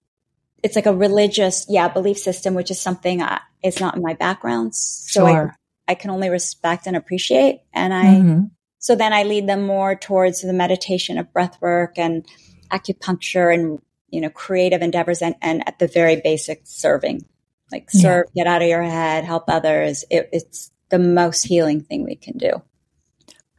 It's 0.63 0.77
like 0.77 0.87
a 0.87 0.95
religious, 0.95 1.65
yeah, 1.69 1.89
belief 1.89 2.19
system, 2.19 2.55
which 2.55 2.71
is 2.71 2.81
something 2.81 3.23
I, 3.23 3.41
it's 3.63 3.81
not 3.81 3.95
in 3.95 4.03
my 4.03 4.15
background. 4.15 4.75
So 4.75 5.27
sure. 5.27 5.57
I, 5.87 5.93
I 5.93 5.95
can 5.95 6.11
only 6.11 6.29
respect 6.29 6.89
and 6.89 6.97
appreciate. 6.97 7.61
And 7.73 7.95
I, 7.95 8.05
mm-hmm. 8.05 8.45
So 8.87 8.95
then 8.95 9.13
I 9.13 9.25
lead 9.25 9.49
them 9.49 9.67
more 9.67 9.97
towards 9.97 10.43
the 10.43 10.53
meditation 10.53 11.19
of 11.19 11.33
breath 11.33 11.61
work 11.61 11.99
and 11.99 12.25
acupuncture 12.71 13.53
and, 13.53 13.81
you 14.11 14.21
know, 14.21 14.31
creative 14.31 14.81
endeavors 14.81 15.23
and, 15.23 15.35
and 15.43 15.67
at 15.67 15.81
the 15.81 15.89
very 15.89 16.21
basic 16.21 16.61
serving, 16.63 17.27
like 17.73 17.91
serve, 17.91 18.27
yeah. 18.33 18.45
get 18.45 18.49
out 18.49 18.63
of 18.63 18.69
your 18.69 18.85
head, 18.85 19.25
help 19.25 19.47
others. 19.49 20.05
It, 20.09 20.29
it's 20.33 20.71
the 20.89 21.01
most 21.01 21.43
healing 21.43 21.81
thing 21.81 22.05
we 22.05 22.15
can 22.15 22.39
do. 22.39 22.63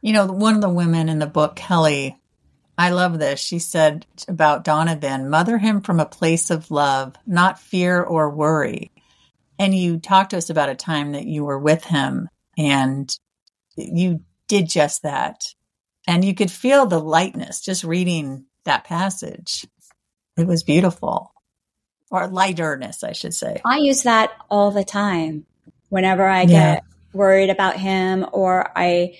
You 0.00 0.14
know, 0.14 0.24
one 0.24 0.54
of 0.54 0.62
the 0.62 0.70
women 0.70 1.10
in 1.10 1.18
the 1.18 1.26
book, 1.26 1.56
Kelly, 1.56 2.18
I 2.78 2.88
love 2.88 3.18
this. 3.18 3.38
She 3.38 3.58
said 3.58 4.06
about 4.28 4.64
Donovan, 4.64 5.28
mother 5.28 5.58
him 5.58 5.82
from 5.82 6.00
a 6.00 6.06
place 6.06 6.48
of 6.48 6.70
love, 6.70 7.16
not 7.26 7.60
fear 7.60 8.02
or 8.02 8.30
worry. 8.30 8.92
And 9.58 9.74
you 9.74 9.98
talked 9.98 10.30
to 10.30 10.38
us 10.38 10.48
about 10.48 10.70
a 10.70 10.74
time 10.74 11.12
that 11.12 11.26
you 11.26 11.44
were 11.44 11.58
with 11.58 11.84
him 11.84 12.30
and 12.56 13.14
you 13.76 14.22
did 14.48 14.68
just 14.68 15.02
that. 15.02 15.44
And 16.06 16.24
you 16.24 16.34
could 16.34 16.50
feel 16.50 16.86
the 16.86 17.00
lightness 17.00 17.60
just 17.60 17.84
reading 17.84 18.46
that 18.64 18.84
passage. 18.84 19.66
It 20.36 20.46
was 20.46 20.62
beautiful. 20.62 21.32
Or 22.10 22.26
lighterness, 22.26 23.04
I 23.04 23.12
should 23.12 23.34
say. 23.34 23.60
I 23.64 23.78
use 23.78 24.04
that 24.04 24.32
all 24.50 24.70
the 24.70 24.84
time. 24.84 25.44
Whenever 25.90 26.26
I 26.26 26.44
get 26.44 26.84
worried 27.12 27.50
about 27.50 27.76
him 27.76 28.26
or 28.32 28.70
I 28.76 29.16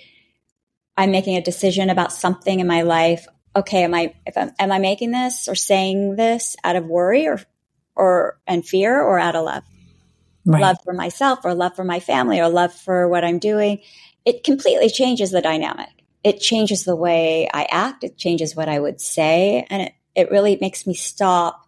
I'm 0.97 1.13
making 1.13 1.37
a 1.37 1.43
decision 1.43 1.91
about 1.91 2.13
something 2.13 2.61
in 2.61 2.67
my 2.67 2.83
life. 2.83 3.27
Okay, 3.55 3.85
am 3.85 3.95
I 3.95 4.15
if 4.27 4.37
I'm, 4.37 4.51
am 4.59 4.73
I 4.73 4.79
making 4.79 5.13
this 5.13 5.49
or 5.49 5.55
saying 5.55 6.17
this 6.17 6.57
out 6.65 6.77
of 6.77 6.85
worry 6.85 7.29
or 7.29 7.41
or 7.95 8.39
and 8.47 8.67
fear 8.67 9.01
or 9.01 9.19
out 9.19 9.37
of 9.37 9.45
love? 9.45 9.65
Right. 10.45 10.63
Love 10.63 10.79
for 10.83 10.93
myself 10.93 11.41
or 11.45 11.55
love 11.55 11.77
for 11.77 11.85
my 11.85 12.01
family 12.01 12.41
or 12.41 12.49
love 12.49 12.73
for 12.73 13.09
what 13.09 13.25
I'm 13.25 13.39
doing. 13.39 13.81
It 14.29 14.45
completely 14.45 14.91
changes 14.91 15.31
the 15.31 15.41
dynamic. 15.41 15.89
It 16.23 16.39
changes 16.39 16.85
the 16.85 16.95
way 16.95 17.49
I 17.55 17.67
act. 17.71 18.05
It 18.05 18.19
changes 18.19 18.55
what 18.55 18.69
I 18.69 18.79
would 18.79 19.01
say. 19.01 19.67
And 19.71 19.85
it, 19.85 19.95
it 20.15 20.31
really 20.31 20.59
makes 20.61 20.87
me 20.87 20.93
stop. 20.93 21.67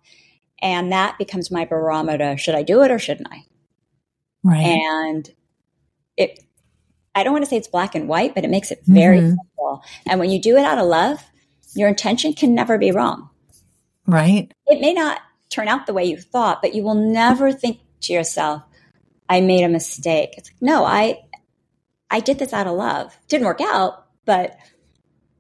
And 0.61 0.92
that 0.92 1.16
becomes 1.16 1.50
my 1.50 1.64
barometer. 1.64 2.36
Should 2.36 2.54
I 2.54 2.62
do 2.62 2.82
it 2.82 2.90
or 2.90 2.98
shouldn't 2.98 3.28
I? 3.32 3.44
Right. 4.44 4.66
And 4.66 5.30
it 6.18 6.44
I 7.14 7.22
don't 7.22 7.32
want 7.32 7.46
to 7.46 7.48
say 7.48 7.56
it's 7.56 7.66
black 7.66 7.94
and 7.94 8.08
white, 8.08 8.34
but 8.34 8.44
it 8.44 8.50
makes 8.50 8.70
it 8.70 8.82
very 8.84 9.20
mm-hmm. 9.20 9.28
simple. 9.30 9.82
And 10.06 10.20
when 10.20 10.28
you 10.28 10.38
do 10.38 10.58
it 10.58 10.64
out 10.66 10.76
of 10.76 10.84
love, 10.84 11.24
your 11.74 11.88
intention 11.88 12.34
can 12.34 12.54
never 12.54 12.76
be 12.76 12.92
wrong. 12.92 13.30
Right. 14.06 14.52
It 14.66 14.82
may 14.82 14.92
not 14.92 15.22
turn 15.48 15.66
out 15.66 15.86
the 15.86 15.94
way 15.94 16.04
you 16.04 16.18
thought, 16.18 16.61
but 16.61 16.74
you 16.74 16.82
will 16.82 16.94
never 16.94 17.52
think 17.52 17.80
to 18.02 18.12
yourself, 18.12 18.62
I 19.30 19.40
made 19.40 19.64
a 19.64 19.68
mistake. 19.70 20.34
It's 20.36 20.50
like, 20.50 20.61
no, 20.61 20.84
I 20.84 21.22
I 22.11 22.20
did 22.20 22.38
this 22.38 22.52
out 22.52 22.66
of 22.66 22.76
love. 22.76 23.16
Didn't 23.28 23.46
work 23.46 23.61
out, 23.61 24.06
but 24.24 24.56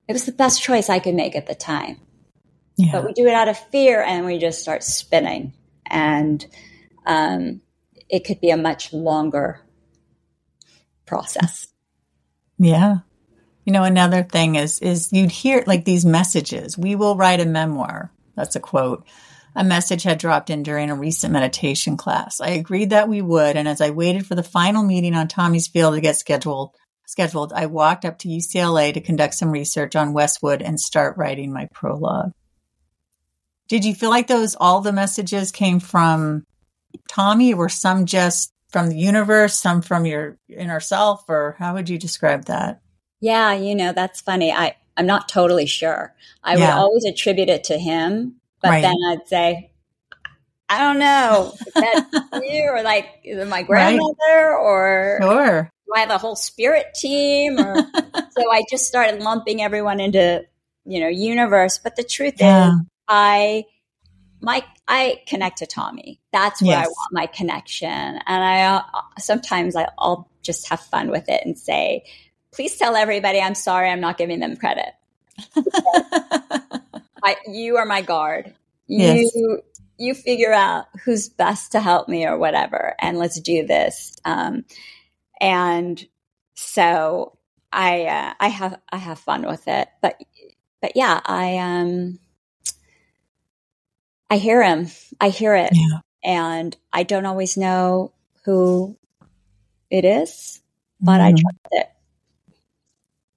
it 0.08 0.12
was 0.12 0.24
the 0.24 0.32
best 0.32 0.62
choice 0.62 0.88
I 0.88 0.98
could 0.98 1.14
make 1.14 1.36
at 1.36 1.46
the 1.46 1.54
time. 1.54 2.00
Yeah. 2.76 2.92
But 2.92 3.06
we 3.06 3.12
do 3.12 3.26
it 3.26 3.34
out 3.34 3.48
of 3.48 3.58
fear 3.70 4.02
and 4.02 4.24
we 4.24 4.38
just 4.38 4.62
start 4.62 4.82
spinning. 4.82 5.52
And 5.86 6.44
um, 7.04 7.60
it 8.08 8.24
could 8.24 8.40
be 8.40 8.50
a 8.50 8.56
much 8.56 8.92
longer 8.92 9.60
process. 11.06 11.66
Yeah. 12.58 12.98
You 13.64 13.72
know, 13.72 13.84
another 13.84 14.22
thing 14.22 14.54
is 14.54 14.80
is 14.80 15.12
you'd 15.12 15.30
hear 15.30 15.62
like 15.66 15.84
these 15.84 16.04
messages. 16.04 16.78
We 16.78 16.94
will 16.94 17.16
write 17.16 17.40
a 17.40 17.46
memoir. 17.46 18.10
That's 18.34 18.56
a 18.56 18.60
quote. 18.60 19.06
A 19.56 19.64
message 19.64 20.04
had 20.04 20.18
dropped 20.18 20.50
in 20.50 20.62
during 20.62 20.90
a 20.90 20.94
recent 20.94 21.32
meditation 21.32 21.96
class. 21.96 22.40
I 22.40 22.50
agreed 22.50 22.90
that 22.90 23.08
we 23.08 23.20
would, 23.20 23.56
and 23.56 23.66
as 23.66 23.80
I 23.80 23.90
waited 23.90 24.26
for 24.26 24.34
the 24.34 24.42
final 24.42 24.82
meeting 24.82 25.14
on 25.14 25.28
Tommy's 25.28 25.66
field 25.66 25.94
to 25.94 26.00
get 26.00 26.16
scheduled, 26.16 26.74
scheduled, 27.06 27.52
I 27.52 27.66
walked 27.66 28.04
up 28.04 28.18
to 28.20 28.28
UCLA 28.28 28.94
to 28.94 29.00
conduct 29.00 29.34
some 29.34 29.50
research 29.50 29.96
on 29.96 30.12
Westwood 30.12 30.62
and 30.62 30.78
start 30.78 31.16
writing 31.16 31.52
my 31.52 31.68
prologue. 31.74 32.32
Did 33.68 33.84
you 33.84 33.94
feel 33.94 34.10
like 34.10 34.26
those 34.26 34.56
all 34.58 34.80
the 34.80 34.92
messages 34.92 35.52
came 35.52 35.80
from 35.80 36.44
Tommy, 37.08 37.52
or 37.52 37.68
some 37.68 38.06
just 38.06 38.52
from 38.68 38.88
the 38.88 38.96
universe, 38.96 39.58
some 39.58 39.82
from 39.82 40.06
your 40.06 40.38
inner 40.48 40.80
self, 40.80 41.24
or 41.28 41.56
how 41.58 41.74
would 41.74 41.88
you 41.88 41.98
describe 41.98 42.46
that? 42.46 42.80
Yeah, 43.20 43.52
you 43.52 43.74
know, 43.74 43.92
that's 43.92 44.20
funny. 44.20 44.52
I, 44.52 44.76
I'm 44.96 45.06
not 45.06 45.28
totally 45.28 45.66
sure. 45.66 46.14
I 46.42 46.56
yeah. 46.56 46.60
would 46.60 46.80
always 46.80 47.04
attribute 47.04 47.48
it 47.48 47.64
to 47.64 47.78
him, 47.78 48.39
but 48.62 48.70
right. 48.70 48.82
then 48.82 48.96
I'd 49.08 49.26
say, 49.26 49.70
I 50.68 50.78
don't 50.78 50.98
know, 50.98 51.52
you 52.44 52.68
or 52.70 52.82
like 52.82 53.06
is 53.24 53.38
it 53.38 53.48
my 53.48 53.62
grandmother 53.62 54.14
right. 54.28 54.62
or 54.62 55.18
sure. 55.20 55.72
do 55.86 55.92
I 55.96 56.00
have 56.00 56.10
a 56.10 56.18
whole 56.18 56.36
spirit 56.36 56.94
team? 56.94 57.58
Or 57.58 57.74
so 58.30 58.52
I 58.52 58.62
just 58.70 58.86
started 58.86 59.20
lumping 59.20 59.62
everyone 59.62 59.98
into, 59.98 60.44
you 60.84 61.00
know, 61.00 61.08
universe. 61.08 61.80
But 61.82 61.96
the 61.96 62.04
truth 62.04 62.34
yeah. 62.38 62.68
is 62.68 62.74
I 63.08 63.64
my 64.40 64.64
I 64.86 65.22
connect 65.26 65.58
to 65.58 65.66
Tommy. 65.66 66.20
That's 66.32 66.62
where 66.62 66.78
yes. 66.78 66.86
I 66.86 66.88
want 66.88 67.12
my 67.12 67.26
connection. 67.26 67.88
And 67.88 68.20
I 68.26 68.62
uh, 68.62 68.82
sometimes 69.18 69.74
I, 69.74 69.88
will 69.98 70.30
just 70.42 70.68
have 70.68 70.80
fun 70.80 71.10
with 71.10 71.28
it 71.28 71.42
and 71.44 71.58
say, 71.58 72.04
please 72.52 72.76
tell 72.76 72.94
everybody 72.94 73.40
I'm 73.40 73.54
sorry 73.54 73.90
I'm 73.90 74.00
not 74.00 74.18
giving 74.18 74.40
them 74.40 74.56
credit. 74.56 74.92
I, 77.24 77.36
you 77.46 77.76
are 77.76 77.86
my 77.86 78.02
guard. 78.02 78.54
Yes. 78.86 79.34
You 79.34 79.62
you 79.98 80.14
figure 80.14 80.52
out 80.52 80.86
who's 81.04 81.28
best 81.28 81.72
to 81.72 81.80
help 81.80 82.08
me 82.08 82.26
or 82.26 82.38
whatever, 82.38 82.94
and 83.00 83.18
let's 83.18 83.38
do 83.38 83.66
this. 83.66 84.16
Um, 84.24 84.64
and 85.40 86.02
so 86.54 87.36
I 87.72 88.04
uh, 88.06 88.34
I 88.40 88.48
have 88.48 88.80
I 88.90 88.96
have 88.96 89.18
fun 89.18 89.46
with 89.46 89.68
it, 89.68 89.88
but 90.00 90.20
but 90.80 90.92
yeah, 90.96 91.20
I 91.24 91.58
um 91.58 92.18
I 94.30 94.38
hear 94.38 94.62
him, 94.62 94.88
I 95.20 95.28
hear 95.28 95.54
it, 95.54 95.70
yeah. 95.72 96.00
and 96.24 96.76
I 96.92 97.02
don't 97.02 97.26
always 97.26 97.56
know 97.56 98.12
who 98.44 98.96
it 99.90 100.04
is, 100.04 100.60
but 101.00 101.20
mm. 101.20 101.24
I 101.24 101.30
trust 101.30 101.68
it. 101.72 101.90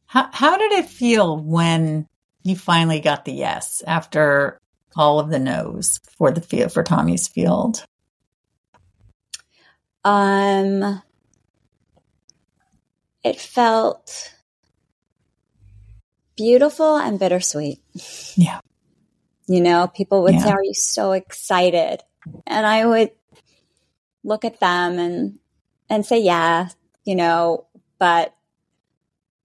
How 0.06 0.30
how 0.32 0.58
did 0.58 0.72
it 0.72 0.86
feel 0.86 1.38
when 1.38 2.08
you 2.44 2.56
finally 2.56 3.00
got 3.00 3.26
the 3.26 3.34
yes 3.34 3.82
after 3.86 4.60
all 4.96 5.20
of 5.20 5.30
the 5.30 5.40
no's 5.40 6.00
for 6.18 6.32
the 6.32 6.42
field 6.42 6.72
for 6.72 6.84
Tommy's 6.84 7.28
field? 7.28 7.86
Um, 10.04 11.02
it 13.24 13.40
felt 13.40 14.34
beautiful 16.36 16.98
and 16.98 17.20
bittersweet. 17.20 17.80
Yeah. 18.36 18.60
You 19.48 19.62
know, 19.62 19.88
people 19.88 20.24
would 20.24 20.36
yeah. 20.36 20.44
say, 20.44 20.52
Are 20.52 20.64
you 20.64 20.74
so 20.74 21.12
excited? 21.14 22.02
And 22.46 22.66
I 22.66 22.86
would 22.86 23.12
look 24.24 24.46
at 24.46 24.60
them 24.60 25.00
and 25.00 25.40
and 25.90 26.06
say, 26.06 26.20
Yeah, 26.20 26.70
you 27.06 27.16
know, 27.16 27.68
but 28.00 28.36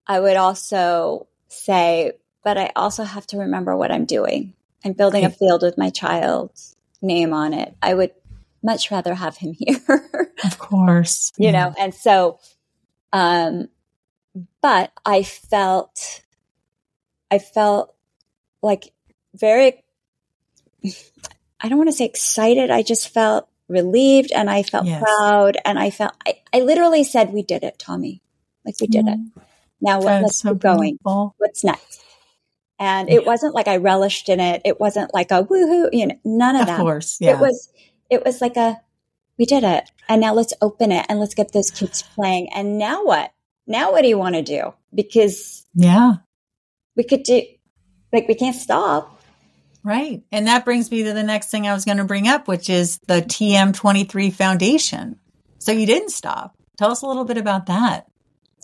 I 0.07 0.21
would 0.21 0.37
also 0.37 1.29
say, 1.49 2.13
but 2.49 2.57
I 2.57 2.73
also 2.75 3.05
have 3.05 3.27
to 3.27 3.37
remember 3.37 3.77
what 3.77 3.93
I'm 3.93 4.07
doing. 4.07 4.55
I'm 4.83 4.95
building 4.95 5.27
a 5.27 5.29
field 5.29 5.61
with 5.61 5.77
my 5.77 5.91
child's 5.91 6.75
name 7.03 7.35
on 7.35 7.53
it. 7.53 7.77
I 7.83 7.93
would 7.93 8.13
much 8.63 8.91
rather 8.91 9.15
have 9.15 9.37
him 9.37 9.53
here. 9.59 10.01
of 10.47 10.59
course. 10.59 11.31
You 11.37 11.53
know, 11.53 11.75
and 11.79 11.95
so 11.95 12.39
um 13.13 13.69
but 14.63 14.93
I 15.05 15.25
felt 15.25 16.23
I 17.31 17.39
felt 17.39 17.95
like 18.63 18.95
very 19.35 19.85
I 21.61 21.69
don't 21.69 21.77
want 21.77 21.91
to 21.91 21.97
say 21.97 22.07
excited. 22.07 22.71
I 22.71 22.81
just 22.81 23.11
felt 23.11 23.47
relieved 23.69 24.33
and 24.33 24.49
I 24.49 24.63
felt 24.63 24.87
yes. 24.87 25.03
proud 25.03 25.59
and 25.67 25.79
I 25.79 25.91
felt 25.91 26.15
I, 26.27 26.37
I 26.55 26.61
literally 26.61 27.05
said 27.05 27.31
we 27.31 27.43
did 27.43 27.63
it, 27.63 27.79
Tommy. 27.79 28.23
Like 28.65 28.77
we 28.81 28.87
did 28.87 29.07
it. 29.07 29.19
Now 29.83 29.99
what, 29.99 30.23
let's 30.23 30.39
so 30.39 30.55
keep 30.55 30.63
going. 30.63 30.99
What's 31.03 31.63
next? 31.63 32.03
And 32.79 33.09
yeah. 33.09 33.17
it 33.17 33.27
wasn't 33.27 33.55
like 33.55 33.69
I 33.69 33.77
relished 33.77 34.29
in 34.29 34.41
it. 34.41 34.63
It 34.65 34.79
wasn't 34.79 35.13
like 35.13 35.31
a 35.31 35.45
woohoo, 35.45 35.89
you 35.93 36.07
know, 36.07 36.19
none 36.25 36.57
of, 36.57 36.63
of 36.63 36.67
that. 36.69 36.75
Of 36.75 36.81
course, 36.81 37.19
yeah. 37.21 37.33
It 37.33 37.41
was 37.41 37.73
it 38.11 38.25
was 38.25 38.41
like 38.41 38.57
a 38.57 38.81
we 39.39 39.45
did 39.45 39.65
it. 39.65 39.91
And 40.09 40.21
now 40.21 40.35
let's 40.35 40.55
open 40.61 40.93
it 40.93 41.07
and 41.09 41.21
let's 41.21 41.35
get 41.35 41.53
those 41.53 41.71
kids 41.71 42.03
playing. 42.03 42.53
And 42.53 42.79
now 42.79 43.05
what? 43.05 43.33
Now 43.67 43.93
what 43.93 44.03
do 44.03 44.09
you 44.09 44.19
want 44.19 44.35
to 44.37 44.43
do? 44.43 44.75
Because 44.95 45.67
yeah, 45.75 46.15
we 46.97 47.05
could 47.05 47.23
do 47.23 47.43
like 48.13 48.29
we 48.29 48.35
can't 48.35 48.57
stop. 48.57 49.15
Right. 49.85 50.23
And 50.33 50.49
that 50.49 50.65
brings 50.65 50.91
me 50.91 51.05
to 51.05 51.13
the 51.13 51.23
next 51.23 51.51
thing 51.51 51.67
I 51.67 51.73
was 51.73 51.85
going 51.85 51.99
to 51.99 52.05
bring 52.05 52.29
up, 52.29 52.49
which 52.49 52.69
is 52.69 52.99
the 53.07 53.23
TM23 53.23 54.33
Foundation. 54.33 55.19
So 55.59 55.73
you 55.73 55.87
didn't 55.87 56.11
stop. 56.11 56.55
Tell 56.77 56.91
us 56.91 57.03
a 57.03 57.07
little 57.07 57.25
bit 57.25 57.39
about 57.39 57.67
that. 57.67 58.08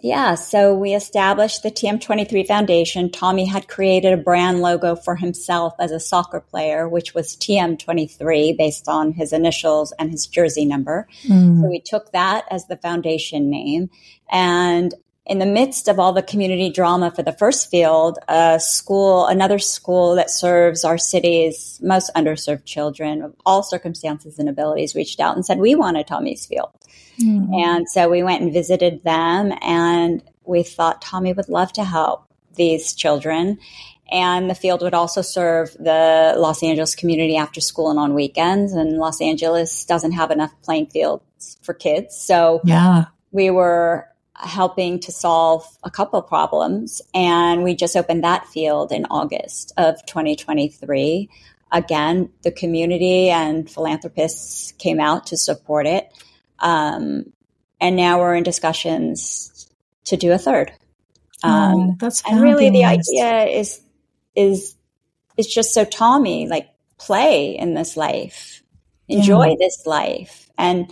Yeah, 0.05 0.35
so 0.35 0.75
we 0.75 0.93
established 0.93 1.63
the 1.63 1.71
TM23 1.71 2.47
Foundation. 2.47 3.11
Tommy 3.11 3.47
had 3.47 3.69
created 3.69 4.13
a 4.13 4.19
brand 4.19 4.61
logo 4.61 4.97
for 4.97 5.17
himself 5.17 5.73
as 5.81 5.93
a 5.93 5.99
soccer 5.99 6.41
player, 6.41 6.87
which 6.87 7.15
was 7.15 7.35
TM23 7.37 8.55
based 8.55 8.87
on 8.87 9.13
his 9.13 9.33
initials 9.33 9.95
and 9.99 10.11
his 10.11 10.27
jersey 10.27 10.67
number. 10.67 11.09
Mm. 11.27 11.63
So 11.63 11.69
we 11.71 11.81
took 11.81 12.13
that 12.13 12.45
as 12.51 12.67
the 12.67 12.77
foundation 12.77 13.49
name. 13.49 13.89
And 14.31 14.93
in 15.27 15.39
the 15.39 15.47
midst 15.47 15.89
of 15.89 15.99
all 15.99 16.13
the 16.13 16.23
community 16.23 16.71
drama 16.71 17.11
for 17.11 17.23
the 17.23 17.33
first 17.33 17.71
field, 17.71 18.19
a 18.29 18.61
school, 18.61 19.27
another 19.27 19.59
school 19.59 20.15
that 20.17 20.31
serves 20.31 20.85
our 20.85 20.99
city's 20.99 21.81
most 21.83 22.11
underserved 22.15 22.67
children 22.67 23.23
of 23.23 23.35
all 23.47 23.63
circumstances 23.63 24.39
and 24.39 24.51
abilities 24.51 24.95
reached 24.95 25.21
out 25.21 25.35
and 25.35 25.45
said, 25.45 25.59
We 25.59 25.75
want 25.75 25.97
a 25.97 26.05
Tommy's 26.05 26.45
Field. 26.45 26.71
Mm-hmm. 27.19 27.55
And 27.55 27.89
so 27.89 28.11
we 28.11 28.23
went 28.23 28.43
and 28.43 28.53
visited 28.53 29.03
them, 29.03 29.53
and 29.63 30.23
we 30.45 30.63
thought 30.63 31.01
Tommy 31.01 31.33
would 31.33 31.49
love 31.49 31.73
to 31.75 31.85
help 31.85 32.27
these 32.57 32.93
children. 32.93 33.59
And 34.11 34.51
the 34.51 34.55
field 34.55 34.83
would 34.83 34.93
also 34.93 35.23
serve 35.23 35.73
the 35.73 36.35
Los 36.37 36.63
Angeles 36.63 36.95
community 36.95 37.37
after 37.39 37.63
school 37.63 37.89
and 37.89 37.99
on 37.99 38.13
weekends. 38.13 38.75
And 38.75 38.99
Los 38.99 39.23
Angeles 39.23 39.87
doesn't 39.87 40.13
have 40.13 40.31
enough 40.31 40.53
playing 40.63 40.89
fields 40.89 41.57
for 41.63 41.73
kids. 41.73 42.15
So 42.15 42.61
yeah. 42.65 43.07
we 43.33 43.51
were 43.51 44.07
helping 44.37 44.99
to 45.01 45.13
solve 45.13 45.65
a 45.85 45.91
couple 45.91 46.21
problems. 46.23 47.01
And 47.15 47.63
we 47.63 47.75
just 47.75 47.97
opened 47.97 48.25
that 48.25 48.47
field 48.47 48.93
in 48.93 49.07
August 49.07 49.73
of 49.77 50.05
2023. 50.07 51.29
Again, 51.73 52.31
the 52.43 52.51
community 52.51 53.31
and 53.31 53.71
philanthropists 53.71 54.73
came 54.73 55.01
out 55.01 55.27
to 55.27 55.37
support 55.37 55.87
it. 55.87 56.09
Um, 56.59 57.33
and 57.81 57.97
now 57.97 58.19
we're 58.19 58.35
in 58.35 58.45
discussions 58.45 59.69
to 60.05 60.17
do 60.17 60.33
a 60.33 60.39
third. 60.39 60.73
Oh, 61.43 61.49
um, 61.49 61.75
oh, 61.75 61.97
that's 61.99 62.23
and 62.29 62.41
really 62.41 62.71
the 62.71 62.85
idea 62.85 63.45
is 63.45 63.81
is 64.35 64.75
is 65.37 65.47
just 65.47 65.75
so 65.75 65.85
Tommy 65.85 66.49
like 66.49 66.69
play 66.99 67.57
in 67.57 67.75
this 67.75 67.97
life, 67.97 68.63
enjoy 69.09 69.49
yeah. 69.49 69.57
this 69.59 69.85
life, 69.85 70.51
and 70.57 70.91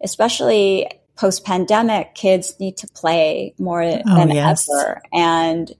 especially 0.00 0.88
post 1.16 1.44
pandemic, 1.44 2.14
kids 2.14 2.58
need 2.60 2.76
to 2.78 2.86
play 2.88 3.54
more 3.58 3.82
oh, 3.82 4.16
than 4.16 4.30
yes. 4.30 4.68
ever. 4.70 5.02
And, 5.12 5.70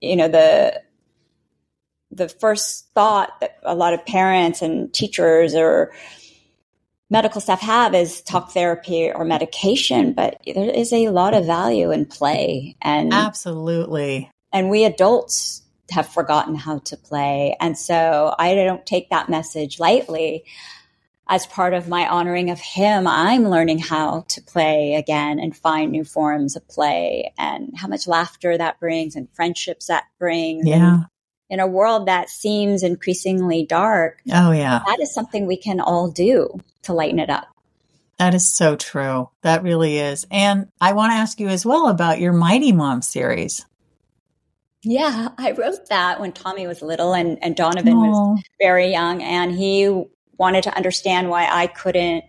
you 0.00 0.16
know, 0.16 0.28
the, 0.28 0.80
the 2.10 2.28
first 2.28 2.88
thought 2.94 3.40
that 3.40 3.58
a 3.62 3.74
lot 3.74 3.94
of 3.94 4.06
parents 4.06 4.62
and 4.62 4.92
teachers 4.92 5.54
or 5.54 5.92
medical 7.10 7.40
staff 7.40 7.60
have 7.60 7.94
is 7.94 8.22
talk 8.22 8.52
therapy 8.52 9.10
or 9.12 9.24
medication, 9.24 10.12
but 10.12 10.40
there 10.46 10.70
is 10.70 10.92
a 10.92 11.08
lot 11.08 11.34
of 11.34 11.44
value 11.44 11.90
in 11.90 12.06
play 12.06 12.76
and 12.80 13.12
absolutely. 13.12 14.30
And 14.52 14.70
we 14.70 14.84
adults 14.84 15.62
have 15.90 16.08
forgotten 16.08 16.54
how 16.54 16.78
to 16.78 16.96
play. 16.96 17.56
And 17.60 17.76
so 17.76 18.34
I 18.38 18.54
don't 18.54 18.86
take 18.86 19.10
that 19.10 19.28
message 19.28 19.78
lightly 19.78 20.44
as 21.28 21.46
part 21.46 21.72
of 21.72 21.88
my 21.88 22.06
honoring 22.06 22.50
of 22.50 22.60
him, 22.60 23.06
I'm 23.06 23.48
learning 23.48 23.78
how 23.78 24.24
to 24.28 24.42
play 24.42 24.94
again 24.94 25.38
and 25.38 25.56
find 25.56 25.90
new 25.90 26.04
forms 26.04 26.54
of 26.54 26.68
play 26.68 27.32
and 27.38 27.72
how 27.76 27.88
much 27.88 28.06
laughter 28.06 28.58
that 28.58 28.78
brings 28.78 29.16
and 29.16 29.28
friendships 29.32 29.86
that 29.86 30.04
brings. 30.18 30.66
Yeah. 30.66 30.94
And 30.94 31.06
in 31.48 31.60
a 31.60 31.66
world 31.66 32.06
that 32.06 32.28
seems 32.28 32.82
increasingly 32.82 33.64
dark. 33.64 34.20
Oh, 34.32 34.50
yeah. 34.50 34.82
That 34.86 35.00
is 35.00 35.14
something 35.14 35.46
we 35.46 35.56
can 35.56 35.80
all 35.80 36.10
do 36.10 36.60
to 36.82 36.92
lighten 36.92 37.18
it 37.18 37.30
up. 37.30 37.48
That 38.18 38.34
is 38.34 38.48
so 38.48 38.76
true. 38.76 39.30
That 39.42 39.62
really 39.62 39.98
is. 39.98 40.26
And 40.30 40.68
I 40.80 40.92
want 40.92 41.12
to 41.12 41.16
ask 41.16 41.40
you 41.40 41.48
as 41.48 41.66
well 41.66 41.88
about 41.88 42.20
your 42.20 42.32
Mighty 42.32 42.72
Mom 42.72 43.02
series. 43.02 43.64
Yeah, 44.82 45.30
I 45.38 45.52
wrote 45.52 45.88
that 45.88 46.20
when 46.20 46.32
Tommy 46.32 46.66
was 46.66 46.82
little 46.82 47.14
and, 47.14 47.38
and 47.42 47.56
Donovan 47.56 47.94
Aww. 47.94 48.34
was 48.34 48.42
very 48.60 48.90
young. 48.90 49.22
And 49.22 49.52
he 49.52 50.04
wanted 50.38 50.64
to 50.64 50.76
understand 50.76 51.28
why 51.28 51.48
I 51.50 51.66
couldn't 51.66 52.24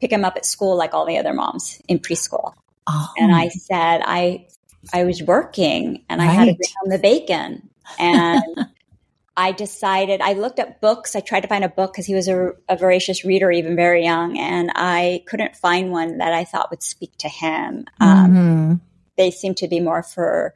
pick 0.00 0.12
him 0.12 0.24
up 0.24 0.36
at 0.36 0.44
school 0.44 0.76
like 0.76 0.94
all 0.94 1.06
the 1.06 1.18
other 1.18 1.32
moms 1.32 1.80
in 1.88 1.98
preschool. 1.98 2.54
Oh. 2.86 3.08
And 3.18 3.34
I 3.34 3.48
said, 3.48 4.02
I 4.04 4.46
I 4.92 5.04
was 5.04 5.22
working 5.22 6.04
and 6.08 6.20
right. 6.20 6.28
I 6.28 6.32
had 6.32 6.44
to 6.46 6.54
bring 6.54 6.70
home 6.80 6.90
the 6.90 6.98
bacon. 6.98 7.68
And 7.98 8.42
I 9.36 9.52
decided, 9.52 10.20
I 10.20 10.32
looked 10.34 10.58
up 10.58 10.80
books. 10.80 11.14
I 11.14 11.20
tried 11.20 11.40
to 11.40 11.48
find 11.48 11.64
a 11.64 11.68
book 11.68 11.92
because 11.92 12.06
he 12.06 12.14
was 12.14 12.28
a, 12.28 12.52
a, 12.68 12.76
voracious 12.76 13.24
reader, 13.24 13.50
even 13.50 13.76
very 13.76 14.02
young. 14.04 14.38
And 14.38 14.70
I 14.74 15.24
couldn't 15.26 15.56
find 15.56 15.90
one 15.90 16.18
that 16.18 16.32
I 16.32 16.44
thought 16.44 16.70
would 16.70 16.82
speak 16.82 17.16
to 17.18 17.28
him. 17.28 17.86
Um, 18.00 18.30
mm-hmm. 18.30 18.74
They 19.16 19.30
seemed 19.30 19.58
to 19.58 19.68
be 19.68 19.80
more 19.80 20.02
for, 20.02 20.54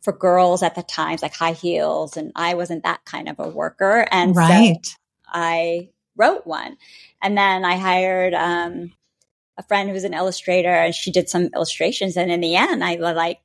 for 0.00 0.12
girls 0.12 0.62
at 0.62 0.74
the 0.74 0.82
times, 0.82 1.22
like 1.22 1.34
high 1.34 1.52
heels. 1.52 2.16
And 2.16 2.32
I 2.34 2.54
wasn't 2.54 2.84
that 2.84 3.04
kind 3.04 3.28
of 3.28 3.38
a 3.38 3.48
worker. 3.48 4.06
And 4.10 4.34
right. 4.34 4.84
so 4.84 4.94
I 5.26 5.90
wrote 6.16 6.46
one. 6.46 6.76
And 7.22 7.36
then 7.36 7.64
I 7.64 7.76
hired 7.76 8.34
um, 8.34 8.92
a 9.58 9.62
friend 9.62 9.88
who 9.88 9.94
was 9.94 10.04
an 10.04 10.14
illustrator 10.14 10.68
and 10.68 10.94
she 10.94 11.10
did 11.10 11.28
some 11.28 11.50
illustrations. 11.54 12.16
And 12.16 12.30
in 12.30 12.40
the 12.40 12.56
end, 12.56 12.82
I 12.84 12.96
was 12.96 13.16
like, 13.16 13.40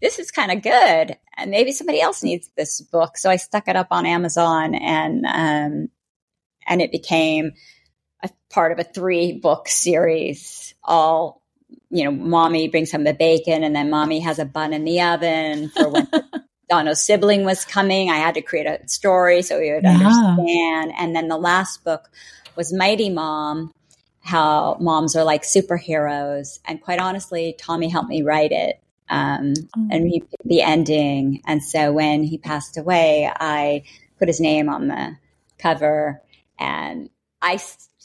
this 0.00 0.18
is 0.18 0.30
kind 0.30 0.52
of 0.52 0.62
good. 0.62 1.16
And 1.36 1.50
maybe 1.50 1.72
somebody 1.72 2.00
else 2.00 2.22
needs 2.22 2.50
this 2.56 2.80
book. 2.80 3.16
So 3.16 3.30
I 3.30 3.36
stuck 3.36 3.68
it 3.68 3.76
up 3.76 3.88
on 3.90 4.06
Amazon 4.06 4.74
and, 4.74 5.26
um, 5.26 5.88
and 6.66 6.82
it 6.82 6.92
became 6.92 7.52
a 8.22 8.30
part 8.50 8.72
of 8.72 8.78
a 8.78 8.84
three 8.84 9.32
book 9.32 9.68
series, 9.68 10.74
all, 10.84 11.42
you 11.90 12.04
know, 12.04 12.10
mommy 12.10 12.68
brings 12.68 12.92
home 12.92 13.04
the 13.04 13.14
bacon 13.14 13.64
and 13.64 13.74
then 13.74 13.90
mommy 13.90 14.20
has 14.20 14.38
a 14.38 14.44
bun 14.44 14.72
in 14.72 14.84
the 14.84 15.00
oven 15.00 15.68
for 15.70 15.88
when 15.88 16.08
Donna's 16.68 17.00
sibling 17.00 17.44
was 17.44 17.64
coming. 17.64 18.10
I 18.10 18.16
had 18.16 18.34
to 18.34 18.42
create 18.42 18.66
a 18.66 18.86
story 18.88 19.42
so 19.42 19.58
we 19.58 19.72
would 19.72 19.84
yeah. 19.84 19.92
understand. 19.92 20.92
And 20.98 21.16
then 21.16 21.28
the 21.28 21.38
last 21.38 21.84
book 21.84 22.10
was 22.56 22.72
Mighty 22.72 23.10
Mom 23.10 23.72
how 24.28 24.76
moms 24.78 25.16
are 25.16 25.24
like 25.24 25.42
superheroes. 25.42 26.58
And 26.66 26.82
quite 26.82 27.00
honestly, 27.00 27.56
Tommy 27.58 27.88
helped 27.88 28.10
me 28.10 28.22
write 28.22 28.52
it. 28.52 28.78
Um, 29.08 29.54
mm-hmm. 29.54 29.88
and 29.90 30.06
he 30.06 30.22
the 30.44 30.60
ending. 30.60 31.40
And 31.46 31.64
so 31.64 31.92
when 31.92 32.22
he 32.22 32.36
passed 32.36 32.76
away, 32.76 33.30
I 33.34 33.84
put 34.18 34.28
his 34.28 34.38
name 34.38 34.68
on 34.68 34.88
the 34.88 35.16
cover 35.58 36.20
and 36.58 37.08
I, 37.40 37.58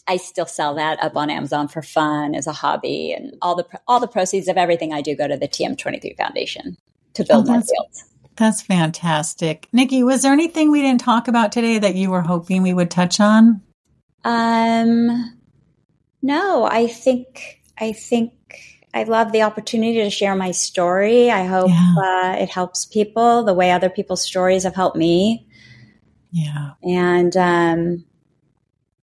I 0.08 0.16
still 0.16 0.46
sell 0.46 0.76
that 0.76 1.04
up 1.04 1.18
on 1.18 1.30
Amazon 1.30 1.68
for 1.68 1.82
fun 1.82 2.36
as 2.36 2.48
a 2.48 2.54
hobby 2.54 3.12
and 3.12 3.36
all 3.42 3.56
the, 3.56 3.66
all 3.86 4.00
the 4.00 4.08
proceeds 4.08 4.48
of 4.48 4.56
everything 4.56 4.94
I 4.94 5.02
do 5.02 5.18
go 5.18 5.28
to 5.28 5.36
the 5.36 5.50
TM23 5.50 6.16
Foundation 6.16 6.78
to 7.16 7.26
build 7.26 7.50
oh, 7.50 7.52
more 7.52 7.62
fields. 7.62 8.06
That's 8.36 8.62
fantastic. 8.62 9.68
Nikki, 9.72 10.04
was 10.04 10.24
there 10.24 10.34
anything 10.34 10.72
we 10.72 10.82
didn't 10.82 11.02
talk 11.02 11.28
about 11.28 11.52
today 11.52 11.78
that 11.80 11.96
you 11.96 12.10
were 12.10 12.22
hoping 12.22 12.64
we 12.64 12.74
would 12.74 12.90
touch 12.90 13.20
on? 13.20 13.62
Um, 14.24 15.40
no, 16.22 16.66
I 16.66 16.88
think, 16.88 17.62
I 17.78 17.92
think 17.92 18.34
I 18.94 19.04
love 19.04 19.32
the 19.32 19.44
opportunity 19.44 20.02
to 20.02 20.10
share 20.10 20.36
my 20.36 20.52
story. 20.52 21.30
I 21.30 21.46
hope 21.46 21.70
yeah. 21.70 21.96
uh, 21.98 22.36
it 22.42 22.50
helps 22.50 22.86
people 22.86 23.44
the 23.44 23.54
way 23.54 23.72
other 23.72 23.90
people's 23.90 24.24
stories 24.24 24.64
have 24.64 24.76
helped 24.76 24.98
me. 24.98 25.48
Yeah. 26.32 26.72
And, 26.84 27.38
um, 27.38 28.06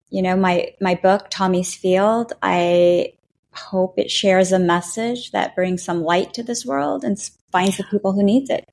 you 0.09 0.23
know, 0.23 0.35
my, 0.35 0.73
my 0.81 0.95
book, 0.95 1.27
Tommy's 1.29 1.75
Field, 1.75 2.33
I 2.41 3.13
hope 3.51 3.99
it 3.99 4.09
shares 4.09 4.51
a 4.51 4.59
message 4.59 5.31
that 5.31 5.55
brings 5.55 5.83
some 5.83 6.03
light 6.03 6.33
to 6.33 6.43
this 6.43 6.65
world 6.65 7.03
and 7.03 7.19
finds 7.51 7.77
the 7.77 7.83
people 7.83 8.13
who 8.13 8.23
needs 8.23 8.49
it. 8.49 8.67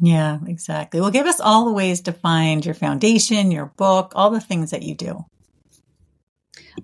Yeah, 0.00 0.38
exactly. 0.46 1.00
Well, 1.00 1.10
give 1.10 1.26
us 1.26 1.40
all 1.40 1.64
the 1.66 1.72
ways 1.72 2.00
to 2.02 2.12
find 2.12 2.64
your 2.64 2.74
foundation, 2.74 3.50
your 3.50 3.72
book, 3.76 4.12
all 4.14 4.30
the 4.30 4.40
things 4.40 4.70
that 4.70 4.82
you 4.82 4.94
do. 4.94 5.24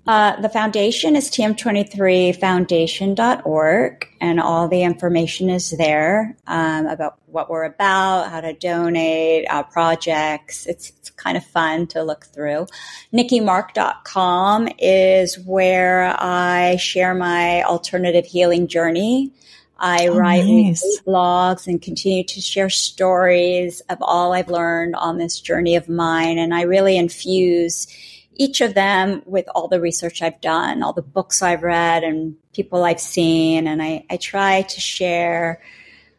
Uh, 0.05 0.39
the 0.41 0.49
foundation 0.49 1.15
is 1.15 1.31
tm23foundation.org, 1.31 4.07
and 4.21 4.39
all 4.39 4.67
the 4.67 4.83
information 4.83 5.49
is 5.49 5.71
there 5.71 6.37
um, 6.45 6.85
about 6.85 7.17
what 7.25 7.49
we're 7.49 7.63
about, 7.63 8.29
how 8.29 8.39
to 8.39 8.53
donate, 8.53 9.47
our 9.49 9.63
projects. 9.63 10.67
It's, 10.67 10.91
it's 10.91 11.09
kind 11.09 11.37
of 11.37 11.45
fun 11.45 11.87
to 11.87 12.03
look 12.03 12.25
through. 12.25 12.67
NikkiMark.com 13.13 14.69
is 14.77 15.39
where 15.39 16.15
I 16.19 16.75
share 16.77 17.15
my 17.15 17.63
alternative 17.63 18.25
healing 18.25 18.67
journey. 18.67 19.31
I 19.79 20.07
oh, 20.07 20.17
write 20.17 20.45
nice. 20.45 21.01
blogs 21.05 21.67
and 21.67 21.81
continue 21.81 22.23
to 22.23 22.41
share 22.41 22.69
stories 22.69 23.81
of 23.89 23.99
all 24.01 24.33
I've 24.33 24.49
learned 24.49 24.95
on 24.95 25.17
this 25.17 25.39
journey 25.39 25.75
of 25.75 25.87
mine. 25.87 26.37
And 26.37 26.53
I 26.53 26.63
really 26.63 26.97
infuse 26.97 27.87
each 28.33 28.61
of 28.61 28.73
them 28.73 29.21
with 29.25 29.47
all 29.53 29.67
the 29.67 29.81
research 29.81 30.21
I've 30.21 30.41
done, 30.41 30.83
all 30.83 30.93
the 30.93 31.01
books 31.01 31.41
I've 31.41 31.63
read 31.63 32.03
and 32.03 32.35
people 32.53 32.83
I've 32.83 32.99
seen. 32.99 33.67
And 33.67 33.81
I, 33.81 34.05
I 34.09 34.17
try 34.17 34.63
to 34.63 34.79
share 34.79 35.61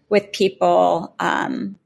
with 0.09 0.33
people 0.33 1.15
um, 1.21 1.77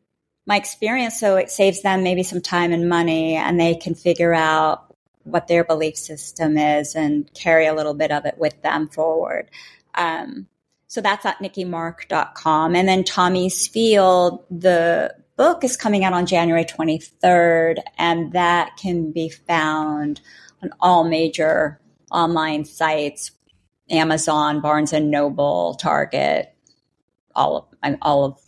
my 0.47 0.57
experience 0.57 1.19
so 1.19 1.37
it 1.37 1.51
saves 1.51 1.83
them 1.83 2.03
maybe 2.03 2.23
some 2.23 2.41
time 2.41 2.73
and 2.73 2.89
money 2.89 3.37
and 3.37 3.59
they 3.59 3.75
can 3.75 3.95
figure 3.95 4.35
out 4.35 4.95
what 5.25 5.49
their 5.49 5.65
belief 5.65 5.97
system 5.97 6.59
is 6.59 6.95
and 6.95 7.33
carry 7.35 7.67
a 7.67 7.75
little 7.75 7.95
bit 7.95 8.11
of 8.11 8.27
it 8.27 8.37
with 8.39 8.61
them 8.63 8.89
forward. 8.89 9.49
Um, 9.95 10.47
so 10.93 11.01
that's 11.01 11.25
at 11.25 11.39
nikkimark.com. 11.39 12.77
And 12.77 12.87
then 12.87 13.03
Tommy's 13.03 13.67
Field, 13.67 14.45
the 14.51 15.15
book 15.39 15.65
is 15.65 15.75
coming 15.75 16.05
out 16.05 16.13
on 16.13 16.27
January 16.27 16.67
23rd, 16.67 17.79
and 17.97 18.31
that 18.33 18.77
can 18.77 19.11
be 19.11 19.31
found 19.31 20.21
on 20.63 20.69
all 20.81 21.05
major 21.05 21.81
online 22.11 22.67
sites 22.67 23.31
Amazon, 23.89 24.61
Barnes 24.61 24.93
and 24.93 25.11
Noble, 25.11 25.77
Target, 25.81 26.55
all 27.35 27.71
of 27.83 27.97
all 28.03 28.25
of 28.27 28.39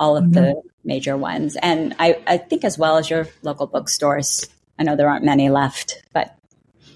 all 0.00 0.16
of 0.16 0.24
mm-hmm. 0.24 0.32
the 0.32 0.62
major 0.82 1.16
ones. 1.16 1.56
And 1.62 1.94
I, 2.00 2.20
I 2.26 2.36
think 2.36 2.64
as 2.64 2.76
well 2.76 2.96
as 2.96 3.08
your 3.10 3.28
local 3.42 3.68
bookstores. 3.68 4.48
I 4.76 4.82
know 4.82 4.96
there 4.96 5.08
aren't 5.08 5.24
many 5.24 5.50
left, 5.50 6.02
but 6.12 6.36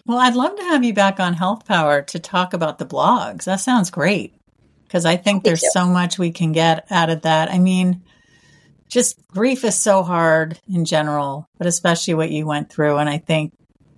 well, 0.05 0.19
I'd 0.19 0.35
love 0.35 0.57
to 0.57 0.65
have 0.65 0.83
you 0.83 0.95
back 0.95 1.21
on 1.21 1.35
Health 1.35 1.65
Power 1.65 2.03
to 2.03 2.19
talk 2.19 2.55
about 2.55 2.79
the 2.79 2.87
blogs. 2.87 3.45
That 3.45 3.61
sounds 3.61 3.91
great 3.91 4.36
because 4.87 5.05
I 5.05 5.17
think 5.17 5.43
there's 5.43 5.73
so 5.73 5.87
much 5.87 6.19
we 6.19 6.31
can 6.31 6.53
get 6.53 6.87
out 6.91 7.11
of 7.11 7.23
that. 7.23 7.51
I 7.51 7.59
mean, 7.59 8.03
just 8.89 9.19
grief 9.29 9.65
is 9.65 9.77
so 9.77 10.03
hard 10.03 10.61
in 10.69 10.85
general, 10.85 11.49
but 11.59 11.67
especially 11.67 12.15
what 12.15 12.31
you 12.31 12.47
went 12.47 12.71
through. 12.71 12.99
And 12.99 13.09
I 13.09 13.19
think 13.19 13.53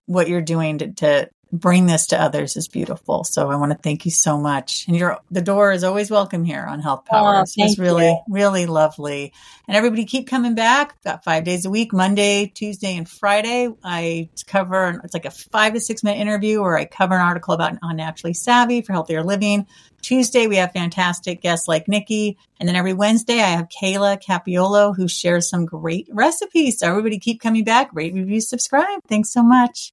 what 0.06 0.28
you're 0.28 0.40
doing 0.40 0.78
to, 0.78 0.92
to 0.92 1.30
bring 1.52 1.86
this 1.86 2.06
to 2.08 2.20
others 2.20 2.56
is 2.56 2.68
beautiful. 2.68 3.24
So 3.24 3.50
I 3.50 3.56
want 3.56 3.72
to 3.72 3.78
thank 3.78 4.04
you 4.04 4.10
so 4.10 4.38
much. 4.38 4.86
And 4.86 4.96
your 4.96 5.18
the 5.30 5.40
door 5.40 5.72
is 5.72 5.84
always 5.84 6.10
welcome 6.10 6.44
here 6.44 6.62
on 6.62 6.80
Health 6.80 7.04
oh, 7.08 7.10
Power. 7.10 7.36
Oh, 7.36 7.44
it's 7.56 7.78
really, 7.78 8.08
you. 8.08 8.18
really 8.28 8.66
lovely. 8.66 9.32
And 9.66 9.76
everybody 9.76 10.04
keep 10.04 10.28
coming 10.28 10.54
back. 10.54 11.00
Got 11.02 11.24
five 11.24 11.44
days 11.44 11.64
a 11.64 11.70
week, 11.70 11.92
Monday, 11.92 12.46
Tuesday, 12.46 12.96
and 12.96 13.08
Friday. 13.08 13.68
I 13.82 14.28
cover 14.46 15.00
it's 15.04 15.14
like 15.14 15.24
a 15.24 15.30
five 15.30 15.74
to 15.74 15.80
six 15.80 16.02
minute 16.02 16.20
interview 16.20 16.60
where 16.60 16.76
I 16.76 16.84
cover 16.84 17.14
an 17.14 17.20
article 17.20 17.54
about 17.54 17.78
on 17.82 17.96
naturally 17.96 18.34
savvy 18.34 18.82
for 18.82 18.92
healthier 18.92 19.22
living. 19.22 19.66
Tuesday 20.02 20.46
we 20.46 20.56
have 20.56 20.72
fantastic 20.72 21.40
guests 21.40 21.66
like 21.66 21.88
Nikki. 21.88 22.36
And 22.60 22.68
then 22.68 22.76
every 22.76 22.92
Wednesday 22.92 23.40
I 23.40 23.48
have 23.48 23.68
Kayla 23.68 24.22
Cappiello 24.22 24.94
who 24.94 25.08
shares 25.08 25.48
some 25.48 25.64
great 25.66 26.08
recipes. 26.12 26.78
So 26.78 26.88
everybody 26.88 27.18
keep 27.18 27.40
coming 27.40 27.64
back, 27.64 27.90
rate, 27.92 28.14
review, 28.14 28.40
subscribe. 28.40 29.00
Thanks 29.08 29.32
so 29.32 29.42
much. 29.42 29.92